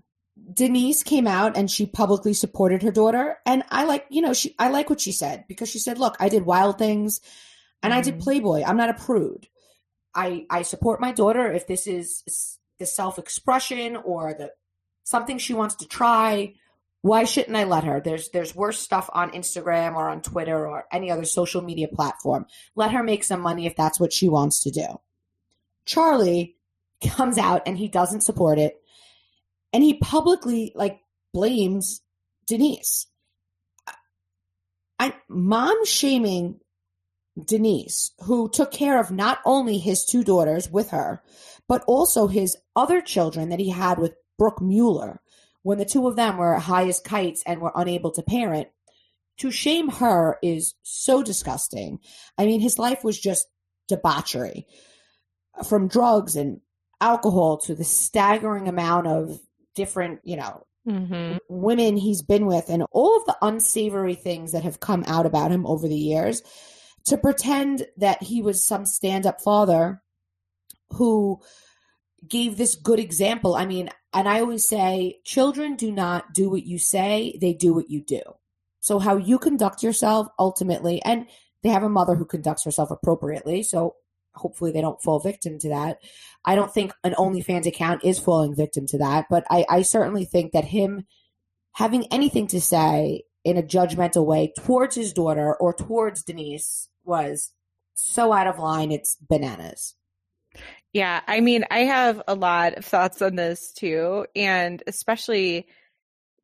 Denise 0.54 1.04
came 1.04 1.28
out 1.28 1.58
and 1.58 1.70
she 1.70 1.86
publicly 1.86 2.34
supported 2.34 2.84
her 2.84 2.91
daughter. 2.91 3.38
And 3.46 3.63
I 3.70 3.86
like, 3.86 4.06
you 4.10 4.22
know, 4.22 4.34
she 4.34 4.56
I 4.60 4.70
like 4.70 4.89
what 4.89 5.02
she 5.02 5.12
said 5.12 5.46
because 5.48 5.67
she 5.70 5.80
said, 5.80 5.98
look, 5.98 6.15
I 6.20 6.30
did 6.30 6.46
wild 6.46 6.78
things 6.78 7.22
and 7.84 7.93
I 7.93 8.02
did 8.02 8.15
Mhm. 8.15 8.22
Playboy. 8.22 8.63
I'm 8.63 8.78
not 8.78 8.89
a 8.89 8.93
prude. 8.93 9.48
I 10.17 10.45
I 10.49 10.63
support 10.63 10.99
my 10.99 11.12
daughter 11.12 11.51
if 11.53 11.67
this 11.67 11.88
is 11.88 12.23
the 12.80 12.86
self-expression 12.86 13.95
or 13.97 14.34
the 14.34 14.51
something 15.03 15.38
she 15.38 15.53
wants 15.53 15.75
to 15.75 15.88
try. 15.88 16.56
Why 17.01 17.23
shouldn't 17.23 17.56
I 17.56 17.63
let 17.63 17.84
her? 17.84 18.01
There's 18.01 18.30
there's 18.30 18.56
worse 18.56 18.80
stuff 18.80 19.10
on 19.13 19.32
Instagram 19.32 19.95
or 19.95 20.10
on 20.10 20.21
Twitter 20.21 20.67
or 20.67 20.86
any 20.91 21.12
other 21.12 21.25
social 21.25 21.62
media 21.62 21.88
platform. 21.88 22.47
Let 22.75 22.91
her 22.91 23.03
make 23.03 23.23
some 23.23 23.39
money 23.39 23.67
if 23.67 23.75
that's 23.75 23.99
what 23.99 24.12
she 24.12 24.27
wants 24.27 24.63
to 24.63 24.71
do. 24.71 24.88
Charlie 25.86 26.58
comes 27.08 27.38
out 27.38 27.62
and 27.67 27.77
he 27.77 27.88
doesn't 27.88 28.21
support 28.21 28.58
it 28.58 28.82
and 29.71 29.84
he 29.84 29.93
publicly 29.93 30.71
like 30.75 30.99
blames 31.34 32.01
Denise. 32.47 33.06
I 34.99 35.13
mom 35.30 35.86
shaming 35.86 36.60
Denise, 37.45 38.12
who 38.23 38.50
took 38.50 38.71
care 38.71 39.00
of 39.00 39.12
not 39.12 39.39
only 39.45 39.78
his 39.78 40.06
two 40.06 40.23
daughters 40.23 40.71
with 40.71 40.89
her, 40.89 41.21
but 41.67 41.84
also 41.86 42.28
his 42.28 42.58
other 42.76 43.02
children 43.02 43.50
that 43.50 43.60
he 43.60 43.69
had 43.69 44.00
with 44.00 44.15
Brooke 44.38 44.62
Mueller, 44.62 45.21
when 45.63 45.78
the 45.78 45.86
two 45.86 46.08
of 46.08 46.15
them 46.15 46.38
were 46.38 46.56
high 46.56 46.88
as 46.88 47.00
kites 47.00 47.43
and 47.45 47.62
were 47.62 47.71
unable 47.76 48.12
to 48.12 48.23
parent. 48.23 48.69
To 49.39 49.52
shame 49.52 49.89
her 49.89 50.38
is 50.41 50.73
so 50.82 51.21
disgusting. 51.21 52.00
I 52.38 52.45
mean, 52.45 52.60
his 52.60 52.80
life 52.80 53.04
was 53.04 53.19
just 53.19 53.47
debauchery 53.88 54.65
from 55.67 55.88
drugs 55.88 56.36
and 56.36 56.62
alcohol 57.00 57.58
to 57.58 57.76
the 57.76 57.84
staggering 57.84 58.67
amount 58.67 59.08
of 59.08 59.39
different, 59.76 60.21
you 60.23 60.38
know, 60.38 60.63
Mm-hmm. 60.88 61.36
women 61.50 61.97
he's 61.97 62.21
been 62.21 62.45
with 62.45 62.69
and 62.69 62.86
all 62.91 63.17
of 63.17 63.26
the 63.26 63.36
unsavory 63.41 64.15
things 64.15 64.54
that 64.54 64.63
have 64.63 64.80
come 64.80 65.04
out 65.06 65.26
about 65.26 65.52
him 65.52 65.65
over 65.65 65.86
the 65.86 65.97
years 65.97 66.41
to 67.08 67.17
pretend 67.17 67.88
that 67.98 68.22
he 68.22 68.41
was 68.41 68.65
some 68.65 68.86
stand-up 68.86 69.41
father 69.41 70.02
who 70.91 71.39
gave 72.28 72.58
this 72.58 72.76
good 72.76 73.00
example. 73.00 73.56
I 73.56 73.65
mean 73.65 73.89
and 74.13 74.28
i 74.28 74.39
always 74.39 74.67
say 74.67 75.20
children 75.24 75.76
do 75.76 75.91
not 75.91 76.34
do 76.34 76.50
what 76.50 76.65
you 76.65 76.80
say 76.80 77.38
they 77.39 77.54
do 77.54 77.74
what 77.74 77.89
you 77.89 78.02
do. 78.02 78.22
So 78.80 79.00
how 79.00 79.17
you 79.17 79.38
conduct 79.38 79.84
yourself 79.84 80.28
ultimately 80.39 81.02
and 81.04 81.28
they 81.63 81.70
have 81.70 81.84
a 81.84 81.89
mother 81.89 82.15
who 82.15 82.26
conducts 82.26 82.63
herself 82.63 82.91
appropriately 82.91 83.63
so 83.63 83.96
hopefully 84.36 84.72
they 84.72 84.82
don't 84.82 85.02
fall 85.02 85.20
victim 85.20 85.58
to 85.60 85.70
that. 85.70 85.98
I 86.46 86.56
don't 86.56 86.74
think 86.74 86.93
an 87.04 87.13
onlyfans 87.13 87.65
account 87.65 88.04
is 88.04 88.20
falling 88.20 88.56
victim 88.56 88.86
to 88.88 88.98
that 88.98 89.26
but 89.30 89.46
i, 89.50 89.65
I 89.70 89.82
certainly 89.84 90.26
think 90.26 90.52
that 90.54 90.65
him 90.65 91.06
having 91.74 92.12
anything 92.12 92.48
to 92.48 92.60
say 92.60 93.24
in 93.43 93.58
a 93.58 93.63
judgmental 93.63 94.26
way 94.26 94.52
towards 94.58 94.96
his 94.96 95.13
daughter 95.13 95.56
or 95.56 95.74
towards 95.74 96.24
denise 96.24 96.89
was 97.08 97.52
so 97.96 98.32
out 98.32 98.48
of 98.48 98.60
line 98.60 98.91
it's 98.91 99.17
bananas 99.28 99.96
Yeah, 100.93 101.22
I 101.28 101.41
mean, 101.41 101.65
I 101.70 101.80
have 101.80 102.24
a 102.28 102.34
lot 102.34 102.78
of 102.78 102.86
thoughts 102.86 103.22
on 103.22 103.36
this 103.36 103.72
too, 103.74 104.26
and 104.36 104.82
especially 104.88 105.67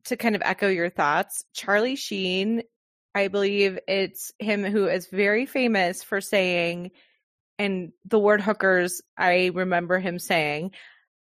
to 0.04 0.16
kind 0.16 0.36
of 0.36 0.42
echo 0.44 0.68
your 0.68 0.90
thoughts, 0.90 1.44
Charlie 1.54 1.96
Sheen, 1.96 2.62
I 3.14 3.28
believe 3.28 3.78
it's 3.88 4.32
him 4.38 4.64
who 4.64 4.86
is 4.86 5.06
very 5.06 5.46
famous 5.46 6.02
for 6.02 6.20
saying, 6.20 6.90
and 7.58 7.92
the 8.04 8.18
word 8.18 8.40
hookers, 8.40 9.00
I 9.16 9.50
remember 9.54 9.98
him 9.98 10.18
saying, 10.18 10.72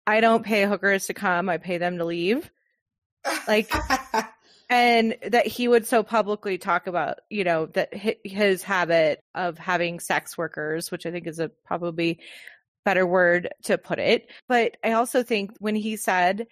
I 0.05 0.21
don't 0.21 0.45
pay 0.45 0.65
hookers 0.65 1.07
to 1.07 1.13
come, 1.13 1.49
I 1.49 1.57
pay 1.57 1.77
them 1.77 1.97
to 1.97 2.05
leave. 2.05 2.49
Like, 3.45 3.69
and 4.69 5.15
that 5.27 5.47
he 5.47 5.67
would 5.67 5.85
so 5.87 6.03
publicly 6.03 6.57
talk 6.57 6.87
about 6.87 7.19
you 7.29 7.43
know 7.43 7.67
that 7.67 7.93
his 7.93 8.63
habit 8.63 9.19
of 9.35 9.57
having 9.57 9.99
sex 9.99 10.37
workers 10.37 10.91
which 10.91 11.05
i 11.05 11.11
think 11.11 11.27
is 11.27 11.39
a 11.39 11.49
probably 11.65 12.19
better 12.85 13.05
word 13.05 13.49
to 13.63 13.77
put 13.77 13.99
it. 13.99 14.29
But 14.47 14.77
i 14.83 14.93
also 14.93 15.21
think 15.23 15.51
when 15.59 15.75
he 15.75 15.97
said 15.97 16.47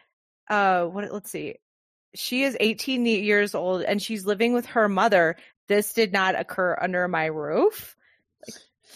uh 0.50 0.86
what 0.86 1.12
let's 1.12 1.32
see 1.32 1.56
she 2.14 2.44
is 2.44 2.56
18 2.60 3.06
years 3.06 3.56
old 3.56 3.82
and 3.82 4.02
she's 4.02 4.26
living 4.26 4.54
with 4.54 4.66
her 4.68 4.88
mother 4.88 5.36
this 5.68 5.94
did 5.94 6.14
not 6.14 6.40
occur 6.40 6.78
under 6.80 7.08
my 7.08 7.26
roof. 7.26 7.96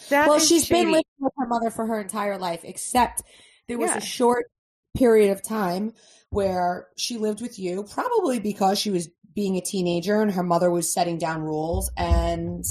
That 0.08 0.28
well 0.28 0.38
she's 0.38 0.68
been 0.68 0.92
living 0.92 1.02
with 1.18 1.32
her 1.38 1.46
mother 1.46 1.70
for 1.70 1.86
her 1.86 2.00
entire 2.00 2.38
life 2.38 2.60
except 2.64 3.22
there 3.68 3.78
was 3.78 3.90
Yeah. 3.90 3.98
a 3.98 4.00
short 4.00 4.46
period 4.96 5.32
of 5.32 5.42
time 5.42 5.92
where 6.30 6.88
she 6.96 7.16
lived 7.16 7.40
with 7.40 7.58
you 7.58 7.86
probably 7.92 8.38
because 8.38 8.78
she 8.78 8.90
was 8.90 9.08
being 9.34 9.56
a 9.56 9.60
teenager 9.60 10.20
and 10.20 10.32
her 10.32 10.42
mother 10.42 10.70
was 10.70 10.92
setting 10.92 11.18
down 11.18 11.42
rules 11.42 11.90
and 11.96 12.64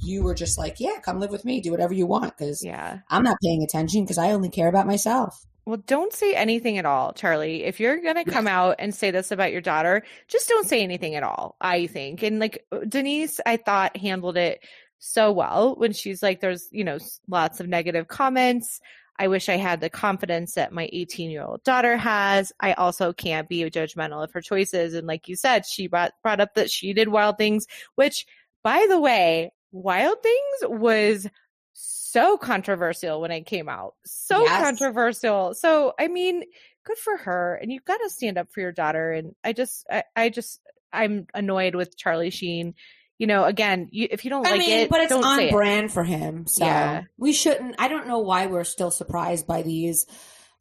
you 0.00 0.22
were 0.22 0.34
just 0.34 0.58
like 0.58 0.80
yeah 0.80 0.98
come 1.02 1.20
live 1.20 1.30
with 1.30 1.44
me 1.44 1.60
do 1.60 1.70
whatever 1.70 1.94
you 1.94 2.06
want 2.06 2.36
because 2.36 2.64
yeah 2.64 2.98
i'm 3.10 3.22
not 3.22 3.36
paying 3.42 3.62
attention 3.62 4.02
because 4.02 4.18
i 4.18 4.30
only 4.30 4.48
care 4.50 4.68
about 4.68 4.86
myself 4.86 5.46
Well, 5.66 5.78
don't 5.86 6.12
say 6.12 6.34
anything 6.34 6.76
at 6.76 6.84
all, 6.84 7.14
Charlie. 7.14 7.64
If 7.64 7.80
you're 7.80 7.98
to 7.98 8.24
come 8.24 8.46
out 8.46 8.76
and 8.78 8.94
say 8.94 9.10
this 9.10 9.30
about 9.30 9.50
your 9.50 9.62
daughter, 9.62 10.02
just 10.28 10.46
don't 10.46 10.68
say 10.68 10.82
anything 10.82 11.14
at 11.14 11.22
all, 11.22 11.56
I 11.58 11.86
think. 11.86 12.22
And 12.22 12.38
like 12.38 12.66
uh, 12.70 12.80
Denise, 12.86 13.40
I 13.46 13.56
thought 13.56 13.96
handled 13.96 14.36
it 14.36 14.60
so 14.98 15.32
well 15.32 15.74
when 15.76 15.92
she's 15.92 16.22
like, 16.22 16.40
there's, 16.40 16.68
you 16.70 16.84
know, 16.84 16.98
lots 17.28 17.60
of 17.60 17.66
negative 17.66 18.08
comments. 18.08 18.80
I 19.18 19.28
wish 19.28 19.48
I 19.48 19.56
had 19.56 19.80
the 19.80 19.90
confidence 19.90 20.54
that 20.54 20.72
my 20.72 20.88
18 20.92 21.30
year 21.30 21.44
old 21.44 21.62
daughter 21.62 21.96
has. 21.96 22.52
I 22.58 22.72
also 22.72 23.12
can't 23.12 23.48
be 23.48 23.62
judgmental 23.70 24.24
of 24.24 24.32
her 24.32 24.40
choices. 24.40 24.94
And 24.94 25.06
like 25.06 25.28
you 25.28 25.36
said, 25.36 25.66
she 25.66 25.86
brought, 25.86 26.12
brought 26.22 26.40
up 26.40 26.54
that 26.54 26.70
she 26.70 26.92
did 26.92 27.08
wild 27.08 27.38
things, 27.38 27.66
which 27.94 28.26
by 28.64 28.86
the 28.88 28.98
way, 28.98 29.52
wild 29.72 30.22
things 30.22 30.80
was 30.80 31.28
so 31.74 32.36
controversial 32.36 33.20
when 33.20 33.30
it 33.30 33.46
came 33.46 33.68
out. 33.68 33.94
So 34.04 34.40
yes. 34.42 34.62
controversial. 34.62 35.54
So, 35.54 35.92
I 35.98 36.08
mean, 36.08 36.42
good 36.84 36.98
for 36.98 37.16
her. 37.18 37.58
And 37.60 37.72
you've 37.72 37.84
got 37.84 37.98
to 37.98 38.10
stand 38.10 38.38
up 38.38 38.48
for 38.52 38.60
your 38.60 38.72
daughter. 38.72 39.12
And 39.12 39.34
I 39.44 39.52
just, 39.52 39.86
I, 39.90 40.04
I 40.16 40.28
just, 40.28 40.60
I'm 40.92 41.26
annoyed 41.34 41.74
with 41.74 41.96
Charlie 41.96 42.30
Sheen 42.30 42.74
you 43.18 43.26
know, 43.26 43.44
again, 43.44 43.88
you, 43.92 44.08
if 44.10 44.24
you 44.24 44.30
don't 44.30 44.46
I 44.46 44.50
like 44.50 44.58
mean, 44.58 44.78
it, 44.80 44.90
but 44.90 45.00
it's 45.00 45.12
on 45.12 45.50
brand 45.50 45.92
for 45.92 46.04
him. 46.04 46.46
So 46.46 46.64
yeah. 46.64 47.02
we 47.16 47.32
shouldn't. 47.32 47.76
I 47.78 47.88
don't 47.88 48.06
know 48.06 48.18
why 48.18 48.46
we're 48.46 48.64
still 48.64 48.90
surprised 48.90 49.46
by 49.46 49.62
these, 49.62 50.06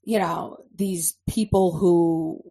you 0.03 0.19
know, 0.19 0.57
these 0.75 1.17
people 1.29 1.75
who 1.75 2.41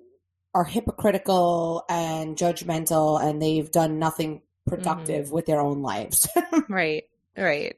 are 0.54 0.64
hypocritical 0.64 1.84
and 1.88 2.36
judgmental, 2.36 3.22
and 3.22 3.40
they've 3.40 3.70
done 3.70 3.98
nothing 3.98 4.42
productive 4.66 5.26
mm-hmm. 5.26 5.34
with 5.34 5.46
their 5.46 5.60
own 5.60 5.82
lives. 5.82 6.28
right. 6.68 7.04
Right. 7.36 7.76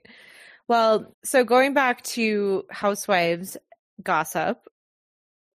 Well, 0.66 1.14
so 1.24 1.44
going 1.44 1.74
back 1.74 2.02
to 2.02 2.64
housewives 2.70 3.56
gossip, 4.02 4.66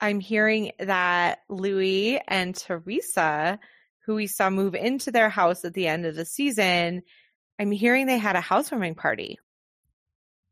I'm 0.01 0.21
hearing 0.21 0.73
that 0.81 1.41
Louis 1.49 2.21
and 2.27 2.55
Teresa 2.55 3.59
who 4.07 4.15
we 4.15 4.27
saw 4.27 4.49
move 4.49 4.75
into 4.75 5.11
their 5.11 5.29
house 5.29 5.65
at 5.65 5.75
the 5.75 5.89
end 5.89 6.07
of 6.07 6.15
the 6.15 6.25
season, 6.25 7.03
I'm 7.59 7.73
hearing 7.73 8.07
they 8.07 8.19
had 8.19 8.37
a 8.37 8.41
housewarming 8.41 8.95
party. 8.95 9.39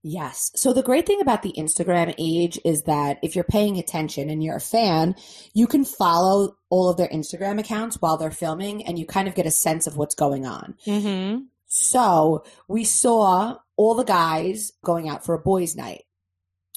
Yes. 0.03 0.51
So 0.55 0.75
the 0.75 0.83
great 0.83 1.07
thing 1.07 1.23
about 1.23 1.43
the 1.43 1.55
Instagram 1.57 2.15
age 2.19 2.61
is 2.63 2.83
that 2.83 3.19
if 3.23 3.35
you're 3.35 3.45
paying 3.45 3.79
attention 3.79 4.29
and 4.29 4.45
you're 4.45 4.57
a 4.57 4.61
fan, 4.61 5.15
you 5.55 5.67
can 5.67 5.85
follow 5.85 6.57
all 6.69 6.91
of 6.91 6.99
their 6.99 7.09
Instagram 7.09 7.59
accounts 7.59 7.97
while 8.03 8.19
they're 8.19 8.31
filming 8.31 8.85
and 8.87 8.99
you 8.99 9.07
kind 9.07 9.29
of 9.29 9.35
get 9.35 9.47
a 9.47 9.51
sense 9.51 9.87
of 9.87 9.97
what's 9.97 10.15
going 10.15 10.45
on. 10.45 10.75
Mm-hmm. 10.87 11.45
So 11.69 12.45
we 12.69 12.85
saw 12.85 13.57
all 13.77 13.95
the 13.95 14.05
guys 14.05 14.73
going 14.85 15.09
out 15.09 15.25
for 15.25 15.35
a 15.35 15.39
boys' 15.39 15.75
night 15.75 16.03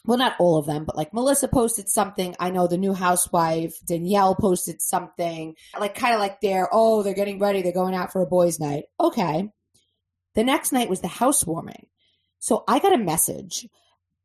well, 0.07 0.17
not 0.17 0.35
all 0.39 0.57
of 0.57 0.65
them, 0.65 0.85
but 0.85 0.95
like 0.95 1.13
Melissa 1.13 1.49
posted 1.49 1.89
something. 1.89 2.33
I 2.39 2.49
know 2.49 2.65
the 2.65 2.77
new 2.77 2.93
housewife, 2.93 3.75
Danielle 3.85 4.35
posted 4.35 4.81
something, 4.81 5.53
like 5.77 5.95
kind 5.95 6.13
of 6.13 6.21
like 6.21 6.39
they're, 6.39 6.69
oh, 6.71 7.03
they're 7.03 7.13
getting 7.13 7.39
ready. 7.39 7.61
They're 7.61 7.73
going 7.73 7.93
out 7.93 8.13
for 8.13 8.21
a 8.21 8.25
boys' 8.25 8.57
night. 8.57 8.85
Okay. 8.99 9.49
The 10.33 10.45
next 10.45 10.71
night 10.71 10.89
was 10.89 11.01
the 11.01 11.09
housewarming. 11.09 11.87
So 12.39 12.63
I 12.69 12.79
got 12.79 12.93
a 12.93 12.97
message 12.97 13.67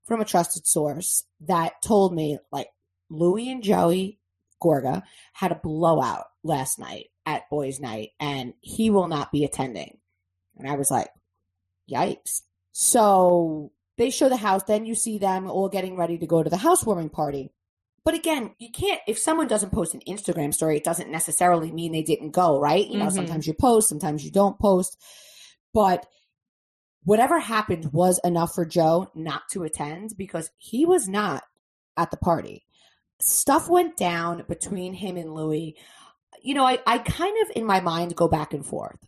from 0.06 0.20
a 0.20 0.24
trusted 0.24 0.68
source 0.68 1.24
that 1.40 1.82
told 1.82 2.14
me 2.14 2.38
like 2.52 2.68
Louis 3.10 3.50
and 3.50 3.62
Joey 3.62 4.20
Gorga 4.62 5.02
had 5.32 5.50
a 5.50 5.60
blowout 5.60 6.26
last 6.44 6.78
night 6.78 7.06
at 7.26 7.50
boys' 7.50 7.80
night 7.80 8.10
and 8.20 8.54
he 8.60 8.90
will 8.90 9.08
not 9.08 9.32
be 9.32 9.44
attending. 9.44 9.98
And 10.56 10.70
I 10.70 10.76
was 10.76 10.92
like, 10.92 11.08
yikes. 11.90 12.42
So 12.70 13.72
they 13.98 14.10
show 14.10 14.28
the 14.28 14.36
house, 14.36 14.62
then 14.64 14.86
you 14.86 14.94
see 14.94 15.18
them 15.18 15.50
all 15.50 15.68
getting 15.68 15.96
ready 15.96 16.18
to 16.18 16.26
go 16.26 16.42
to 16.42 16.50
the 16.50 16.56
housewarming 16.56 17.10
party. 17.10 17.50
But 18.04 18.14
again, 18.14 18.54
you 18.58 18.70
can't, 18.72 19.00
if 19.06 19.18
someone 19.18 19.46
doesn't 19.46 19.72
post 19.72 19.94
an 19.94 20.02
Instagram 20.08 20.52
story, 20.52 20.76
it 20.76 20.84
doesn't 20.84 21.10
necessarily 21.10 21.70
mean 21.70 21.92
they 21.92 22.02
didn't 22.02 22.32
go, 22.32 22.58
right? 22.58 22.86
You 22.86 22.98
know, 22.98 23.06
mm-hmm. 23.06 23.14
sometimes 23.14 23.46
you 23.46 23.54
post, 23.54 23.88
sometimes 23.88 24.24
you 24.24 24.32
don't 24.32 24.58
post. 24.58 24.98
But 25.72 26.06
whatever 27.04 27.38
happened 27.38 27.92
was 27.92 28.20
enough 28.24 28.54
for 28.54 28.64
Joe 28.64 29.10
not 29.14 29.42
to 29.52 29.62
attend 29.62 30.14
because 30.16 30.50
he 30.58 30.84
was 30.84 31.08
not 31.08 31.44
at 31.96 32.10
the 32.10 32.16
party. 32.16 32.64
Stuff 33.20 33.68
went 33.68 33.96
down 33.96 34.44
between 34.48 34.94
him 34.94 35.16
and 35.16 35.32
Louis. 35.32 35.76
You 36.42 36.54
know, 36.54 36.64
I, 36.64 36.78
I 36.86 36.98
kind 36.98 37.36
of 37.42 37.56
in 37.56 37.64
my 37.64 37.80
mind 37.80 38.16
go 38.16 38.26
back 38.26 38.52
and 38.52 38.66
forth. 38.66 38.98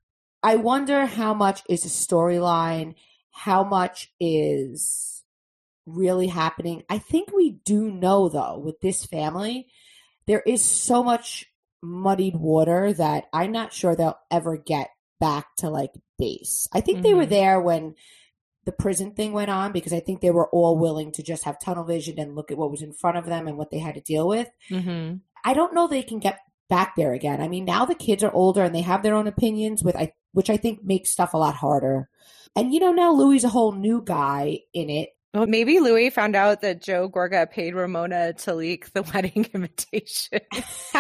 I 0.40 0.56
wonder 0.56 1.06
how 1.06 1.34
much 1.34 1.62
is 1.68 1.84
a 1.84 1.88
storyline 1.88 2.94
how 3.34 3.64
much 3.64 4.12
is 4.20 5.22
really 5.86 6.28
happening. 6.28 6.84
I 6.88 6.98
think 6.98 7.32
we 7.32 7.50
do 7.64 7.90
know 7.90 8.28
though 8.28 8.58
with 8.58 8.80
this 8.80 9.04
family, 9.04 9.66
there 10.26 10.42
is 10.46 10.64
so 10.64 11.02
much 11.02 11.46
muddied 11.82 12.36
water 12.36 12.92
that 12.92 13.24
I'm 13.32 13.52
not 13.52 13.72
sure 13.72 13.94
they'll 13.94 14.18
ever 14.30 14.56
get 14.56 14.90
back 15.20 15.54
to 15.56 15.68
like 15.68 15.90
base. 16.16 16.68
I 16.72 16.80
think 16.80 16.98
mm-hmm. 16.98 17.02
they 17.02 17.14
were 17.14 17.22
mm-hmm. 17.22 17.30
there 17.30 17.60
when 17.60 17.94
the 18.64 18.72
prison 18.72 19.10
thing 19.10 19.32
went 19.32 19.50
on 19.50 19.72
because 19.72 19.92
I 19.92 20.00
think 20.00 20.20
they 20.20 20.30
were 20.30 20.48
all 20.48 20.78
willing 20.78 21.10
to 21.12 21.22
just 21.22 21.44
have 21.44 21.60
tunnel 21.60 21.84
vision 21.84 22.18
and 22.18 22.36
look 22.36 22.50
at 22.50 22.56
what 22.56 22.70
was 22.70 22.82
in 22.82 22.92
front 22.92 23.18
of 23.18 23.26
them 23.26 23.46
and 23.48 23.58
what 23.58 23.70
they 23.70 23.78
had 23.78 23.96
to 23.96 24.00
deal 24.00 24.26
with. 24.28 24.48
Mm-hmm. 24.70 25.16
I 25.44 25.54
don't 25.54 25.74
know 25.74 25.86
they 25.86 26.04
can 26.04 26.20
get 26.20 26.38
back 26.70 26.94
there 26.96 27.12
again. 27.12 27.42
I 27.42 27.48
mean, 27.48 27.64
now 27.64 27.84
the 27.84 27.94
kids 27.96 28.22
are 28.22 28.32
older 28.32 28.62
and 28.62 28.74
they 28.74 28.80
have 28.80 29.02
their 29.02 29.16
own 29.16 29.26
opinions 29.26 29.82
with 29.82 29.96
I 29.96 30.12
which 30.32 30.50
I 30.50 30.56
think 30.56 30.84
makes 30.84 31.10
stuff 31.10 31.34
a 31.34 31.38
lot 31.38 31.56
harder. 31.56 32.08
And 32.56 32.72
you 32.72 32.80
know, 32.80 32.92
now 32.92 33.12
Louis 33.12 33.44
a 33.44 33.48
whole 33.48 33.72
new 33.72 34.02
guy 34.02 34.60
in 34.72 34.90
it. 34.90 35.10
Well, 35.32 35.46
maybe 35.46 35.80
Louis 35.80 36.10
found 36.10 36.36
out 36.36 36.60
that 36.60 36.80
Joe 36.80 37.08
Gorga 37.08 37.50
paid 37.50 37.74
Ramona 37.74 38.34
to 38.34 38.54
leak 38.54 38.92
the 38.92 39.02
wedding 39.14 39.48
invitation. 39.52 40.40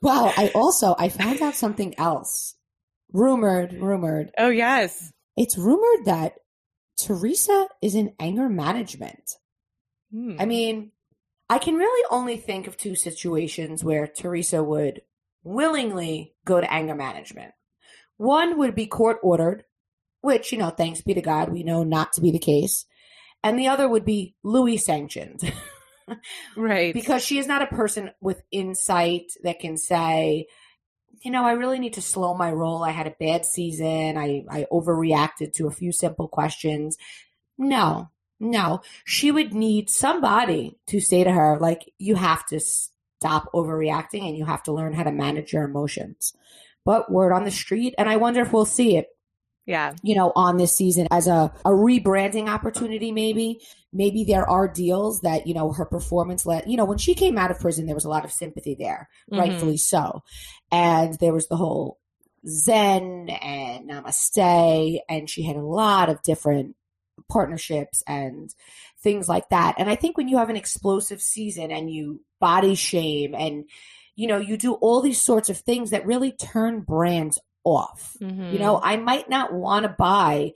well, 0.00 0.32
I 0.36 0.50
also 0.54 0.96
I 0.98 1.10
found 1.10 1.42
out 1.42 1.54
something 1.54 1.98
else. 1.98 2.54
Rumored, 3.12 3.74
rumored. 3.74 4.30
Oh 4.38 4.48
yes. 4.48 5.12
It's 5.36 5.58
rumored 5.58 6.06
that 6.06 6.34
Teresa 6.98 7.68
is 7.82 7.94
in 7.94 8.14
anger 8.18 8.48
management. 8.48 9.36
Hmm. 10.10 10.36
I 10.38 10.46
mean, 10.46 10.92
I 11.48 11.58
can 11.58 11.74
really 11.74 12.06
only 12.10 12.36
think 12.36 12.66
of 12.66 12.76
two 12.76 12.94
situations 12.94 13.82
where 13.84 14.06
Teresa 14.06 14.62
would 14.62 15.02
willingly 15.42 16.34
go 16.44 16.60
to 16.60 16.72
anger 16.72 16.94
management. 16.94 17.52
One 18.20 18.58
would 18.58 18.74
be 18.74 18.86
court 18.86 19.16
ordered, 19.22 19.64
which, 20.20 20.52
you 20.52 20.58
know, 20.58 20.68
thanks 20.68 21.00
be 21.00 21.14
to 21.14 21.22
God, 21.22 21.48
we 21.48 21.62
know 21.62 21.84
not 21.84 22.12
to 22.12 22.20
be 22.20 22.30
the 22.30 22.38
case. 22.38 22.84
And 23.42 23.58
the 23.58 23.68
other 23.68 23.88
would 23.88 24.04
be 24.04 24.34
Louis 24.42 24.76
sanctioned. 24.76 25.50
right. 26.56 26.92
Because 26.92 27.24
she 27.24 27.38
is 27.38 27.46
not 27.46 27.62
a 27.62 27.74
person 27.74 28.10
with 28.20 28.42
insight 28.50 29.32
that 29.42 29.58
can 29.58 29.78
say, 29.78 30.48
you 31.22 31.30
know, 31.30 31.46
I 31.46 31.52
really 31.52 31.78
need 31.78 31.94
to 31.94 32.02
slow 32.02 32.34
my 32.34 32.52
roll. 32.52 32.84
I 32.84 32.90
had 32.90 33.06
a 33.06 33.16
bad 33.18 33.46
season. 33.46 34.18
I, 34.18 34.44
I 34.50 34.66
overreacted 34.70 35.54
to 35.54 35.66
a 35.66 35.72
few 35.72 35.90
simple 35.90 36.28
questions. 36.28 36.98
No, 37.56 38.10
no. 38.38 38.82
She 39.06 39.30
would 39.30 39.54
need 39.54 39.88
somebody 39.88 40.76
to 40.88 41.00
say 41.00 41.24
to 41.24 41.32
her, 41.32 41.56
like, 41.58 41.90
you 41.96 42.16
have 42.16 42.44
to 42.48 42.60
stop 42.60 43.50
overreacting 43.54 44.28
and 44.28 44.36
you 44.36 44.44
have 44.44 44.62
to 44.64 44.72
learn 44.72 44.92
how 44.92 45.04
to 45.04 45.10
manage 45.10 45.54
your 45.54 45.64
emotions 45.64 46.34
but 46.84 47.10
word 47.10 47.32
on 47.32 47.44
the 47.44 47.50
street. 47.50 47.94
And 47.98 48.08
I 48.08 48.16
wonder 48.16 48.40
if 48.40 48.52
we'll 48.52 48.64
see 48.64 48.96
it. 48.96 49.06
Yeah. 49.66 49.94
You 50.02 50.16
know, 50.16 50.32
on 50.34 50.56
this 50.56 50.76
season 50.76 51.06
as 51.10 51.28
a, 51.28 51.52
a 51.64 51.70
rebranding 51.70 52.48
opportunity, 52.48 53.12
maybe. 53.12 53.60
Maybe 53.92 54.22
there 54.22 54.48
are 54.48 54.68
deals 54.68 55.22
that, 55.22 55.48
you 55.48 55.54
know, 55.54 55.72
her 55.72 55.84
performance 55.84 56.46
let, 56.46 56.68
you 56.68 56.76
know, 56.76 56.84
when 56.84 56.98
she 56.98 57.12
came 57.14 57.36
out 57.36 57.50
of 57.50 57.58
prison, 57.58 57.86
there 57.86 57.94
was 57.96 58.04
a 58.04 58.08
lot 58.08 58.24
of 58.24 58.30
sympathy 58.30 58.76
there, 58.78 59.08
mm-hmm. 59.28 59.40
rightfully 59.40 59.78
so. 59.78 60.22
And 60.70 61.14
there 61.18 61.32
was 61.32 61.48
the 61.48 61.56
whole 61.56 61.98
Zen 62.46 63.28
and 63.28 63.90
Namaste, 63.90 65.00
and 65.08 65.28
she 65.28 65.42
had 65.42 65.56
a 65.56 65.66
lot 65.66 66.08
of 66.08 66.22
different 66.22 66.76
partnerships 67.28 68.04
and 68.06 68.54
things 69.02 69.28
like 69.28 69.48
that. 69.48 69.74
And 69.76 69.90
I 69.90 69.96
think 69.96 70.16
when 70.16 70.28
you 70.28 70.38
have 70.38 70.50
an 70.50 70.56
explosive 70.56 71.20
season 71.20 71.72
and 71.72 71.90
you 71.90 72.22
body 72.40 72.76
shame 72.76 73.34
and 73.34 73.64
you 74.20 74.26
know, 74.26 74.36
you 74.36 74.58
do 74.58 74.74
all 74.74 75.00
these 75.00 75.18
sorts 75.18 75.48
of 75.48 75.56
things 75.56 75.90
that 75.90 76.04
really 76.04 76.30
turn 76.30 76.80
brands 76.80 77.38
off. 77.64 78.18
Mm-hmm. 78.20 78.52
You 78.52 78.58
know, 78.58 78.78
I 78.78 78.98
might 78.98 79.30
not 79.30 79.50
want 79.50 79.84
to 79.84 79.94
buy 79.98 80.52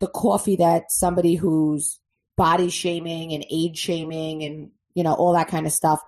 the 0.00 0.08
coffee 0.08 0.56
that 0.56 0.90
somebody 0.90 1.36
who's 1.36 2.00
body 2.36 2.70
shaming 2.70 3.32
and 3.32 3.46
age 3.48 3.78
shaming 3.78 4.42
and, 4.42 4.72
you 4.94 5.04
know, 5.04 5.14
all 5.14 5.34
that 5.34 5.46
kind 5.46 5.64
of 5.64 5.70
stuff. 5.70 6.00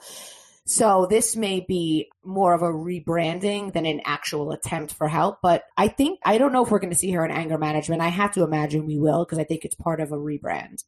So 0.67 1.07
this 1.09 1.37
may 1.37 1.61
be 1.61 2.11
more 2.25 2.55
of 2.55 2.63
a 2.63 2.73
rebranding 2.73 3.73
than 3.73 3.87
an 3.87 4.01
actual 4.05 4.51
attempt 4.51 4.93
for 4.93 5.07
help. 5.07 5.39
But 5.41 5.63
I 5.77 5.87
think, 5.87 6.19
I 6.25 6.39
don't 6.39 6.53
know 6.53 6.65
if 6.65 6.73
we're 6.73 6.81
going 6.81 6.93
to 6.93 6.99
see 6.99 7.13
her 7.13 7.25
in 7.25 7.31
anger 7.31 7.57
management. 7.57 8.03
I 8.03 8.09
have 8.09 8.33
to 8.33 8.43
imagine 8.43 8.85
we 8.85 8.99
will 8.99 9.25
because 9.25 9.39
I 9.39 9.45
think 9.45 9.65
it's 9.65 9.77
part 9.77 10.01
of 10.01 10.11
a 10.11 10.17
rebrand. 10.17 10.83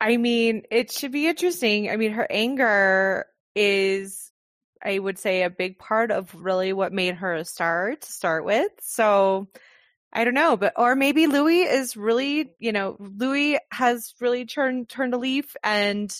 I 0.00 0.16
mean, 0.16 0.62
it 0.70 0.92
should 0.92 1.10
be 1.10 1.26
interesting. 1.26 1.90
I 1.90 1.96
mean, 1.96 2.12
her 2.12 2.28
anger 2.30 3.26
is 3.56 4.29
I 4.82 4.98
would 4.98 5.18
say 5.18 5.42
a 5.42 5.50
big 5.50 5.78
part 5.78 6.10
of 6.10 6.34
really 6.34 6.72
what 6.72 6.92
made 6.92 7.16
her 7.16 7.34
a 7.34 7.44
star 7.44 7.96
to 7.96 8.12
start 8.12 8.44
with. 8.44 8.70
So 8.80 9.48
I 10.12 10.24
don't 10.24 10.34
know, 10.34 10.56
but 10.56 10.72
or 10.76 10.96
maybe 10.96 11.26
Louis 11.26 11.62
is 11.62 11.96
really, 11.96 12.52
you 12.58 12.72
know, 12.72 12.96
Louis 12.98 13.58
has 13.70 14.14
really 14.20 14.44
turned 14.44 14.88
turned 14.88 15.14
a 15.14 15.18
leaf 15.18 15.54
and 15.62 16.12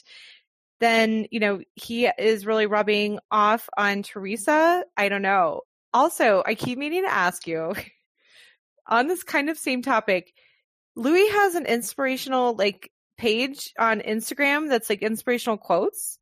then, 0.78 1.26
you 1.30 1.40
know, 1.40 1.60
he 1.74 2.06
is 2.06 2.46
really 2.46 2.66
rubbing 2.66 3.18
off 3.30 3.68
on 3.76 4.02
Teresa. 4.02 4.84
I 4.96 5.08
don't 5.08 5.22
know. 5.22 5.62
Also, 5.92 6.42
I 6.46 6.54
keep 6.54 6.78
meaning 6.78 7.02
to 7.02 7.12
ask 7.12 7.46
you 7.46 7.74
on 8.86 9.08
this 9.08 9.22
kind 9.22 9.50
of 9.50 9.58
same 9.58 9.82
topic. 9.82 10.32
Louis 10.96 11.28
has 11.28 11.54
an 11.54 11.66
inspirational 11.66 12.54
like 12.54 12.90
page 13.18 13.74
on 13.78 14.00
Instagram 14.00 14.68
that's 14.68 14.88
like 14.88 15.02
inspirational 15.02 15.58
quotes. 15.58 16.18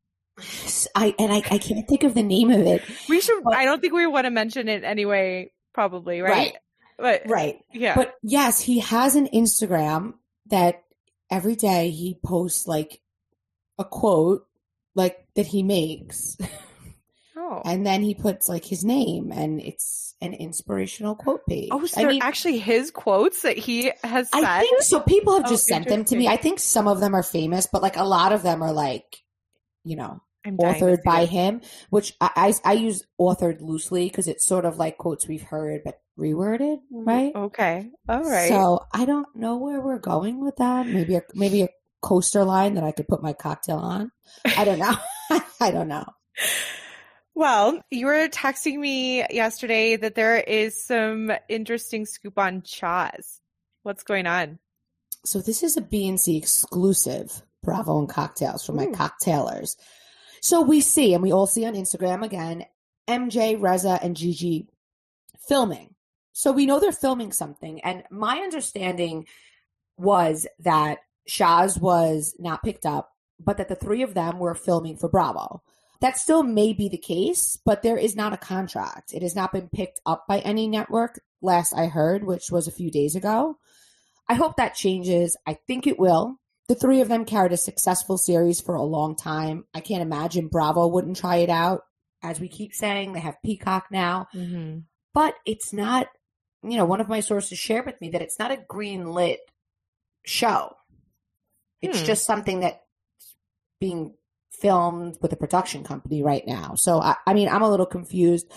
I 0.95 1.15
and 1.17 1.31
I, 1.31 1.37
I 1.37 1.57
can't 1.57 1.87
think 1.87 2.03
of 2.03 2.13
the 2.13 2.23
name 2.23 2.51
of 2.51 2.61
it. 2.61 2.83
We 3.07 3.21
should. 3.21 3.43
But, 3.43 3.55
I 3.55 3.65
don't 3.65 3.81
think 3.81 3.93
we 3.93 4.07
want 4.07 4.25
to 4.25 4.31
mention 4.31 4.67
it 4.67 4.83
anyway. 4.83 5.51
Probably 5.73 6.21
right. 6.21 6.53
Right. 6.99 7.21
But 7.23 7.29
right. 7.29 7.59
Yeah. 7.73 7.95
But 7.95 8.15
yes, 8.21 8.59
he 8.59 8.79
has 8.79 9.15
an 9.15 9.27
Instagram 9.33 10.15
that 10.47 10.83
every 11.29 11.55
day 11.55 11.91
he 11.91 12.19
posts 12.25 12.67
like 12.67 13.01
a 13.77 13.85
quote 13.85 14.45
like 14.95 15.25
that 15.35 15.47
he 15.47 15.63
makes. 15.63 16.37
Oh. 17.37 17.61
And 17.65 17.85
then 17.85 18.03
he 18.03 18.13
puts 18.13 18.49
like 18.49 18.65
his 18.65 18.83
name 18.83 19.31
and 19.31 19.59
it's 19.61 20.13
an 20.21 20.33
inspirational 20.33 21.15
quote 21.15 21.45
page. 21.47 21.69
Oh, 21.71 21.85
so 21.85 22.01
I 22.01 22.05
mean, 22.05 22.21
actually 22.21 22.59
his 22.59 22.91
quotes 22.91 23.41
that 23.43 23.57
he 23.57 23.91
has 24.03 24.29
said? 24.29 24.43
I 24.43 24.61
think 24.61 24.81
so. 24.83 24.99
People 24.99 25.35
have 25.35 25.45
oh, 25.45 25.49
just 25.49 25.69
oh, 25.69 25.73
sent 25.73 25.87
them 25.87 26.05
to 26.05 26.15
me. 26.15 26.27
I 26.27 26.37
think 26.37 26.59
some 26.59 26.87
of 26.87 26.99
them 26.99 27.15
are 27.15 27.23
famous, 27.23 27.67
but 27.71 27.81
like 27.81 27.97
a 27.97 28.03
lot 28.03 28.33
of 28.33 28.43
them 28.43 28.61
are 28.61 28.73
like, 28.73 29.23
you 29.83 29.95
know, 29.95 30.21
I'm 30.45 30.57
authored 30.57 31.03
by 31.03 31.25
him, 31.25 31.61
which 31.89 32.15
I, 32.21 32.53
I, 32.63 32.71
I 32.71 32.73
use 32.73 33.03
authored 33.19 33.61
loosely 33.61 34.07
because 34.07 34.27
it's 34.27 34.47
sort 34.47 34.65
of 34.65 34.77
like 34.77 34.97
quotes 34.97 35.27
we've 35.27 35.41
heard, 35.41 35.81
but 35.83 35.99
reworded, 36.17 36.77
mm, 36.93 37.05
right? 37.05 37.31
Okay. 37.35 37.89
All 38.07 38.23
right. 38.23 38.49
So 38.49 38.85
I 38.93 39.05
don't 39.05 39.27
know 39.35 39.57
where 39.57 39.81
we're 39.81 39.99
going 39.99 40.43
with 40.43 40.55
that. 40.57 40.87
Maybe 40.87 41.15
a, 41.15 41.23
maybe 41.33 41.63
a 41.63 41.69
coaster 42.01 42.45
line 42.45 42.75
that 42.75 42.83
I 42.83 42.91
could 42.91 43.07
put 43.07 43.21
my 43.21 43.33
cocktail 43.33 43.77
on. 43.77 44.11
I 44.45 44.63
don't 44.63 44.79
know. 44.79 44.95
I 45.59 45.71
don't 45.71 45.87
know. 45.87 46.05
Well, 47.35 47.81
you 47.89 48.05
were 48.05 48.27
texting 48.27 48.79
me 48.79 49.23
yesterday 49.29 49.95
that 49.95 50.15
there 50.15 50.37
is 50.37 50.85
some 50.85 51.31
interesting 51.47 52.05
scoop 52.05 52.37
on 52.37 52.63
Shahs. 52.63 53.41
What's 53.83 54.03
going 54.03 54.27
on? 54.27 54.59
So 55.25 55.39
this 55.39 55.63
is 55.63 55.77
a 55.77 55.81
BNC 55.81 56.37
exclusive 56.37 57.41
Bravo 57.63 57.99
and 57.99 58.09
cocktails 58.09 58.65
for 58.65 58.73
my 58.73 58.85
Ooh. 58.85 58.91
cocktailers. 58.91 59.75
So 60.41 60.61
we 60.61 60.81
see, 60.81 61.13
and 61.13 61.23
we 61.23 61.31
all 61.31 61.47
see 61.47 61.65
on 61.65 61.73
Instagram 61.73 62.23
again, 62.23 62.65
MJ, 63.07 63.59
Reza, 63.59 63.99
and 64.01 64.15
Gigi 64.15 64.67
filming. 65.47 65.95
So 66.33 66.51
we 66.51 66.65
know 66.65 66.79
they're 66.79 66.91
filming 66.91 67.31
something. 67.31 67.81
And 67.81 68.03
my 68.09 68.37
understanding 68.37 69.25
was 69.97 70.47
that 70.59 70.99
Shahs 71.27 71.77
was 71.77 72.35
not 72.39 72.63
picked 72.63 72.85
up, 72.85 73.11
but 73.39 73.57
that 73.57 73.67
the 73.67 73.75
three 73.75 74.03
of 74.03 74.13
them 74.13 74.39
were 74.39 74.55
filming 74.55 74.95
for 74.95 75.09
Bravo. 75.09 75.61
That 76.01 76.17
still 76.17 76.43
may 76.43 76.71
be 76.71 76.87
the 76.87 76.97
case, 76.97 77.57
but 77.65 77.81
there 77.81 77.97
is 77.97 78.15
not 78.15 78.31
a 78.31 78.37
contract. 78.37 79.13
It 79.13 79.21
has 79.21 79.35
not 79.35 79.51
been 79.51 79.67
picked 79.67 79.99
up 80.05 80.25
by 80.27 80.39
any 80.39 80.67
network, 80.67 81.19
last 81.41 81.73
I 81.73 81.87
heard, 81.87 82.23
which 82.23 82.51
was 82.51 82.67
a 82.67 82.71
few 82.71 82.89
days 82.89 83.15
ago. 83.15 83.57
I 84.29 84.35
hope 84.35 84.55
that 84.55 84.75
changes. 84.75 85.35
I 85.45 85.55
think 85.55 85.87
it 85.87 85.99
will. 85.99 86.39
The 86.69 86.75
three 86.75 87.01
of 87.01 87.09
them 87.09 87.25
carried 87.25 87.51
a 87.51 87.57
successful 87.57 88.17
series 88.17 88.61
for 88.61 88.75
a 88.75 88.83
long 88.83 89.15
time. 89.15 89.65
I 89.73 89.81
can't 89.81 90.01
imagine 90.03 90.47
Bravo 90.47 90.87
wouldn't 90.87 91.17
try 91.17 91.37
it 91.37 91.49
out. 91.49 91.81
As 92.23 92.39
we 92.39 92.47
keep 92.47 92.73
saying, 92.73 93.11
they 93.13 93.19
have 93.19 93.41
Peacock 93.43 93.87
now, 93.91 94.27
Mm-hmm. 94.35 94.79
but 95.13 95.33
it's 95.45 95.73
not, 95.73 96.07
you 96.61 96.77
know, 96.77 96.85
one 96.85 97.01
of 97.01 97.09
my 97.09 97.21
sources 97.21 97.57
shared 97.57 97.85
with 97.87 97.99
me 97.99 98.09
that 98.11 98.21
it's 98.21 98.37
not 98.39 98.51
a 98.51 98.63
green 98.67 99.07
lit 99.11 99.39
show. 100.25 100.75
It's 101.81 101.99
Hmm. 102.01 102.05
just 102.05 102.25
something 102.25 102.59
that's 102.59 102.77
being 103.79 104.13
filmed 104.51 105.17
with 105.21 105.31
a 105.33 105.37
production 105.37 105.83
company 105.83 106.21
right 106.21 106.45
now. 106.45 106.75
So, 106.75 107.01
I, 107.01 107.15
I 107.25 107.33
mean, 107.33 107.47
I'm 107.49 107.61
a 107.63 107.69
little 107.69 107.85
confused. 107.85 108.51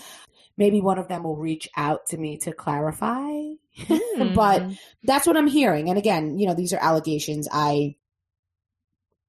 Maybe 0.57 0.81
one 0.81 0.99
of 0.99 1.07
them 1.07 1.23
will 1.23 1.37
reach 1.37 1.67
out 1.75 2.05
to 2.07 2.17
me 2.17 2.37
to 2.39 2.51
clarify, 2.53 3.31
Hmm. 3.87 4.35
but 4.35 4.63
that's 5.03 5.25
what 5.25 5.35
I'm 5.37 5.47
hearing. 5.47 5.89
And 5.89 5.97
again, 5.97 6.37
you 6.37 6.45
know, 6.45 6.53
these 6.53 6.73
are 6.73 6.79
allegations. 6.79 7.47
I 7.51 7.95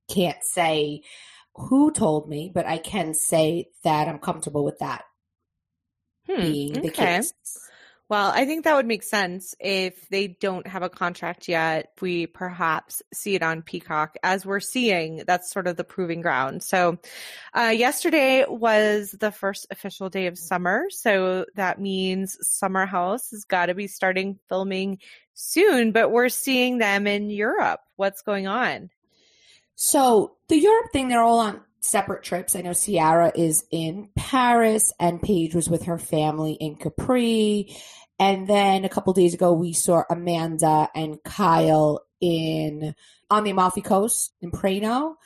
can't 0.09 0.43
say 0.43 1.03
who 1.55 1.93
told 1.93 2.29
me, 2.29 2.51
but 2.53 2.67
I 2.67 2.79
can 2.79 3.15
say 3.15 3.69
that 3.85 4.09
I'm 4.09 4.19
comfortable 4.19 4.65
with 4.65 4.79
that 4.81 5.05
Hmm, 6.27 6.41
being 6.43 6.81
the 6.81 6.89
okay. 6.89 7.17
case. 7.17 7.33
Well, 8.11 8.31
I 8.31 8.45
think 8.45 8.65
that 8.65 8.77
would 8.77 8.87
make 8.87 9.03
sense 9.03 9.55
if 9.59 10.09
they 10.11 10.29
don't 10.29 10.67
have 10.67 10.83
a 10.83 10.91
contract 10.91 11.49
yet. 11.49 11.89
We 12.03 12.27
perhaps 12.27 13.03
see 13.15 13.35
it 13.35 13.43
on 13.43 13.63
Peacock 13.63 14.17
as 14.23 14.45
we're 14.45 14.61
seeing. 14.61 15.23
That's 15.27 15.51
sort 15.51 15.67
of 15.67 15.77
the 15.77 15.85
proving 15.85 16.21
ground. 16.21 16.63
So, 16.63 16.99
uh, 17.57 17.73
yesterday 17.75 18.45
was 18.47 19.13
the 19.19 19.33
first 19.33 19.67
official 19.71 20.11
day 20.11 20.27
of 20.27 20.39
summer. 20.39 20.85
So 20.91 21.47
that 21.55 21.81
means 21.81 22.37
Summer 22.43 22.85
House 22.85 23.31
has 23.31 23.45
got 23.45 23.67
to 23.67 23.75
be 23.75 23.87
starting 23.87 24.39
filming 24.51 24.99
soon, 25.33 25.93
but 25.93 26.11
we're 26.11 26.29
seeing 26.29 26.79
them 26.79 27.07
in 27.07 27.31
Europe. 27.31 27.81
What's 27.97 28.21
going 28.21 28.47
on? 28.47 28.91
So 29.75 30.37
the 30.49 30.59
Europe 30.59 30.93
thing, 30.93 31.09
they're 31.09 31.23
all 31.23 31.41
on 31.41 31.61
separate 31.81 32.23
trips. 32.23 32.57
I 32.57 32.63
know 32.63 32.73
Ciara 32.73 33.33
is 33.35 33.65
in 33.71 34.09
Paris 34.17 34.93
and 34.99 35.21
Paige 35.21 35.55
was 35.55 35.69
with 35.69 35.85
her 35.85 35.99
family 35.99 36.53
in 36.53 36.77
Capri. 36.77 37.75
And 38.19 38.47
then 38.47 38.85
a 38.85 38.89
couple 38.89 39.13
days 39.13 39.35
ago, 39.35 39.53
we 39.53 39.73
saw 39.73 40.05
Amanda 40.09 40.89
and 40.95 41.23
Kyle 41.25 42.05
in 42.21 42.95
on 43.29 43.45
the 43.45 43.51
Amalfi 43.51 43.83
Coast 43.83 44.33
in 44.41 44.51
Praiano. 44.51 45.17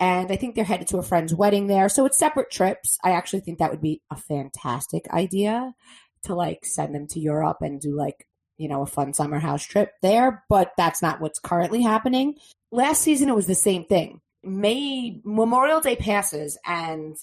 And 0.00 0.30
I 0.30 0.36
think 0.36 0.54
they're 0.54 0.64
headed 0.64 0.86
to 0.88 0.98
a 0.98 1.02
friend's 1.02 1.34
wedding 1.34 1.66
there. 1.66 1.88
So 1.88 2.06
it's 2.06 2.18
separate 2.18 2.52
trips. 2.52 2.98
I 3.02 3.10
actually 3.10 3.40
think 3.40 3.58
that 3.58 3.72
would 3.72 3.82
be 3.82 4.00
a 4.10 4.16
fantastic 4.16 5.10
idea 5.10 5.74
to 6.22 6.34
like 6.34 6.64
send 6.64 6.94
them 6.94 7.08
to 7.08 7.20
Europe 7.20 7.58
and 7.60 7.80
do 7.80 7.96
like, 7.96 8.27
you 8.58 8.68
know, 8.68 8.82
a 8.82 8.86
fun 8.86 9.14
summer 9.14 9.38
house 9.38 9.64
trip 9.64 9.92
there. 10.02 10.44
But 10.48 10.72
that's 10.76 11.00
not 11.00 11.20
what's 11.20 11.38
currently 11.38 11.82
happening. 11.82 12.34
Last 12.70 13.02
season, 13.02 13.28
it 13.28 13.34
was 13.34 13.46
the 13.46 13.54
same 13.54 13.84
thing. 13.84 14.20
May 14.42 15.20
Memorial 15.24 15.80
Day 15.80 15.96
passes 15.96 16.58
and 16.66 17.16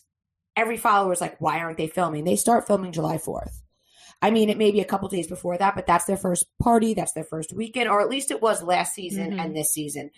every 0.55 0.77
follower 0.77 1.13
is 1.13 1.21
like, 1.21 1.39
why 1.39 1.59
aren't 1.59 1.77
they 1.77 1.87
filming? 1.87 2.23
They 2.23 2.35
start 2.35 2.65
filming 2.67 2.91
July 2.91 3.17
4th. 3.17 3.61
I 4.21 4.31
mean, 4.31 4.49
it 4.49 4.57
may 4.57 4.71
be 4.71 4.79
a 4.79 4.85
couple 4.85 5.07
days 5.09 5.27
before 5.27 5.57
that, 5.57 5.75
but 5.75 5.85
that's 5.85 6.05
their 6.05 6.17
first 6.17 6.45
party. 6.61 6.93
That's 6.93 7.11
their 7.11 7.25
first 7.25 7.53
weekend, 7.53 7.89
or 7.89 8.01
at 8.01 8.09
least 8.09 8.31
it 8.31 8.41
was 8.41 8.63
last 8.63 8.93
season 8.95 9.31
Mhm. 9.33 9.41
and 9.41 9.55
this 9.55 9.73
season. 9.73 10.09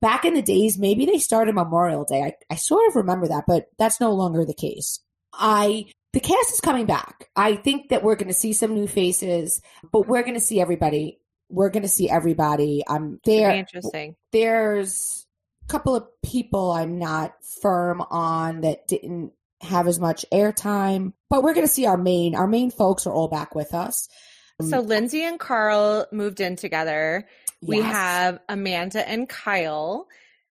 Back 0.00 0.24
in 0.24 0.34
the 0.34 0.40
days, 0.42 0.78
maybe 0.78 1.04
they 1.04 1.18
started 1.18 1.54
Memorial 1.54 2.04
Day. 2.04 2.22
I, 2.22 2.34
I 2.48 2.54
sort 2.54 2.88
of 2.88 2.96
remember 2.96 3.28
that, 3.28 3.44
but 3.46 3.66
that's 3.78 4.00
no 4.00 4.12
longer 4.12 4.44
the 4.44 4.54
case. 4.54 5.00
I 5.32 5.86
the 6.12 6.20
cast 6.20 6.52
is 6.52 6.60
coming 6.60 6.86
back. 6.86 7.28
I 7.36 7.56
think 7.56 7.90
that 7.90 8.02
we're 8.02 8.16
going 8.16 8.28
to 8.28 8.34
see 8.34 8.52
some 8.52 8.74
new 8.74 8.86
faces, 8.86 9.60
but 9.92 10.08
we're 10.08 10.22
going 10.22 10.34
to 10.34 10.40
see 10.40 10.60
everybody. 10.60 11.20
We're 11.48 11.70
going 11.70 11.82
to 11.82 11.88
see 11.88 12.10
everybody. 12.10 12.82
I'm 12.88 13.20
Very 13.24 13.40
there. 13.40 13.50
interesting. 13.52 14.16
There's 14.32 15.26
a 15.68 15.72
couple 15.72 15.94
of 15.94 16.06
people 16.22 16.72
I'm 16.72 16.98
not 16.98 17.34
firm 17.62 18.00
on 18.00 18.62
that 18.62 18.88
didn't 18.88 19.32
have 19.60 19.86
as 19.86 19.98
much 19.98 20.24
airtime, 20.32 21.12
but 21.28 21.42
we're 21.42 21.54
going 21.54 21.66
to 21.66 21.72
see 21.72 21.86
our 21.86 21.98
main 21.98 22.34
our 22.34 22.46
main 22.46 22.70
folks 22.70 23.06
are 23.06 23.12
all 23.12 23.28
back 23.28 23.54
with 23.54 23.74
us. 23.74 24.08
Um, 24.58 24.68
so 24.68 24.80
Lindsay 24.80 25.22
and 25.22 25.38
Carl 25.38 26.06
moved 26.12 26.40
in 26.40 26.56
together. 26.56 27.26
We 27.62 27.80
have 27.80 28.40
Amanda 28.48 29.06
and 29.06 29.28
Kyle. 29.28 30.06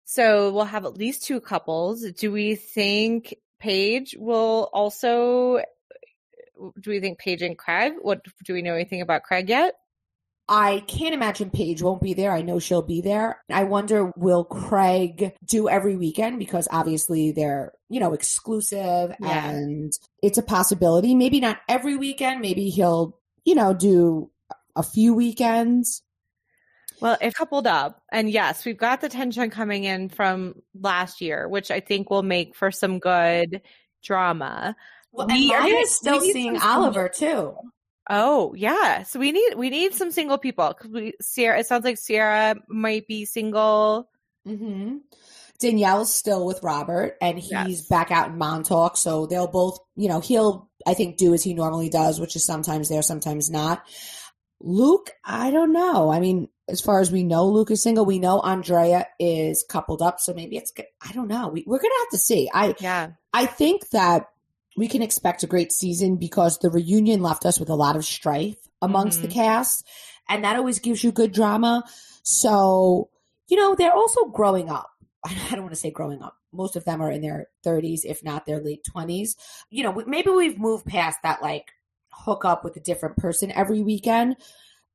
So 0.06 0.51
we'll 0.51 0.66
have 0.66 0.86
at 0.86 0.97
least 0.97 1.24
two 1.24 1.39
couples. 1.39 2.03
Do 2.12 2.32
we 2.32 2.56
think 2.56 3.36
Paige 3.66 4.16
will 4.20 4.70
also 4.74 5.59
do 6.80 6.89
we 6.89 6.99
think 6.99 7.18
Paige 7.20 7.41
and 7.41 7.57
Craig? 7.57 7.93
What 8.01 8.22
do 8.45 8.53
we 8.53 8.61
know 8.61 8.76
anything 8.76 9.01
about 9.01 9.24
Craig 9.24 9.49
yet? 9.49 9.76
I 10.47 10.84
can't 10.88 11.16
imagine 11.16 11.49
Paige 11.49 11.82
won't 11.82 12.03
be 12.03 12.13
there. 12.13 12.32
I 12.32 12.43
know 12.43 12.59
she'll 12.59 12.84
be 12.84 13.01
there. 13.01 13.41
I 13.49 13.63
wonder 13.63 14.13
will 14.16 14.43
Craig 14.43 15.34
do 15.43 15.68
every 15.68 15.95
weekend 15.95 16.38
because 16.38 16.68
obviously 16.72 17.32
they're, 17.32 17.74
you 17.89 17.99
know, 17.99 18.13
exclusive 18.13 19.16
Yeah. 19.20 19.49
and 19.49 19.91
it's 20.22 20.38
a 20.38 20.43
possibility. 20.43 21.16
Maybe 21.16 21.39
not 21.39 21.57
every 21.68 21.97
weekend. 21.97 22.41
Maybe 22.41 22.70
he'll, 22.70 23.18
you 23.43 23.55
know, 23.55 23.74
do 23.74 24.30
a 24.76 24.84
few 24.84 25.16
weekends. 25.16 26.03
Well, 27.02 27.18
it 27.22 27.34
coupled 27.36 27.68
up. 27.68 28.02
And 28.12 28.30
yes, 28.30 28.66
we've 28.66 28.78
got 28.78 29.02
the 29.02 29.10
tension 29.10 29.50
coming 29.50 29.84
in 29.84 30.10
from 30.10 30.56
last 30.80 31.22
year, 31.22 31.48
which 31.48 31.72
I 31.72 31.80
think 31.80 32.10
will 32.10 32.24
make 32.24 32.56
for 32.56 32.72
some 32.72 33.00
good 33.00 33.62
drama. 34.04 34.76
Well, 35.12 35.28
We 35.28 35.54
are 35.54 35.62
gonna- 35.62 35.86
still 35.88 36.22
seeing 36.22 36.58
Oliver 36.58 37.10
too. 37.10 37.56
Oh 38.10 38.54
yeah, 38.56 39.02
so 39.04 39.20
we 39.20 39.32
need 39.32 39.56
we 39.56 39.70
need 39.72 39.93
some 39.96 40.12
single 40.12 40.38
people 40.38 40.68
because 40.68 40.91
we 40.91 41.14
Ciara. 41.34 41.60
It 41.60 41.66
sounds 41.66 41.86
like 41.86 41.98
Ciara 42.00 42.56
might 42.70 43.08
be 43.08 43.26
single. 43.26 44.08
Mm-hmm. 44.48 44.98
Danielle's 45.60 46.14
still 46.14 46.46
with 46.46 46.62
Robert, 46.62 47.18
and 47.22 47.39
he's 47.39 47.50
Yes. 47.52 47.88
back 47.88 48.12
out 48.12 48.30
in 48.30 48.38
Montauk. 48.38 48.98
So 48.98 49.26
they'll 49.26 49.48
both, 49.48 49.80
you 49.96 50.08
know, 50.08 50.20
he'll 50.20 50.70
I 50.86 50.93
think 50.93 51.18
do 51.18 51.34
as 51.34 51.43
he 51.43 51.54
normally 51.56 51.89
does, 51.89 52.20
which 52.20 52.36
is 52.36 52.46
sometimes 52.46 52.89
there, 52.89 53.02
sometimes 53.02 53.50
not. 53.50 53.84
Luke, 54.62 55.10
I 55.24 55.50
don't 55.50 55.74
know. 55.74 56.10
I 56.12 56.20
mean, 56.20 56.48
as 56.68 56.82
far 56.82 56.99
as 56.99 57.11
we 57.11 57.24
know, 57.24 57.47
Luke 57.47 57.72
is 57.72 57.84
single. 57.84 58.05
We 58.05 58.20
know 58.20 58.39
Andrea 58.39 59.07
is 59.20 59.63
coupled 59.70 60.01
up, 60.01 60.20
so 60.20 60.34
maybe 60.34 60.57
it's 60.57 60.72
good. 60.72 60.86
I 61.07 61.11
don't 61.11 61.28
know. 61.28 61.49
We, 61.49 61.63
we're 61.68 61.80
gonna 61.80 61.93
have 61.99 62.09
to 62.11 62.18
see. 62.18 62.49
I 62.53 62.76
Yeah. 62.80 63.11
I 63.34 63.45
think 63.45 63.89
that 63.89 64.30
we 64.78 64.88
can 64.88 65.01
expect 65.01 65.43
a 65.43 65.47
great 65.47 65.72
season 65.72 66.16
because 66.18 66.57
the 66.59 66.70
reunion 66.70 67.22
left 67.22 67.45
us 67.45 67.59
with 67.59 67.70
a 67.70 67.76
lot 67.76 67.95
of 67.95 68.03
strife 68.03 68.57
amongst 68.82 69.22
the 69.22 69.28
Mhm. 69.28 69.34
cast, 69.34 69.86
and 70.28 70.43
that 70.43 70.55
always 70.57 70.80
gives 70.80 71.03
you 71.03 71.11
good 71.11 71.32
drama. 71.32 71.84
So, 72.24 73.09
you 73.47 73.57
know, 73.57 73.76
they're 73.76 73.93
also 73.93 74.26
growing 74.26 74.70
up. 74.70 74.89
I 75.24 75.51
don't 75.51 75.61
want 75.61 75.74
to 75.74 75.80
say 75.80 75.91
growing 75.91 76.22
up. 76.22 76.36
Most 76.51 76.76
of 76.76 76.86
them 76.86 77.01
are 77.01 77.11
in 77.11 77.22
their 77.22 77.47
30s, 77.63 78.01
if 78.05 78.24
not 78.24 78.45
their 78.45 78.59
late 78.59 78.84
20s. 78.84 79.36
You 79.70 79.84
know, 79.84 80.03
maybe 80.07 80.30
we've 80.32 80.57
moved 80.59 80.86
past 80.86 81.20
that 81.24 81.41
like 81.41 81.72
hook 82.11 82.43
up 82.45 82.63
with 82.63 82.76
a 82.78 82.80
different 82.80 83.18
person 83.18 83.51
every 83.51 83.82
weekend, 83.82 84.38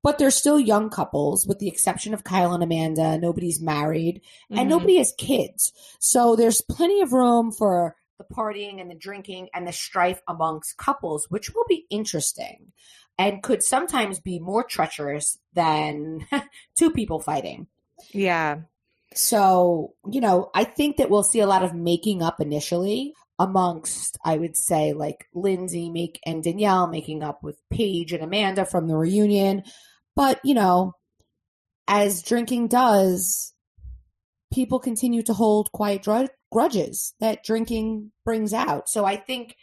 but 0.02 0.18
they're 0.18 0.30
still 0.30 0.58
young 0.58 0.90
couples, 0.90 1.46
with 1.46 1.58
the 1.58 1.68
exception 1.68 2.14
of 2.14 2.24
Kyle 2.24 2.52
and 2.52 2.62
Amanda. 2.62 3.18
Nobody's 3.18 3.60
married 3.60 4.22
and 4.48 4.60
Mhm. 4.60 4.68
nobody 4.68 4.96
has 4.96 5.12
kids. 5.18 5.72
So 5.98 6.36
there's 6.36 6.60
plenty 6.62 7.00
of 7.00 7.12
room 7.12 7.52
for 7.52 7.96
the 8.18 8.24
partying 8.24 8.80
and 8.80 8.90
the 8.90 8.94
drinking 8.94 9.48
and 9.54 9.66
the 9.66 9.72
strife 9.72 10.20
amongst 10.28 10.76
couples, 10.76 11.26
which 11.30 11.54
will 11.54 11.64
be 11.68 11.86
interesting 11.90 12.72
and 13.18 13.42
could 13.42 13.62
sometimes 13.62 14.20
be 14.20 14.38
more 14.38 14.62
treacherous 14.64 15.38
than 15.54 16.26
two 16.78 16.90
people 16.90 17.20
fighting. 17.20 17.66
Yeah. 18.12 18.60
So, 19.14 19.94
you 20.10 20.20
know, 20.20 20.50
I 20.54 20.64
think 20.64 20.96
that 20.98 21.10
we'll 21.10 21.24
see 21.24 21.40
a 21.40 21.46
lot 21.46 21.62
of 21.64 21.74
making 21.74 22.22
up 22.22 22.40
initially 22.40 23.12
amongst, 23.38 24.18
I 24.24 24.36
would 24.36 24.56
say, 24.56 24.92
like 24.92 25.26
Lindsay 25.34 25.90
make 25.90 26.20
and 26.24 26.42
Danielle 26.44 26.86
making 26.86 27.22
up 27.22 27.42
with 27.42 27.58
Paige 27.70 28.12
and 28.12 28.22
Amanda 28.22 28.64
from 28.64 28.86
the 28.86 28.96
reunion. 28.96 29.64
But, 30.16 30.40
you 30.44 30.54
know, 30.54 30.94
as 31.88 32.22
drinking 32.22 32.68
does, 32.68 33.52
people 34.52 34.78
continue 34.78 35.22
to 35.22 35.32
hold 35.32 35.72
quiet 35.72 36.06
grudges 36.50 37.14
that 37.20 37.44
drinking 37.44 38.12
brings 38.24 38.52
out. 38.52 38.88
So 38.88 39.04
I 39.04 39.16
think, 39.16 39.56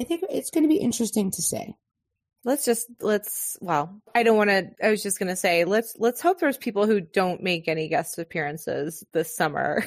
I 0.00 0.04
think 0.04 0.24
it's 0.30 0.50
going 0.50 0.64
to 0.64 0.68
be 0.68 0.76
interesting 0.76 1.30
to 1.32 1.42
see. 1.42 1.74
Let's 2.44 2.64
just 2.64 2.86
let's 3.00 3.58
well, 3.60 4.00
I 4.14 4.22
don't 4.22 4.36
want 4.36 4.50
to 4.50 4.70
I 4.80 4.90
was 4.90 5.02
just 5.02 5.18
going 5.18 5.30
to 5.30 5.36
say 5.36 5.64
let's 5.64 5.96
let's 5.98 6.20
hope 6.20 6.38
there's 6.38 6.56
people 6.56 6.86
who 6.86 7.00
don't 7.00 7.42
make 7.42 7.66
any 7.66 7.88
guest 7.88 8.20
appearances 8.20 9.04
this 9.12 9.36
summer. 9.36 9.84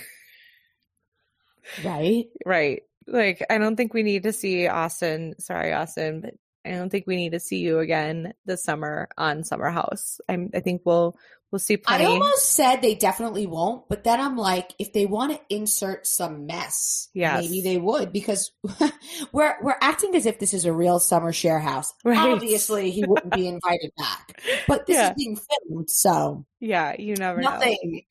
Right? 1.86 2.26
right. 2.46 2.82
Like 3.08 3.46
I 3.50 3.60
don't 3.60 3.78
think 3.78 3.94
we 3.94 4.04
need 4.04 4.24
to 4.24 4.34
see 4.34 4.68
Austin, 4.68 5.36
sorry 5.40 5.72
Austin, 5.72 6.20
but 6.20 6.34
I 6.66 6.72
don't 6.72 6.89
think 6.89 7.05
we 7.07 7.16
need 7.16 7.32
to 7.32 7.39
see 7.39 7.57
you 7.60 7.80
again 7.80 8.34
this 8.45 8.64
summer 8.64 9.07
on 9.18 9.43
Summer 9.43 9.70
House. 9.70 10.20
I'm 10.28 10.49
I 10.53 10.60
think 10.60 10.82
we'll 10.86 11.16
we'll 11.51 11.60
see 11.60 11.78
plenty. 11.78 12.03
I 12.03 12.07
almost 12.07 12.51
said 12.53 12.78
they 12.82 12.95
definitely 12.95 13.47
won't, 13.47 13.88
but 13.89 14.03
then 14.03 14.20
I'm 14.20 14.36
like, 14.38 14.74
if 14.78 14.93
they 14.93 15.05
want 15.05 15.32
to 15.32 15.39
insert 15.55 16.05
some 16.05 16.45
mess, 16.45 17.10
Yes. 17.14 17.41
maybe 17.41 17.62
they 17.62 17.78
would 17.78 18.12
because 18.12 18.51
we're 19.32 19.55
we're 19.62 19.78
acting 19.82 20.16
as 20.16 20.26
if 20.26 20.38
this 20.39 20.53
is 20.53 20.66
a 20.66 20.74
real 20.74 20.99
summer 20.99 21.32
share 21.32 21.60
house. 21.60 21.93
Right. 22.03 22.18
Obviously, 22.34 22.91
he 22.91 23.05
wouldn't 23.05 23.34
be 23.34 23.47
invited 23.47 23.91
back, 23.97 24.41
but 24.68 24.86
this 24.86 24.95
Yeah. 24.97 25.10
is 25.12 25.16
being 25.18 25.38
filmed, 25.70 25.89
so 25.89 26.45
yeah, 26.60 26.95
you 26.99 27.16
never 27.16 27.41
know. 27.41 27.51
nothing 27.51 28.03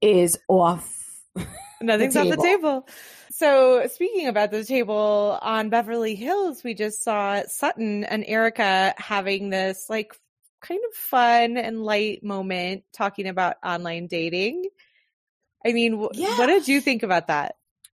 is 0.00 0.38
off. 0.48 0.92
Nothing's 1.82 2.16
off 2.16 2.28
the 2.28 2.36
table. 2.36 2.88
So 3.30 3.86
speaking 3.88 4.28
about 4.28 4.50
the 4.50 4.64
table 4.64 5.38
on 5.42 5.68
Beverly 5.68 6.14
Hills, 6.14 6.62
we 6.62 6.74
just 6.74 7.02
saw 7.02 7.42
Sutton 7.46 8.04
and 8.04 8.24
Erika 8.26 8.94
having 8.96 9.50
this 9.50 9.90
like 9.90 10.14
kind 10.60 10.80
of 10.88 10.94
fun 10.94 11.56
and 11.56 11.82
light 11.84 12.22
moment 12.22 12.84
talking 12.92 13.26
about 13.26 13.56
online 13.64 14.06
dating. 14.06 14.64
I 15.64 15.72
mean, 15.72 16.06
Yeah. 16.12 16.38
what 16.38 16.46
did 16.46 16.68
you 16.68 16.80
think 16.80 17.02
about 17.02 17.26
that? 17.26 17.56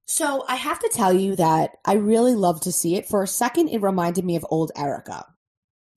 So 0.07 0.45
I 0.49 0.55
have 0.55 0.79
to 0.79 0.91
tell 0.93 1.13
you 1.13 1.35
that 1.37 1.73
I 1.85 1.95
really 1.95 2.35
love 2.35 2.61
to 2.63 2.73
see 2.73 2.95
it. 2.95 3.09
For 3.09 3.23
a 3.23 3.27
second, 3.27 3.69
it 3.69 3.83
reminded 3.83 4.25
me 4.25 4.37
of 4.37 4.47
old 4.49 4.71
Erika, 4.77 5.27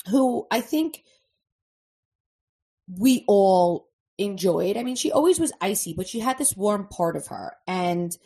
who 0.09 0.47
I 0.49 0.61
think 0.61 1.03
we 2.97 3.23
all 3.27 3.87
enjoyed. 4.17 4.77
I 4.77 4.83
mean, 4.83 4.95
she 4.95 5.11
always 5.11 5.39
was 5.39 5.53
icy, 5.61 5.93
but 5.93 6.07
she 6.07 6.19
had 6.19 6.39
this 6.39 6.57
warm 6.57 6.87
part 6.87 7.15
of 7.15 7.27
her. 7.27 7.53
And 7.67 8.17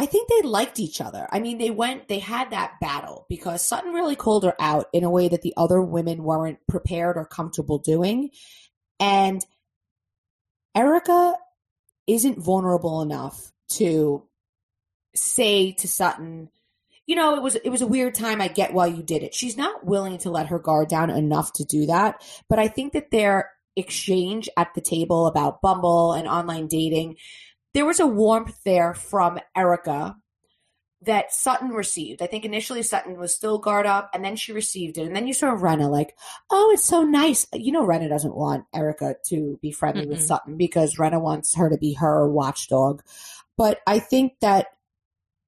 I 0.00 0.06
think 0.06 0.30
they 0.30 0.48
liked 0.48 0.80
each 0.80 1.02
other. 1.02 1.28
I 1.30 1.40
mean, 1.40 1.58
they 1.58 1.68
went, 1.68 2.08
they 2.08 2.20
had 2.20 2.52
that 2.52 2.80
battle 2.80 3.26
because 3.28 3.62
Sutton 3.62 3.92
really 3.92 4.16
called 4.16 4.44
her 4.44 4.54
out 4.58 4.86
in 4.94 5.04
a 5.04 5.10
way 5.10 5.28
that 5.28 5.42
the 5.42 5.52
other 5.58 5.82
women 5.82 6.24
weren't 6.24 6.58
prepared 6.66 7.18
or 7.18 7.26
comfortable 7.26 7.76
doing. 7.76 8.30
And 8.98 9.44
Erika 10.74 11.34
isn't 12.06 12.38
vulnerable 12.38 13.02
enough 13.02 13.52
to 13.72 14.26
say 15.14 15.72
to 15.72 15.86
Sutton, 15.86 16.48
you 17.06 17.14
know, 17.14 17.36
it 17.36 17.42
was 17.42 17.56
it 17.56 17.68
was 17.68 17.82
a 17.82 17.86
weird 17.86 18.14
time. 18.14 18.40
I 18.40 18.48
get 18.48 18.72
why 18.72 18.86
you 18.86 19.02
did 19.02 19.22
it. 19.22 19.34
She's 19.34 19.58
not 19.58 19.84
willing 19.84 20.16
to 20.18 20.30
let 20.30 20.46
her 20.46 20.58
guard 20.58 20.88
down 20.88 21.10
enough 21.10 21.52
to 21.54 21.64
do 21.66 21.84
that. 21.86 22.24
But 22.48 22.58
I 22.58 22.68
think 22.68 22.94
that 22.94 23.10
their 23.10 23.50
exchange 23.76 24.48
at 24.56 24.72
the 24.74 24.80
table 24.80 25.26
about 25.26 25.60
Bumble 25.60 26.14
and 26.14 26.26
online 26.26 26.68
dating, 26.68 27.16
there 27.74 27.86
was 27.86 28.00
a 28.00 28.06
warmth 28.06 28.62
there 28.64 28.94
from 28.94 29.38
Erika 29.56 30.16
that 31.02 31.32
Sutton 31.32 31.70
received. 31.70 32.20
I 32.20 32.26
think 32.26 32.44
initially 32.44 32.82
Sutton 32.82 33.18
was 33.18 33.34
still 33.34 33.58
guard 33.58 33.86
up 33.86 34.10
and 34.12 34.22
then 34.24 34.36
she 34.36 34.52
received 34.52 34.98
it. 34.98 35.06
And 35.06 35.16
then 35.16 35.26
you 35.26 35.32
saw 35.32 35.54
Rinna 35.54 35.90
like, 35.90 36.14
oh, 36.50 36.70
it's 36.74 36.84
so 36.84 37.02
nice. 37.02 37.46
You 37.54 37.72
know, 37.72 37.86
Rinna 37.86 38.08
doesn't 38.08 38.36
want 38.36 38.66
Erika 38.74 39.16
to 39.26 39.58
be 39.62 39.72
friendly 39.72 40.06
with 40.06 40.18
Mm-mm. 40.18 40.26
Sutton 40.26 40.56
because 40.56 40.96
Rinna 40.96 41.20
wants 41.20 41.54
her 41.54 41.70
to 41.70 41.78
be 41.78 41.94
her 41.94 42.28
watchdog. 42.28 43.02
But 43.56 43.80
I 43.86 43.98
think 43.98 44.34
that 44.40 44.66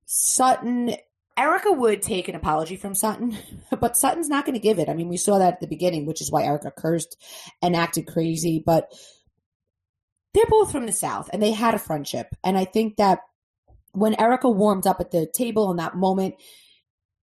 Sutton, 0.07 0.95
Erika 1.37 1.73
would 1.73 2.01
take 2.01 2.29
an 2.29 2.35
apology 2.35 2.77
from 2.77 2.95
Sutton, 2.95 3.37
but 3.79 3.97
Sutton's 3.97 4.31
not 4.31 4.47
going 4.47 4.55
to 4.55 4.61
give 4.61 4.79
it. 4.79 4.89
I 4.89 4.95
mean, 4.95 5.09
we 5.09 5.19
saw 5.19 5.39
that 5.39 5.55
at 5.55 5.61
the 5.61 5.67
beginning, 5.67 6.07
which 6.07 6.23
is 6.23 6.31
why 6.31 6.45
Erika 6.45 6.71
cursed 6.71 7.17
and 7.61 7.77
acted 7.77 8.07
crazy. 8.07 8.63
But 8.65 8.91
they're 10.35 10.47
both 10.49 10.73
from 10.73 10.87
the 10.87 10.93
South 10.93 11.29
and 11.33 11.43
they 11.43 11.53
had 11.53 11.75
a 11.75 11.79
friendship. 11.79 12.29
And 12.43 12.57
I 12.57 12.65
think 12.65 12.97
that 12.97 13.21
when 13.93 14.19
Erika 14.19 14.49
warmed 14.49 14.87
up 14.87 15.01
at 15.01 15.11
the 15.11 15.27
table 15.27 15.71
in 15.71 15.77
that 15.77 15.97
moment, 15.97 16.37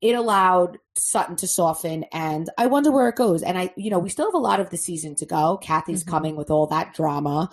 it 0.00 0.14
allowed 0.14 0.78
Sutton 0.94 1.36
to 1.36 1.46
soften. 1.48 2.04
And 2.12 2.50
I 2.58 2.66
wonder 2.66 2.92
where 2.92 3.08
it 3.08 3.16
goes. 3.16 3.42
And 3.42 3.58
I, 3.58 3.72
you 3.76 3.90
know, 3.90 3.98
we 3.98 4.10
still 4.10 4.26
have 4.26 4.34
a 4.34 4.38
lot 4.38 4.60
of 4.60 4.70
the 4.70 4.76
season 4.76 5.14
to 5.16 5.26
go. 5.26 5.56
Kathy's 5.56 6.04
Mhm. 6.04 6.08
coming 6.08 6.36
with 6.36 6.50
all 6.50 6.66
that 6.66 6.94
drama. 6.94 7.50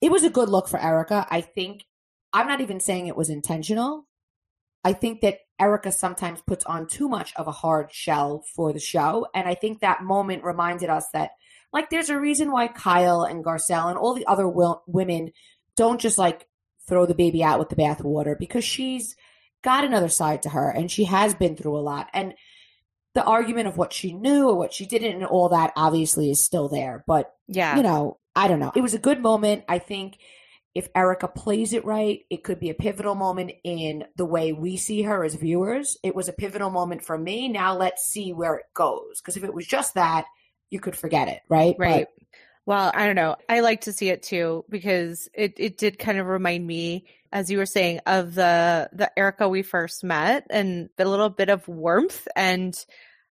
It 0.00 0.10
was 0.10 0.24
a 0.24 0.30
good 0.30 0.48
look 0.48 0.68
for 0.68 0.80
Erika. 0.80 1.26
I 1.30 1.40
think, 1.40 1.84
I'm 2.32 2.46
not 2.46 2.60
even 2.60 2.80
saying 2.80 3.06
it 3.06 3.16
was 3.16 3.28
intentional. 3.28 4.06
I 4.82 4.92
think 4.92 5.20
that 5.22 5.38
Erika 5.58 5.92
sometimes 5.92 6.42
puts 6.46 6.64
on 6.66 6.86
too 6.86 7.08
much 7.08 7.34
of 7.36 7.46
a 7.48 7.52
hard 7.52 7.92
shell 7.92 8.44
for 8.54 8.72
the 8.72 8.80
show. 8.80 9.26
And 9.34 9.48
I 9.48 9.54
think 9.54 9.80
that 9.80 10.02
moment 10.02 10.44
reminded 10.44 10.90
us 10.90 11.06
that, 11.12 11.32
like, 11.74 11.90
there's 11.90 12.08
a 12.08 12.18
reason 12.18 12.50
why 12.50 12.68
Kyle 12.68 13.24
and 13.24 13.44
Garcelle 13.44 13.90
and 13.90 13.98
all 13.98 14.14
the 14.14 14.26
other 14.26 14.48
wil- 14.48 14.82
women 14.86 15.32
don't 15.76 16.00
just 16.00 16.16
like 16.16 16.46
throw 16.88 17.04
the 17.04 17.14
baby 17.14 17.42
out 17.42 17.58
with 17.58 17.68
the 17.68 17.76
bathwater 17.76 18.38
because 18.38 18.64
she's 18.64 19.16
got 19.62 19.84
another 19.84 20.08
side 20.08 20.42
to 20.42 20.48
her 20.50 20.70
and 20.70 20.90
she 20.90 21.04
has 21.04 21.34
been 21.34 21.56
through 21.56 21.76
a 21.76 21.80
lot. 21.80 22.08
And 22.14 22.34
the 23.14 23.24
argument 23.24 23.68
of 23.68 23.76
what 23.76 23.92
she 23.92 24.12
knew 24.12 24.48
or 24.48 24.56
what 24.56 24.72
she 24.72 24.86
didn't 24.86 25.14
and 25.16 25.24
all 25.24 25.48
that 25.50 25.72
obviously 25.76 26.30
is 26.30 26.40
still 26.42 26.68
there. 26.68 27.04
But 27.06 27.32
Yeah. 27.48 27.76
you 27.76 27.82
know, 27.82 28.18
I 28.36 28.48
don't 28.48 28.60
know. 28.60 28.72
It 28.74 28.80
was 28.82 28.94
a 28.94 28.98
good 28.98 29.20
moment. 29.20 29.64
I 29.68 29.78
think 29.78 30.18
if 30.74 30.88
Erika 30.94 31.28
plays 31.28 31.72
it 31.72 31.84
right, 31.84 32.20
it 32.30 32.42
could 32.42 32.58
be 32.58 32.70
a 32.70 32.74
pivotal 32.74 33.14
moment 33.14 33.52
in 33.62 34.04
the 34.16 34.24
way 34.24 34.52
we 34.52 34.76
see 34.76 35.02
her 35.02 35.24
as 35.24 35.34
viewers. 35.34 35.96
It 36.02 36.16
was 36.16 36.28
a 36.28 36.32
pivotal 36.32 36.70
moment 36.70 37.04
for 37.04 37.16
me. 37.16 37.48
Now 37.48 37.76
let's 37.76 38.04
see 38.04 38.32
where 38.32 38.56
it 38.56 38.64
goes. 38.74 39.20
Because 39.20 39.36
if 39.36 39.44
it 39.44 39.54
was 39.54 39.66
just 39.66 39.94
that, 39.94 40.24
you 40.74 40.80
could 40.80 40.96
forget 40.96 41.28
it, 41.28 41.40
right? 41.48 41.76
Right. 41.78 42.08
Well, 42.66 42.90
I 42.92 43.06
don't 43.06 43.14
know. 43.14 43.36
I 43.48 43.60
like 43.60 43.82
to 43.82 43.92
see 43.92 44.08
it 44.08 44.24
too 44.24 44.64
because 44.68 45.28
it, 45.32 45.54
it 45.58 45.78
did 45.78 46.00
kind 46.00 46.18
of 46.18 46.26
remind 46.26 46.66
me, 46.66 47.06
as 47.30 47.48
you 47.48 47.58
were 47.58 47.66
saying, 47.66 48.00
of 48.06 48.34
the 48.34 48.90
the 48.92 49.16
Erika 49.16 49.48
we 49.48 49.62
first 49.62 50.02
met 50.02 50.48
and 50.50 50.90
the 50.96 51.04
little 51.04 51.30
bit 51.30 51.48
of 51.48 51.68
warmth 51.68 52.26
and 52.34 52.76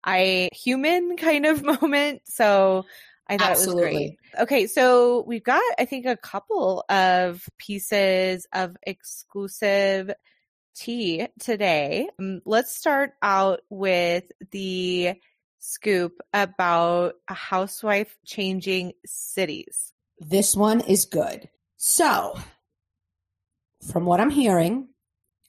I 0.02 0.48
human 0.52 1.16
kind 1.16 1.46
of 1.46 1.62
moment. 1.80 2.22
So 2.24 2.86
I 3.28 3.36
thought 3.36 3.52
it 3.52 3.66
was 3.66 3.74
great. 3.74 4.16
Okay, 4.36 4.66
so 4.66 5.22
we've 5.24 5.44
got 5.44 5.62
I 5.78 5.84
think 5.84 6.06
a 6.06 6.16
couple 6.16 6.84
of 6.88 7.48
pieces 7.56 8.48
of 8.52 8.76
exclusive 8.82 10.10
tea 10.74 11.28
today. 11.38 12.08
Um, 12.18 12.40
let's 12.44 12.74
start 12.74 13.12
out 13.22 13.60
with 13.68 14.24
the 14.50 15.14
scoop 15.58 16.20
about 16.32 17.14
a 17.28 17.34
housewife 17.34 18.16
changing 18.24 18.92
cities. 19.04 19.92
This 20.18 20.56
one 20.56 20.80
is 20.80 21.04
good. 21.04 21.48
So, 21.76 22.38
from 23.90 24.04
what 24.04 24.20
I'm 24.20 24.30
hearing, 24.30 24.88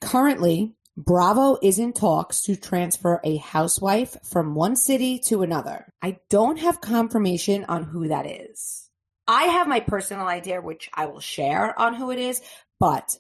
currently 0.02 0.76
Bravo 0.96 1.58
is 1.64 1.80
in 1.80 1.94
talks 1.94 2.42
to 2.44 2.56
transfer 2.56 3.22
a 3.24 3.38
housewife 3.38 4.18
from 4.24 4.54
one 4.54 4.76
city 4.76 5.18
to 5.28 5.44
another. 5.44 5.94
I 6.02 6.18
don't 6.30 6.60
have 6.60 6.82
confirmation 6.82 7.66
on 7.70 7.84
who 7.84 8.10
that 8.10 8.26
is. 8.26 8.90
I 9.26 9.44
have 9.44 9.68
my 9.68 9.80
personal 9.80 10.28
idea, 10.28 10.60
which 10.60 10.90
I 10.94 11.06
will 11.06 11.22
share 11.22 11.80
on 11.80 11.94
who 11.94 12.12
it 12.12 12.20
is, 12.20 12.42
but 12.80 13.18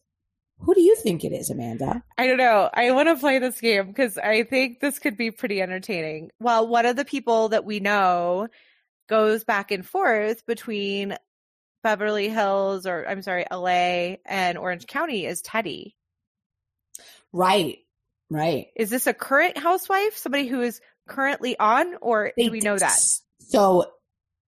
who 0.59 0.73
do 0.73 0.81
you 0.81 0.95
think 0.95 1.23
it 1.23 1.31
is, 1.31 1.49
Amanda? 1.49 2.03
I 2.17 2.27
don't 2.27 2.37
know. 2.37 2.69
I 2.73 2.91
want 2.91 3.07
to 3.09 3.15
play 3.15 3.39
this 3.39 3.59
game 3.61 3.87
because 3.87 4.17
I 4.17 4.43
think 4.43 4.79
this 4.79 4.99
could 4.99 5.17
be 5.17 5.31
pretty 5.31 5.61
entertaining. 5.61 6.31
Well, 6.39 6.67
one 6.67 6.85
of 6.85 6.95
the 6.95 7.05
people 7.05 7.49
that 7.49 7.65
we 7.65 7.79
know 7.79 8.47
goes 9.07 9.43
back 9.43 9.71
and 9.71 9.85
forth 9.85 10.45
between 10.45 11.15
Beverly 11.81 12.29
Hills 12.29 12.85
or 12.85 13.07
I'm 13.07 13.21
sorry, 13.21 13.45
LA 13.51 14.17
and 14.25 14.57
Orange 14.57 14.85
County 14.85 15.25
is 15.25 15.41
Teddi. 15.41 15.93
Right. 17.31 17.79
Right. 18.29 18.67
Is 18.75 18.89
this 18.89 19.07
a 19.07 19.13
current 19.13 19.57
housewife? 19.57 20.17
Somebody 20.17 20.47
who 20.47 20.61
is 20.61 20.81
currently 21.07 21.57
on 21.57 21.95
or 22.01 22.31
They 22.35 22.45
do 22.45 22.51
we 22.51 22.59
know 22.59 22.77
that? 22.77 22.99
So 23.39 23.85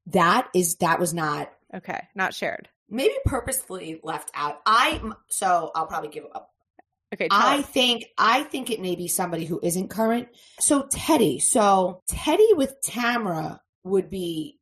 that 0.07 0.49
is 0.53 0.76
that 0.78 0.99
was 0.99 1.14
not 1.14 1.51
Okay, 1.74 2.07
not 2.16 2.34
shared. 2.34 2.68
Maybe 2.91 3.13
purposefully 3.25 3.99
left 4.03 4.29
out. 4.35 4.59
I 4.65 5.01
so 5.29 5.71
I'll 5.73 5.87
probably 5.87 6.09
give 6.09 6.25
up. 6.35 6.49
Okay, 7.13 7.27
I 7.31 7.59
us. 7.59 7.65
think 7.65 8.05
I 8.17 8.43
think 8.43 8.69
it 8.69 8.81
may 8.81 8.95
be 8.95 9.07
somebody 9.07 9.45
who 9.45 9.59
isn't 9.63 9.89
current. 9.89 10.27
So 10.59 10.83
Teddi, 10.83 11.41
so 11.41 12.01
Teddi 12.11 12.55
with 12.55 12.75
Tamra 12.85 13.59
would 13.83 14.09
be 14.09 14.59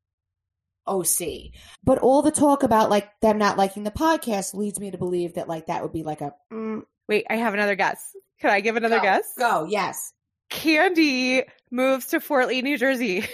OC. 0.87 1.51
But 1.83 1.99
all 1.99 2.21
the 2.21 2.31
talk 2.31 2.63
about 2.63 2.89
like 2.89 3.09
them 3.21 3.37
not 3.37 3.57
liking 3.57 3.83
the 3.83 3.91
podcast 3.91 4.53
leads 4.53 4.79
me 4.79 4.91
to 4.91 4.97
believe 4.97 5.33
that 5.33 5.49
like 5.49 5.67
that 5.67 5.81
would 5.81 5.93
be 5.93 6.03
like 6.03 6.21
a 6.21 6.33
mm, 6.51 6.83
Wait, 7.09 7.25
I 7.27 7.37
have 7.37 7.55
another 7.55 7.75
guess. 7.75 8.15
Can 8.39 8.51
I 8.51 8.61
give 8.61 8.75
another 8.75 8.97
go, 8.97 9.01
guess? 9.01 9.33
Go, 9.37 9.65
yes. 9.67 10.13
Kandi 10.51 11.43
moves 11.71 12.05
to 12.07 12.19
Fort 12.19 12.47
Lee, 12.47 12.61
New 12.61 12.77
Jersey. 12.77 13.25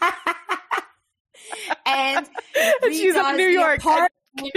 and 1.86 2.28
she's 2.92 3.16
up 3.16 3.30
in 3.30 3.36
New 3.36 3.48
York. 3.48 3.80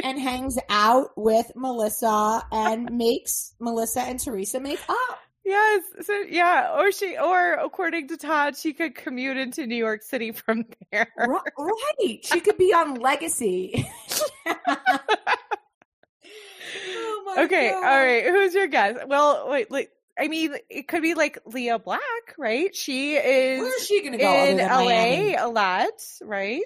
and 0.04 0.20
hangs 0.20 0.58
out 0.70 1.12
with 1.16 1.52
Melissa 1.56 2.44
and 2.52 2.92
makes 2.98 3.54
Melissa 3.60 4.02
and 4.02 4.20
Teresa 4.20 4.60
make 4.60 4.80
up. 4.90 5.20
Yes. 5.46 5.84
So 6.02 6.14
yeah, 6.30 6.76
or 6.78 6.92
she 6.92 7.18
or 7.18 7.54
according 7.54 8.10
to 8.10 8.18
Todd, 8.18 8.58
she 8.58 8.74
could 8.74 8.94
commute 8.94 9.38
into 9.38 9.66
New 9.66 9.78
York 9.78 10.04
City 10.04 10.32
from 10.32 10.66
there. 10.92 11.08
Right. 11.18 12.20
She 12.24 12.40
could 12.42 12.58
be 12.58 12.74
on 12.74 12.96
Legacy. 12.96 13.90
oh 14.46 15.06
Okay, 17.46 17.70
God. 17.72 17.78
all 17.84 18.06
right. 18.06 18.26
Who's 18.26 18.54
your 18.54 18.68
guess? 18.68 18.98
Well, 19.08 19.50
wait, 19.50 19.72
like 19.72 19.92
I 20.20 20.28
mean, 20.28 20.56
it 20.70 20.88
could 20.88 21.02
be 21.02 21.14
like 21.14 21.40
Lea 21.46 21.78
Black, 21.84 22.02
right? 22.38 22.76
She 22.76 23.16
is 23.16 23.62
Where's 23.62 23.88
she 23.88 24.02
going 24.02 24.12
to 24.14 24.18
go 24.18 24.46
in 24.46 24.58
LA 24.58 25.42
a 25.44 25.48
lot, 25.48 25.90
right? 26.22 26.62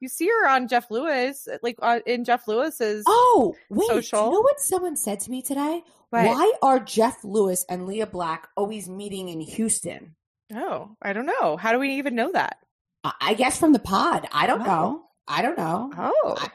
You 0.00 0.08
see 0.08 0.28
her 0.28 0.48
on 0.48 0.68
Jeff 0.68 0.90
Lewis, 0.90 1.48
like 1.62 1.76
uh, 1.80 2.00
in 2.06 2.24
Jeff 2.24 2.46
Lewis's. 2.46 3.04
Oh, 3.06 3.54
wait. 3.70 3.88
Social? 3.88 4.26
You 4.26 4.30
know 4.32 4.40
what 4.42 4.60
someone 4.60 4.96
said 4.96 5.20
to 5.20 5.30
me 5.30 5.40
today? 5.42 5.82
What? 6.10 6.26
Why 6.26 6.52
are 6.62 6.78
Jeff 6.78 7.24
Lewis 7.24 7.64
and 7.68 7.86
Lea 7.86 8.04
Black 8.04 8.48
always 8.56 8.88
meeting 8.88 9.28
in 9.28 9.40
Houston? 9.40 10.14
Oh, 10.54 10.90
I 11.02 11.12
don't 11.12 11.26
know. 11.26 11.56
How 11.56 11.72
do 11.72 11.78
we 11.78 11.94
even 11.94 12.14
know 12.14 12.30
that? 12.32 12.58
I, 13.04 13.12
I 13.20 13.34
guess 13.34 13.58
from 13.58 13.72
the 13.72 13.78
pod. 13.78 14.28
I 14.32 14.46
don't 14.46 14.60
Oh. 14.62 14.64
know. 14.64 15.02
I 15.26 15.42
don't 15.42 15.58
know. 15.58 15.90
Oh, 15.96 16.34
I- 16.38 16.50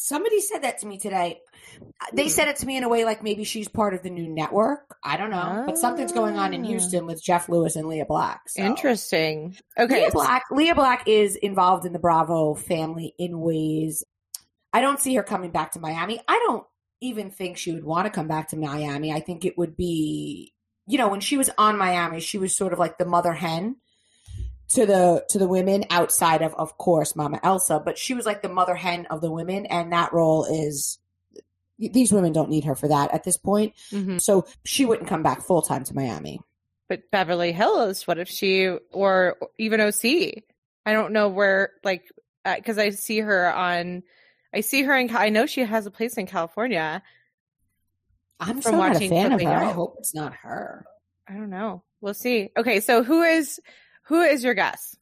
Somebody 0.00 0.40
said 0.40 0.62
that 0.62 0.78
to 0.78 0.86
me 0.86 0.96
today. 0.96 1.40
They 2.12 2.28
said 2.28 2.46
it 2.46 2.56
to 2.56 2.66
me 2.66 2.76
in 2.76 2.84
a 2.84 2.88
way 2.88 3.04
like 3.04 3.22
maybe 3.22 3.42
she's 3.42 3.66
part 3.68 3.94
of 3.94 4.02
the 4.04 4.10
new 4.10 4.28
network. 4.28 4.96
I 5.02 5.16
don't 5.16 5.30
know. 5.30 5.64
But 5.66 5.76
something's 5.76 6.12
going 6.12 6.38
on 6.38 6.54
in 6.54 6.64
Ah. 6.64 6.68
Houston 6.68 7.04
with 7.04 7.20
Jeff 7.22 7.48
Lewis 7.48 7.74
and 7.74 7.88
Lea 7.88 8.04
Black. 8.06 8.42
so. 8.48 8.62
interesting. 8.62 9.56
Okay, 9.76 10.04
Lea 10.04 10.10
Black. 10.12 10.44
Lea 10.52 10.72
Black 10.72 11.08
is 11.08 11.34
involved 11.34 11.84
in 11.84 11.92
the 11.92 11.98
Bravo 11.98 12.54
family 12.54 13.12
in 13.18 13.40
ways. 13.40 14.04
I 14.72 14.80
don't 14.82 15.00
see 15.00 15.14
her 15.16 15.24
coming 15.24 15.50
back 15.50 15.72
to 15.72 15.80
Miami. 15.80 16.20
I 16.28 16.42
don't 16.46 16.64
even 17.00 17.30
think 17.32 17.56
she 17.56 17.72
would 17.72 17.84
want 17.84 18.06
to 18.06 18.10
come 18.10 18.28
back 18.28 18.48
to 18.50 18.56
Miami. 18.56 19.12
I 19.12 19.18
think 19.20 19.44
it 19.44 19.58
would 19.58 19.76
be, 19.76 20.52
you 20.86 20.96
know, 20.98 21.08
when 21.08 21.20
she 21.20 21.36
was 21.36 21.50
on 21.58 21.76
Miami, 21.76 22.20
she 22.20 22.38
was 22.38 22.56
sort 22.56 22.72
of 22.72 22.78
like 22.78 22.98
the 22.98 23.04
mother 23.04 23.32
hen 23.32 23.76
to 24.70 24.86
the 24.86 25.24
to 25.30 25.38
the 25.38 25.48
women 25.48 25.84
outside 25.90 26.42
of, 26.42 26.54
of 26.54 26.76
course, 26.78 27.16
Mama 27.16 27.40
Elsa. 27.42 27.80
But 27.84 27.98
she 27.98 28.14
was 28.14 28.26
like 28.26 28.42
the 28.42 28.48
mother 28.48 28.74
hen 28.74 29.06
of 29.06 29.20
the 29.20 29.30
women, 29.30 29.66
and 29.66 29.92
that 29.92 30.12
role 30.12 30.44
is. 30.44 30.98
These 31.80 32.12
women 32.12 32.32
don't 32.32 32.50
need 32.50 32.64
her 32.64 32.74
for 32.74 32.88
that 32.88 33.14
at 33.14 33.22
this 33.22 33.36
point. 33.36 33.72
Mhm. 33.92 34.20
So 34.20 34.46
she 34.64 34.84
wouldn't 34.84 35.08
come 35.08 35.22
back 35.22 35.42
full 35.42 35.62
time 35.62 35.84
to 35.84 35.94
Miami. 35.94 36.40
but 36.88 37.10
Beverly 37.12 37.52
Hills. 37.52 38.04
What 38.06 38.18
if 38.18 38.28
she 38.28 38.66
or 38.92 39.36
even 39.58 39.80
OC? 39.80 40.42
I 40.86 40.92
don't 40.92 41.12
know 41.12 41.28
where. 41.28 41.70
Like, 41.84 42.10
because 42.44 42.78
I 42.78 42.90
see 42.90 43.20
her 43.20 43.52
on. 43.54 44.02
I 44.52 44.62
see 44.62 44.82
her 44.82 44.96
in. 44.96 45.14
I 45.14 45.28
know 45.28 45.46
she 45.46 45.60
has 45.60 45.86
a 45.86 45.90
place 45.90 46.16
in 46.16 46.26
California. 46.26 47.02
I'm 48.40 48.60
From 48.60 48.62
so 48.62 48.70
not 48.72 48.76
a 48.76 48.92
watching 48.94 49.10
fan 49.10 49.32
of 49.32 49.40
her. 49.42 49.48
I 49.48 49.70
hope 49.70 49.96
it's 49.98 50.14
not 50.14 50.32
her. 50.34 50.84
I 51.28 51.34
don't 51.34 51.50
know. 51.50 51.82
We'll 52.00 52.14
see. 52.14 52.50
Okay, 52.56 52.80
so 52.80 53.04
who 53.04 53.22
is 53.22 53.60
who 54.08 54.22
is 54.22 54.42
your 54.42 54.54
guess? 54.54 54.96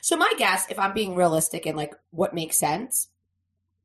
So 0.00 0.16
my 0.16 0.32
guess, 0.38 0.66
if 0.70 0.78
I'm 0.78 0.94
being 0.94 1.14
realistic 1.14 1.66
and 1.66 1.76
like 1.76 1.94
what 2.10 2.34
makes 2.34 2.58
sense, 2.58 3.08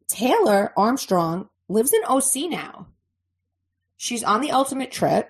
Taylor 0.07 0.73
Armstrong 0.77 1.49
lives 1.67 1.93
in 1.93 2.01
OC 2.05 2.49
now. 2.49 2.87
She's 3.97 4.23
on 4.23 4.41
the 4.41 4.51
ultimate 4.51 4.91
trip. 4.91 5.29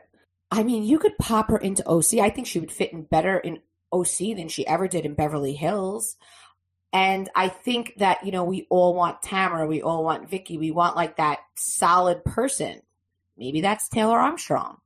I 0.49 0.63
mean, 0.63 0.83
you 0.83 0.99
could 0.99 1.17
pop 1.17 1.49
her 1.49 1.57
into 1.57 1.87
OC. 1.87 2.15
I 2.15 2.29
think 2.29 2.47
she 2.47 2.59
would 2.59 2.71
fit 2.71 2.93
in 2.93 3.03
better 3.03 3.37
in 3.37 3.59
OC 3.91 4.35
than 4.35 4.47
she 4.47 4.65
ever 4.67 4.87
did 4.87 5.05
in 5.05 5.13
Beverly 5.13 5.53
Hills. 5.53 6.17
And 6.93 7.29
I 7.35 7.47
think 7.47 7.93
that, 7.97 8.25
you 8.25 8.31
know, 8.31 8.43
we 8.43 8.67
all 8.69 8.93
want 8.93 9.21
Tamra, 9.21 9.67
we 9.67 9.81
all 9.81 10.03
want 10.03 10.29
Vicki, 10.29 10.57
we 10.57 10.71
want 10.71 10.95
like 10.95 11.17
that 11.17 11.39
solid 11.55 12.23
person. 12.25 12.81
Maybe 13.37 13.61
that's 13.61 13.87
Taylor 13.87 14.19
Armstrong. 14.19 14.77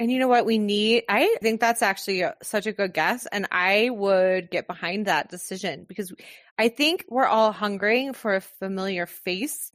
And 0.00 0.10
you 0.10 0.18
know 0.18 0.28
what 0.28 0.46
we 0.46 0.56
need? 0.56 1.04
I 1.10 1.36
think 1.42 1.60
that's 1.60 1.82
actually 1.82 2.24
such 2.42 2.66
a 2.66 2.72
good 2.72 2.94
guess, 2.94 3.26
and 3.26 3.46
I 3.52 3.90
would 3.90 4.50
get 4.50 4.66
behind 4.66 5.06
that 5.06 5.28
decision 5.28 5.84
because 5.86 6.10
I 6.58 6.68
think 6.68 7.04
we're 7.10 7.26
all 7.26 7.52
hungering 7.52 8.14
for 8.14 8.34
a 8.34 8.40
familiar 8.40 9.04
face 9.04 9.70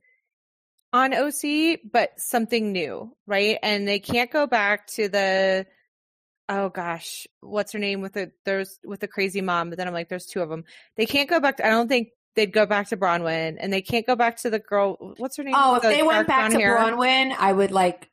on 0.91 1.13
OC, 1.13 1.79
but 1.91 2.19
something 2.19 2.71
new, 2.71 3.15
right? 3.27 3.59
And 3.61 3.87
they 3.87 3.99
can't 3.99 4.31
go 4.31 4.47
back 4.47 4.87
to 4.95 5.07
the 5.09 5.67
oh 6.49 6.69
gosh, 6.69 7.27
what's 7.41 7.73
her 7.73 7.79
name 7.79 8.01
with 8.01 8.13
the 8.13 8.31
there's 8.45 8.79
with 8.83 9.01
the 9.01 9.07
crazy 9.07 9.41
mom, 9.41 9.69
but 9.69 9.77
then 9.77 9.87
I'm 9.87 9.93
like, 9.93 10.09
there's 10.09 10.25
two 10.25 10.41
of 10.41 10.49
them. 10.49 10.63
They 10.97 11.05
can't 11.05 11.29
go 11.29 11.39
back. 11.39 11.57
To, 11.57 11.67
I 11.67 11.69
don't 11.69 11.87
think 11.87 12.09
they'd 12.35 12.51
go 12.51 12.65
back 12.65 12.89
to 12.89 12.97
Braunwyn, 12.97 13.57
and 13.59 13.71
they 13.71 13.83
can't 13.83 14.07
go 14.07 14.15
back 14.15 14.37
to 14.37 14.49
the 14.49 14.57
girl. 14.57 15.13
What's 15.17 15.37
her 15.37 15.43
name? 15.43 15.53
Oh, 15.55 15.75
if 15.75 15.83
the 15.83 15.89
they 15.89 16.01
went 16.01 16.27
back 16.27 16.51
to 16.51 16.57
hair? 16.57 16.75
Braunwyn, 16.75 17.35
I 17.37 17.53
would 17.53 17.71
like, 17.71 18.09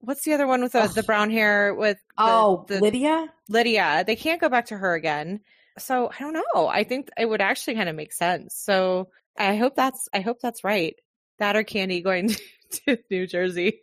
What's 0.00 0.22
the 0.24 0.32
other 0.32 0.46
one 0.46 0.62
with 0.62 0.72
the, 0.72 0.86
the 0.94 1.02
brown 1.02 1.30
hair 1.30 1.74
with 1.74 1.98
the, 2.16 2.24
oh, 2.24 2.64
the, 2.68 2.80
Lydia? 2.80 3.28
Lydia. 3.48 4.04
They 4.06 4.16
can't 4.16 4.40
go 4.40 4.48
back 4.48 4.66
to 4.66 4.76
her 4.76 4.94
again. 4.94 5.40
So 5.78 6.10
I 6.10 6.18
don't 6.18 6.32
know. 6.32 6.66
I 6.66 6.84
think 6.84 7.10
it 7.18 7.28
would 7.28 7.40
actually 7.40 7.74
kind 7.74 7.88
of 7.88 7.96
make 7.96 8.12
sense. 8.12 8.54
So 8.54 9.08
I 9.38 9.56
hope 9.56 9.74
that's 9.74 10.08
I 10.12 10.20
hope 10.20 10.40
that's 10.40 10.64
right. 10.64 10.94
That 11.38 11.56
or 11.56 11.64
Kandi 11.64 12.02
going 12.02 12.34
to 12.86 12.98
New 13.10 13.26
Jersey. 13.26 13.80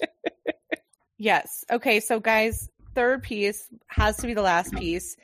yes. 1.18 1.64
Okay. 1.70 2.00
So 2.00 2.20
guys, 2.20 2.68
third 2.94 3.22
piece 3.22 3.68
has 3.88 4.16
to 4.18 4.26
be 4.26 4.34
the 4.34 4.42
last 4.42 4.74
piece 4.74 5.16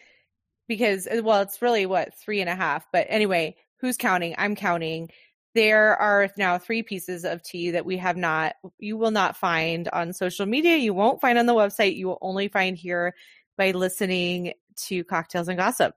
because 0.68 1.06
uh, 1.06 1.22
well, 1.22 1.42
it's 1.42 1.62
really 1.62 1.86
what 1.86 2.14
three 2.14 2.40
and 2.40 2.50
a 2.50 2.54
half. 2.54 2.86
But 2.92 3.06
anyway, 3.08 3.56
who's 3.80 3.96
counting? 3.96 4.34
I'm 4.38 4.54
counting. 4.56 5.10
There 5.54 5.96
are 5.96 6.30
now 6.38 6.58
three 6.58 6.82
pieces 6.82 7.24
of 7.24 7.42
tea 7.42 7.72
that 7.72 7.84
we 7.84 7.98
have 7.98 8.16
not, 8.16 8.54
you 8.78 8.96
will 8.96 9.10
not 9.10 9.36
find 9.36 9.88
on 9.88 10.12
social 10.12 10.46
media. 10.46 10.76
You 10.76 10.94
won't 10.94 11.20
find 11.20 11.38
on 11.38 11.46
the 11.46 11.54
website. 11.54 11.96
You 11.96 12.08
will 12.08 12.18
only 12.22 12.48
find 12.48 12.76
here 12.76 13.14
by 13.58 13.72
listening 13.72 14.54
to 14.86 15.04
Cocktails 15.04 15.48
and 15.48 15.58
Gossip. 15.58 15.94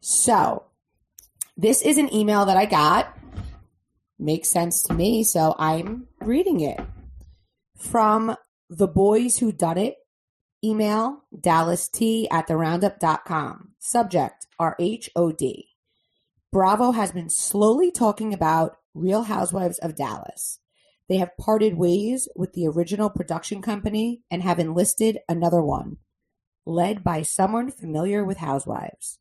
So, 0.00 0.64
this 1.56 1.82
is 1.82 1.98
an 1.98 2.12
email 2.12 2.44
that 2.46 2.56
I 2.56 2.66
got. 2.66 3.16
Makes 4.18 4.50
sense 4.50 4.82
to 4.84 4.94
me, 4.94 5.24
so 5.24 5.54
I'm 5.58 6.08
reading 6.20 6.60
it. 6.60 6.80
From 7.76 8.36
the 8.68 8.88
boys 8.88 9.38
who 9.38 9.52
done 9.52 9.78
it, 9.78 9.96
email 10.64 11.24
Dallas 11.38 11.88
T 11.88 12.28
at 12.30 12.46
the 12.46 12.56
roundup.com. 12.56 13.72
Subject 13.78 14.46
RHOD. 14.60 15.64
Bravo 16.56 16.92
has 16.92 17.12
been 17.12 17.28
slowly 17.28 17.90
talking 17.90 18.32
about 18.32 18.78
Real 18.94 19.24
Housewives 19.24 19.76
of 19.80 19.94
Dallas. 19.94 20.58
They 21.06 21.18
have 21.18 21.36
parted 21.36 21.76
ways 21.76 22.30
with 22.34 22.54
the 22.54 22.66
original 22.66 23.10
production 23.10 23.60
company 23.60 24.22
and 24.30 24.42
have 24.42 24.58
enlisted 24.58 25.18
another 25.28 25.60
one, 25.60 25.98
led 26.64 27.04
by 27.04 27.20
someone 27.20 27.70
familiar 27.70 28.24
with 28.24 28.38
Housewives. 28.38 29.18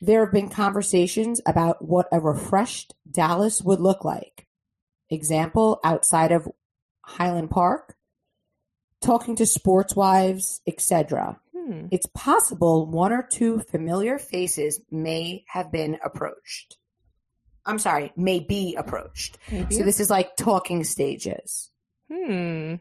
There 0.00 0.24
have 0.24 0.32
been 0.32 0.50
conversations 0.50 1.40
about 1.44 1.84
what 1.84 2.06
a 2.12 2.20
refreshed 2.20 2.94
Dallas 3.10 3.60
would 3.62 3.80
look 3.80 4.04
like. 4.04 4.46
Example 5.10 5.80
outside 5.82 6.30
of 6.30 6.46
Highland 7.04 7.50
Park, 7.50 7.96
talking 9.02 9.34
to 9.34 9.46
sports 9.46 9.96
wives, 9.96 10.60
etc. 10.64 11.40
Hmm. 11.68 11.86
It's 11.90 12.06
possible 12.14 12.86
one 12.86 13.12
or 13.12 13.22
two 13.22 13.60
familiar 13.60 14.18
faces 14.18 14.80
may 14.90 15.44
have 15.48 15.70
been 15.70 15.98
approached. 16.02 16.78
I'm 17.66 17.78
sorry, 17.78 18.10
may 18.16 18.40
be 18.40 18.74
approached. 18.76 19.36
Maybe. 19.52 19.74
So 19.74 19.82
this 19.82 20.00
is 20.00 20.08
like 20.08 20.36
talking 20.36 20.82
stages. 20.84 21.70
Hmm. 22.10 22.76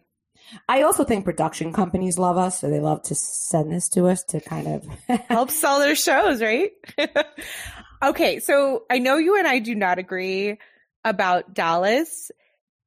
I 0.70 0.84
also 0.84 1.04
think 1.04 1.26
production 1.26 1.74
companies 1.74 2.18
love 2.18 2.38
us, 2.38 2.62
so 2.62 2.70
they 2.70 2.80
love 2.80 3.02
to 3.04 3.16
send 3.16 3.74
this 3.74 3.90
to 3.90 4.08
us 4.08 4.24
to 4.26 4.40
kind 4.40 4.68
of 4.68 4.86
Help 5.28 5.52
sell 5.52 5.80
their 5.80 5.96
shows, 5.96 6.42
right? 6.42 6.72
okay, 8.02 8.40
so 8.40 8.86
I 8.90 9.00
know 9.00 9.18
you 9.18 9.38
and 9.38 9.48
I 9.48 9.60
do 9.60 9.76
not 9.76 10.00
agree 10.00 10.60
about 11.04 11.54
Dallas. 11.54 12.32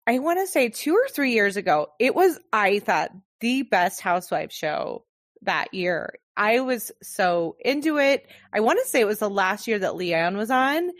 I 0.06 0.20
want 0.20 0.40
to 0.40 0.46
say 0.46 0.70
two 0.70 0.94
or 0.94 1.08
three 1.08 1.32
years 1.32 1.58
ago, 1.58 1.88
it 1.98 2.14
was, 2.14 2.38
I 2.50 2.78
thought, 2.78 3.10
the 3.40 3.62
best 3.62 4.00
housewife 4.00 4.52
show 4.52 5.04
that 5.42 5.72
year. 5.74 6.14
I 6.36 6.60
was 6.60 6.90
so 7.02 7.56
into 7.60 7.98
it. 7.98 8.26
I 8.52 8.60
want 8.60 8.78
to 8.82 8.88
say 8.88 9.00
it 9.00 9.06
was 9.06 9.18
the 9.18 9.30
last 9.30 9.66
year 9.66 9.78
that 9.78 9.92
LeeAnne 9.92 10.36
was 10.36 10.50
on. 10.50 10.90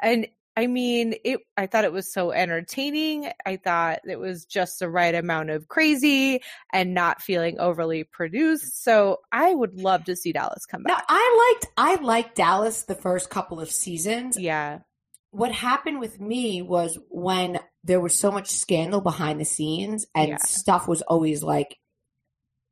And 0.00 0.28
I 0.56 0.68
mean, 0.68 1.14
it 1.24 1.40
I 1.56 1.66
thought 1.66 1.84
it 1.84 1.92
was 1.92 2.12
so 2.12 2.30
entertaining. 2.30 3.28
I 3.44 3.56
thought 3.56 4.00
it 4.08 4.20
was 4.20 4.44
just 4.44 4.78
the 4.78 4.88
right 4.88 5.14
amount 5.14 5.50
of 5.50 5.66
crazy 5.66 6.42
and 6.72 6.94
not 6.94 7.20
feeling 7.20 7.58
overly 7.58 8.04
produced. 8.04 8.84
So 8.84 9.18
I 9.32 9.52
would 9.52 9.74
love 9.80 10.04
to 10.04 10.14
see 10.14 10.32
Dallas 10.32 10.64
come 10.66 10.84
back. 10.84 11.04
I 11.08 11.54
liked 11.60 11.72
I 11.76 12.00
liked 12.02 12.36
Dallas 12.36 12.84
the 12.84 12.94
first 12.94 13.30
couple 13.30 13.60
of 13.60 13.70
seasons. 13.70 14.38
Yeah. 14.38 14.80
What 15.32 15.50
happened 15.50 15.98
with 15.98 16.20
me 16.20 16.62
was 16.62 16.96
when 17.10 17.58
there 17.82 18.00
was 18.00 18.16
so 18.16 18.30
much 18.30 18.50
scandal 18.50 19.00
behind 19.00 19.40
the 19.40 19.44
scenes 19.44 20.06
and 20.14 20.28
Yeah. 20.28 20.36
stuff 20.36 20.86
was 20.86 21.02
always 21.02 21.42
like 21.42 21.76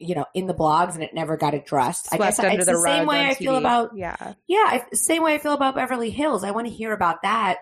you 0.02 0.14
know 0.14 0.26
in 0.34 0.46
the 0.46 0.54
blogs 0.54 0.94
and 0.94 1.02
it 1.02 1.14
never 1.14 1.36
got 1.36 1.54
addressed. 1.54 2.08
I 2.12 2.18
guess 2.18 2.38
it's 2.38 2.66
the 2.66 2.72
the 2.72 2.78
same 2.80 3.06
way 3.06 3.26
I 3.26 3.34
feel 3.34 3.56
about 3.56 3.96
Yeah. 3.96 4.34
yeah, 4.46 4.56
I, 4.58 4.84
same 4.92 5.22
way 5.22 5.34
I 5.34 5.38
feel 5.38 5.52
about 5.52 5.74
Beverly 5.74 6.10
Hills. 6.10 6.44
I 6.44 6.50
want 6.50 6.66
to 6.66 6.72
hear 6.72 6.92
about 6.92 7.22
that. 7.22 7.58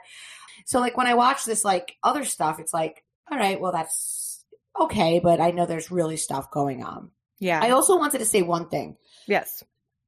So 0.66 0.80
like 0.80 0.97
when 0.97 1.07
I 1.07 1.14
watch 1.14 1.45
this 1.45 1.64
like 1.64 1.97
other 2.03 2.24
stuff, 2.24 2.61
it's 2.61 2.72
like, 2.74 3.05
all 3.30 3.38
right, 3.38 3.61
well 3.61 3.72
that's 3.72 4.45
okay, 4.80 5.20
but 5.20 5.41
I 5.41 5.51
know 5.51 5.66
there's 5.66 5.91
really 5.91 6.16
stuff 6.16 6.51
going 6.51 6.84
on. 6.84 7.11
Yeah. 7.38 7.61
I 7.62 7.70
also 7.70 7.99
wanted 7.99 8.18
to 8.18 8.26
say 8.26 8.43
one 8.43 8.68
thing. 8.68 8.97
yes. 9.26 9.64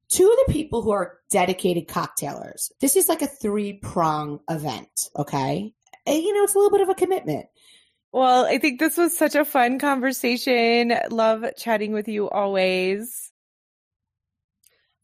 To 0.09 0.23
the 0.45 0.53
people 0.53 0.83
who 0.83 0.91
are 0.91 1.17
dedicated 1.31 1.87
cocktailers, 1.87 2.71
this 2.79 2.95
is 2.95 3.09
like 3.09 3.23
a 3.23 3.27
three 3.27 3.73
prong 3.73 4.41
event, 4.47 5.09
okay? 5.17 5.73
And, 6.05 6.15
you 6.23 6.33
know, 6.35 6.43
it's 6.43 6.53
a 6.53 6.57
little 6.59 6.69
bit 6.69 6.81
of 6.81 6.89
a 6.89 6.93
commitment. 6.93 7.47
Well, 8.13 8.45
I 8.45 8.59
think 8.59 8.79
this 8.79 8.95
was 8.95 9.17
such 9.17 9.33
a 9.33 9.43
fun 9.43 9.79
conversation. 9.79 10.93
Love 11.09 11.45
chatting 11.57 11.93
with 11.93 12.07
you 12.07 12.29
always. 12.29 13.31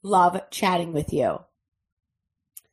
Love 0.03 0.39
chatting 0.51 0.93
with 0.93 1.11
you. 1.11 1.25
All 1.25 1.45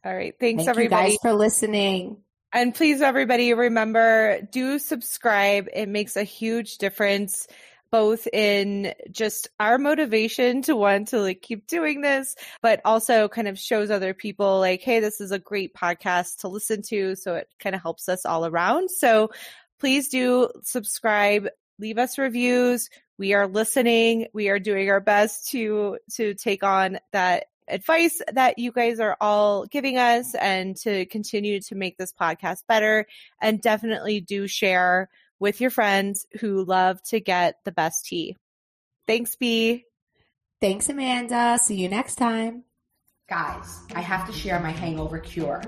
right. 0.04 0.34
Thanks, 0.38 0.60
Thank 0.60 0.68
everybody. 0.68 1.12
you 1.12 1.18
guys 1.18 1.18
for 1.22 1.32
listening. 1.32 2.18
And 2.52 2.74
please, 2.74 3.00
everybody, 3.00 3.54
remember 3.54 4.40
do 4.52 4.78
subscribe. 4.78 5.68
It 5.74 5.88
makes 5.88 6.16
a 6.16 6.22
huge 6.22 6.78
difference, 6.78 7.48
both 7.90 8.28
in 8.32 8.92
just 9.10 9.48
our 9.58 9.78
motivation 9.78 10.62
to 10.62 10.76
want 10.76 11.08
to 11.08 11.20
like 11.20 11.40
keep 11.42 11.66
doing 11.66 12.02
this, 12.02 12.36
but 12.60 12.82
also 12.84 13.26
kind 13.28 13.48
of 13.48 13.58
shows 13.58 13.90
other 13.90 14.14
people 14.14 14.60
like, 14.60 14.82
hey, 14.82 15.00
this 15.00 15.20
is 15.20 15.32
a 15.32 15.38
great 15.38 15.74
podcast 15.74 16.40
to 16.40 16.48
listen 16.48 16.82
to. 16.82 17.16
So 17.16 17.36
it 17.36 17.48
kind 17.58 17.74
of 17.74 17.82
helps 17.82 18.08
us 18.08 18.24
all 18.24 18.46
around. 18.46 18.90
So 18.90 19.30
please 19.78 20.08
do 20.08 20.48
subscribe, 20.62 21.48
leave 21.78 21.98
us 21.98 22.18
reviews. 22.18 22.90
We 23.18 23.34
are 23.34 23.46
listening. 23.46 24.28
We 24.32 24.48
are 24.48 24.58
doing 24.58 24.90
our 24.90 25.00
best 25.00 25.50
to 25.50 25.98
to 26.14 26.34
take 26.34 26.62
on 26.62 26.98
that 27.12 27.46
advice 27.68 28.20
that 28.32 28.58
you 28.58 28.72
guys 28.72 29.00
are 29.00 29.16
all 29.20 29.66
giving 29.66 29.96
us 29.96 30.34
and 30.34 30.76
to 30.76 31.06
continue 31.06 31.60
to 31.60 31.74
make 31.74 31.96
this 31.96 32.12
podcast 32.12 32.62
better. 32.68 33.06
And 33.40 33.60
definitely 33.60 34.20
do 34.20 34.46
share 34.46 35.08
with 35.38 35.60
your 35.60 35.70
friends 35.70 36.26
who 36.40 36.64
love 36.64 37.02
to 37.04 37.20
get 37.20 37.56
the 37.64 37.72
best 37.72 38.06
tea. 38.06 38.36
Thanks, 39.06 39.36
B. 39.36 39.84
Thanks, 40.60 40.88
Amanda. 40.88 41.58
See 41.62 41.76
you 41.76 41.88
next 41.88 42.16
time. 42.16 42.64
Guys, 43.28 43.80
I 43.94 44.00
have 44.00 44.26
to 44.26 44.32
share 44.32 44.60
my 44.60 44.70
hangover 44.70 45.18
cure. 45.18 45.62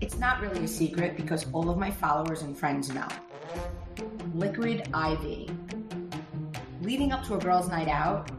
It's 0.00 0.16
not 0.16 0.40
really 0.40 0.64
a 0.64 0.68
secret 0.68 1.16
because 1.16 1.46
all 1.52 1.68
of 1.68 1.76
my 1.76 1.90
followers 1.90 2.42
and 2.42 2.56
friends 2.56 2.92
know. 2.92 3.08
Liquid 4.32 4.88
IV. 4.94 5.50
Leading 6.82 7.10
up 7.10 7.24
to 7.24 7.34
a 7.34 7.38
girl's 7.38 7.68
night 7.68 7.88
out, 7.88 8.30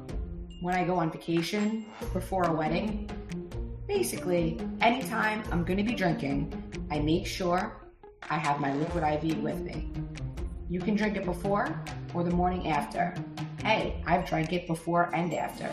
when 0.61 0.73
I 0.73 0.85
go 0.85 0.95
on 0.95 1.11
vacation, 1.11 1.85
before 2.13 2.43
a 2.43 2.53
wedding, 2.53 3.09
basically, 3.87 4.57
anytime 4.79 5.43
I'm 5.51 5.65
going 5.65 5.75
to 5.77 5.83
be 5.83 5.95
drinking, 5.95 6.53
I 6.91 6.99
make 6.99 7.27
sure 7.27 7.75
I 8.29 8.37
have 8.37 8.61
my 8.61 8.73
Liquid 8.75 9.03
IV 9.03 9.43
with 9.43 9.59
me. 9.59 9.91
You 10.69 10.79
can 10.79 10.95
drink 10.95 11.17
it 11.17 11.25
before 11.25 11.83
or 12.13 12.23
the 12.23 12.31
morning 12.31 12.69
after. 12.69 13.13
Hey, 13.61 14.01
I've 14.07 14.25
drank 14.25 14.53
it 14.53 14.65
before 14.65 15.13
and 15.13 15.33
after. 15.33 15.69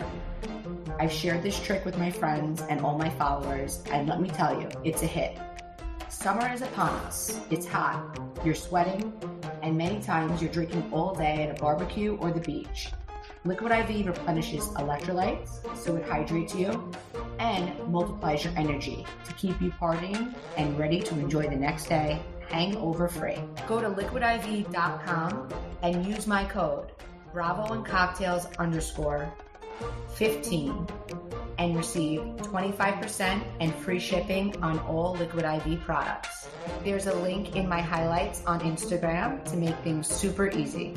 I've 0.99 1.13
shared 1.13 1.45
this 1.45 1.61
trick 1.61 1.85
with 1.85 1.97
my 1.97 2.11
friends 2.11 2.63
and 2.63 2.81
all 2.81 2.99
my 2.99 3.11
followers, 3.11 3.85
and 3.93 4.09
let 4.09 4.21
me 4.21 4.29
tell 4.31 4.61
you, 4.61 4.69
it's 4.83 5.03
a 5.03 5.07
hit. 5.07 5.39
Summer 6.19 6.51
is 6.51 6.63
upon 6.63 6.89
us. 7.05 7.39
It's 7.51 7.67
hot. 7.67 8.19
You're 8.43 8.55
sweating, 8.55 9.13
and 9.63 9.77
many 9.77 10.01
times 10.01 10.41
you're 10.41 10.51
drinking 10.51 10.89
all 10.91 11.15
day 11.15 11.43
at 11.43 11.57
a 11.57 11.61
barbecue 11.61 12.17
or 12.17 12.33
the 12.33 12.41
beach. 12.41 12.89
Liquid 13.45 13.71
IV 13.71 14.07
replenishes 14.07 14.65
electrolytes, 14.71 15.61
so 15.77 15.95
it 15.95 16.09
hydrates 16.09 16.55
you, 16.55 16.91
and 17.39 17.71
multiplies 17.89 18.43
your 18.45 18.55
energy 18.57 19.05
to 19.27 19.33
keep 19.35 19.61
you 19.61 19.71
partying 19.73 20.35
and 20.57 20.77
ready 20.79 21.01
to 21.01 21.15
enjoy 21.17 21.49
the 21.49 21.55
next 21.55 21.85
day 21.87 22.19
hangover 22.49 23.09
free. 23.09 23.39
Go 23.69 23.83
to 23.83 23.91
liquidiv.com 23.91 25.49
and 25.83 26.07
use 26.07 26.27
my 26.27 26.47
code 26.47 26.93
Bravo 27.31 27.75
and 27.75 27.85
Cocktails 27.85 28.47
underscore 28.59 29.31
15 30.15 30.87
and 31.59 31.77
receive 31.77 32.21
25% 32.21 33.43
and 33.61 33.75
free 33.75 33.99
shipping 33.99 34.55
on 34.63 34.79
all 34.81 35.15
Liquid 35.15 35.45
IV 35.45 35.81
products. 35.81 36.49
There's 36.85 37.07
a 37.07 37.15
link 37.15 37.57
in 37.57 37.69
my 37.69 37.81
highlights 37.81 38.43
on 38.47 38.61
Instagram 38.61 39.45
to 39.51 39.57
make 39.57 39.77
things 39.79 40.07
super 40.07 40.51
easy. 40.51 40.95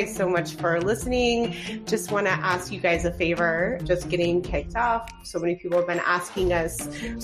Guys 0.00 0.14
so 0.16 0.28
much 0.28 0.54
for 0.54 0.80
listening. 0.80 1.54
Just 1.84 2.10
want 2.10 2.26
to 2.26 2.32
ask 2.32 2.72
you 2.72 2.80
guys 2.80 3.04
a 3.04 3.12
favor. 3.12 3.78
Just 3.84 4.08
getting 4.08 4.40
kicked 4.40 4.74
off. 4.74 5.10
So 5.24 5.38
many 5.38 5.56
people 5.56 5.76
have 5.76 5.86
been 5.86 6.00
asking 6.00 6.52
us 6.54 6.76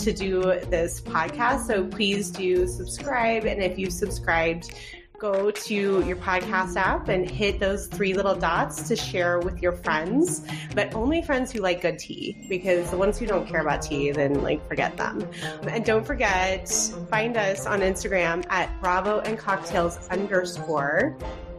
to 0.03 0.12
do 0.12 0.43
this 0.43 1.01
podcast. 1.01 1.66
So 1.66 1.87
please 1.87 2.31
do 2.31 2.66
subscribe. 2.66 3.45
And 3.45 3.62
if 3.62 3.79
you've 3.79 3.95
subscribed, 3.95 4.74
go 5.18 5.51
to 5.51 5.74
your 5.74 6.16
podcast 6.16 6.77
app 6.77 7.09
and 7.09 7.31
hit 7.31 7.59
those 7.59 7.87
three 7.87 8.12
little 8.12 8.35
dots 8.35 8.87
to 8.89 8.97
share 8.97 9.39
with 9.39 9.62
your 9.62 9.72
friends, 9.72 10.47
but 10.74 10.95
only 10.95 11.22
friends 11.22 11.51
who 11.51 11.61
like 11.61 11.81
good 11.81 11.99
tea 11.99 12.45
because 12.51 12.91
the 12.91 12.99
ones 12.99 13.18
who 13.18 13.24
don't 13.24 13.49
care 13.49 13.62
about 13.62 13.81
tea, 13.81 14.11
then 14.11 14.43
like 14.43 14.66
forget 14.68 14.95
them. 14.99 15.27
And 15.62 15.83
don't 15.83 16.07
forget, 16.07 16.68
find 17.09 17.39
us 17.39 17.64
on 17.64 17.81
Instagram 17.81 18.45
at 18.51 18.68
Bravo 18.83 19.20
and 19.20 19.39
Cocktails 19.39 19.97
underscore 20.09 21.16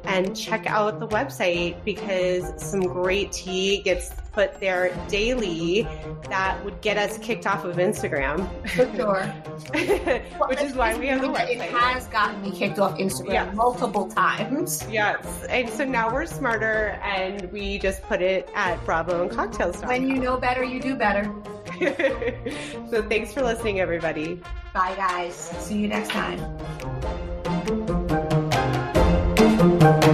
and 0.07 0.35
check 0.35 0.65
out 0.65 0.99
the 0.99 1.07
website 1.09 1.83
because 1.83 2.51
some 2.61 2.79
great 2.81 3.31
tea 3.31 3.81
gets 3.81 4.11
put 4.31 4.59
there 4.59 4.95
daily 5.09 5.81
that 6.29 6.63
would 6.63 6.79
get 6.81 6.97
us 6.97 7.17
kicked 7.17 7.45
off 7.45 7.65
of 7.65 7.75
Instagram. 7.75 8.47
For 8.69 8.95
sure. 8.95 9.23
Which 10.47 10.61
is 10.61 10.75
why 10.75 10.97
we 10.97 11.07
have 11.07 11.21
the 11.21 11.27
website. 11.27 11.49
It 11.57 11.61
has 11.71 12.07
gotten 12.07 12.41
me 12.41 12.51
kicked 12.51 12.79
off 12.79 12.97
Instagram 12.97 13.33
Yeah. 13.33 13.51
multiple 13.53 14.07
times. 14.07 14.85
Yes. 14.89 15.43
And 15.49 15.67
so 15.69 15.83
now 15.85 16.13
we're 16.13 16.25
smarter 16.25 16.99
and 17.03 17.51
we 17.51 17.77
just 17.77 18.01
put 18.03 18.21
it 18.21 18.49
at 18.55 18.83
Bravo 18.85 19.23
and 19.23 19.31
Cocktails. 19.31 19.81
When 19.81 20.07
you 20.07 20.15
know 20.15 20.37
better, 20.37 20.63
you 20.63 20.79
do 20.79 20.95
better. 20.95 21.33
so 22.89 23.01
thanks 23.09 23.33
for 23.33 23.41
listening, 23.41 23.81
everybody. 23.81 24.41
Bye, 24.73 24.95
guys. 24.95 25.35
See 25.35 25.79
you 25.79 25.87
next 25.87 26.11
time. 26.11 26.39
Música 29.57 30.06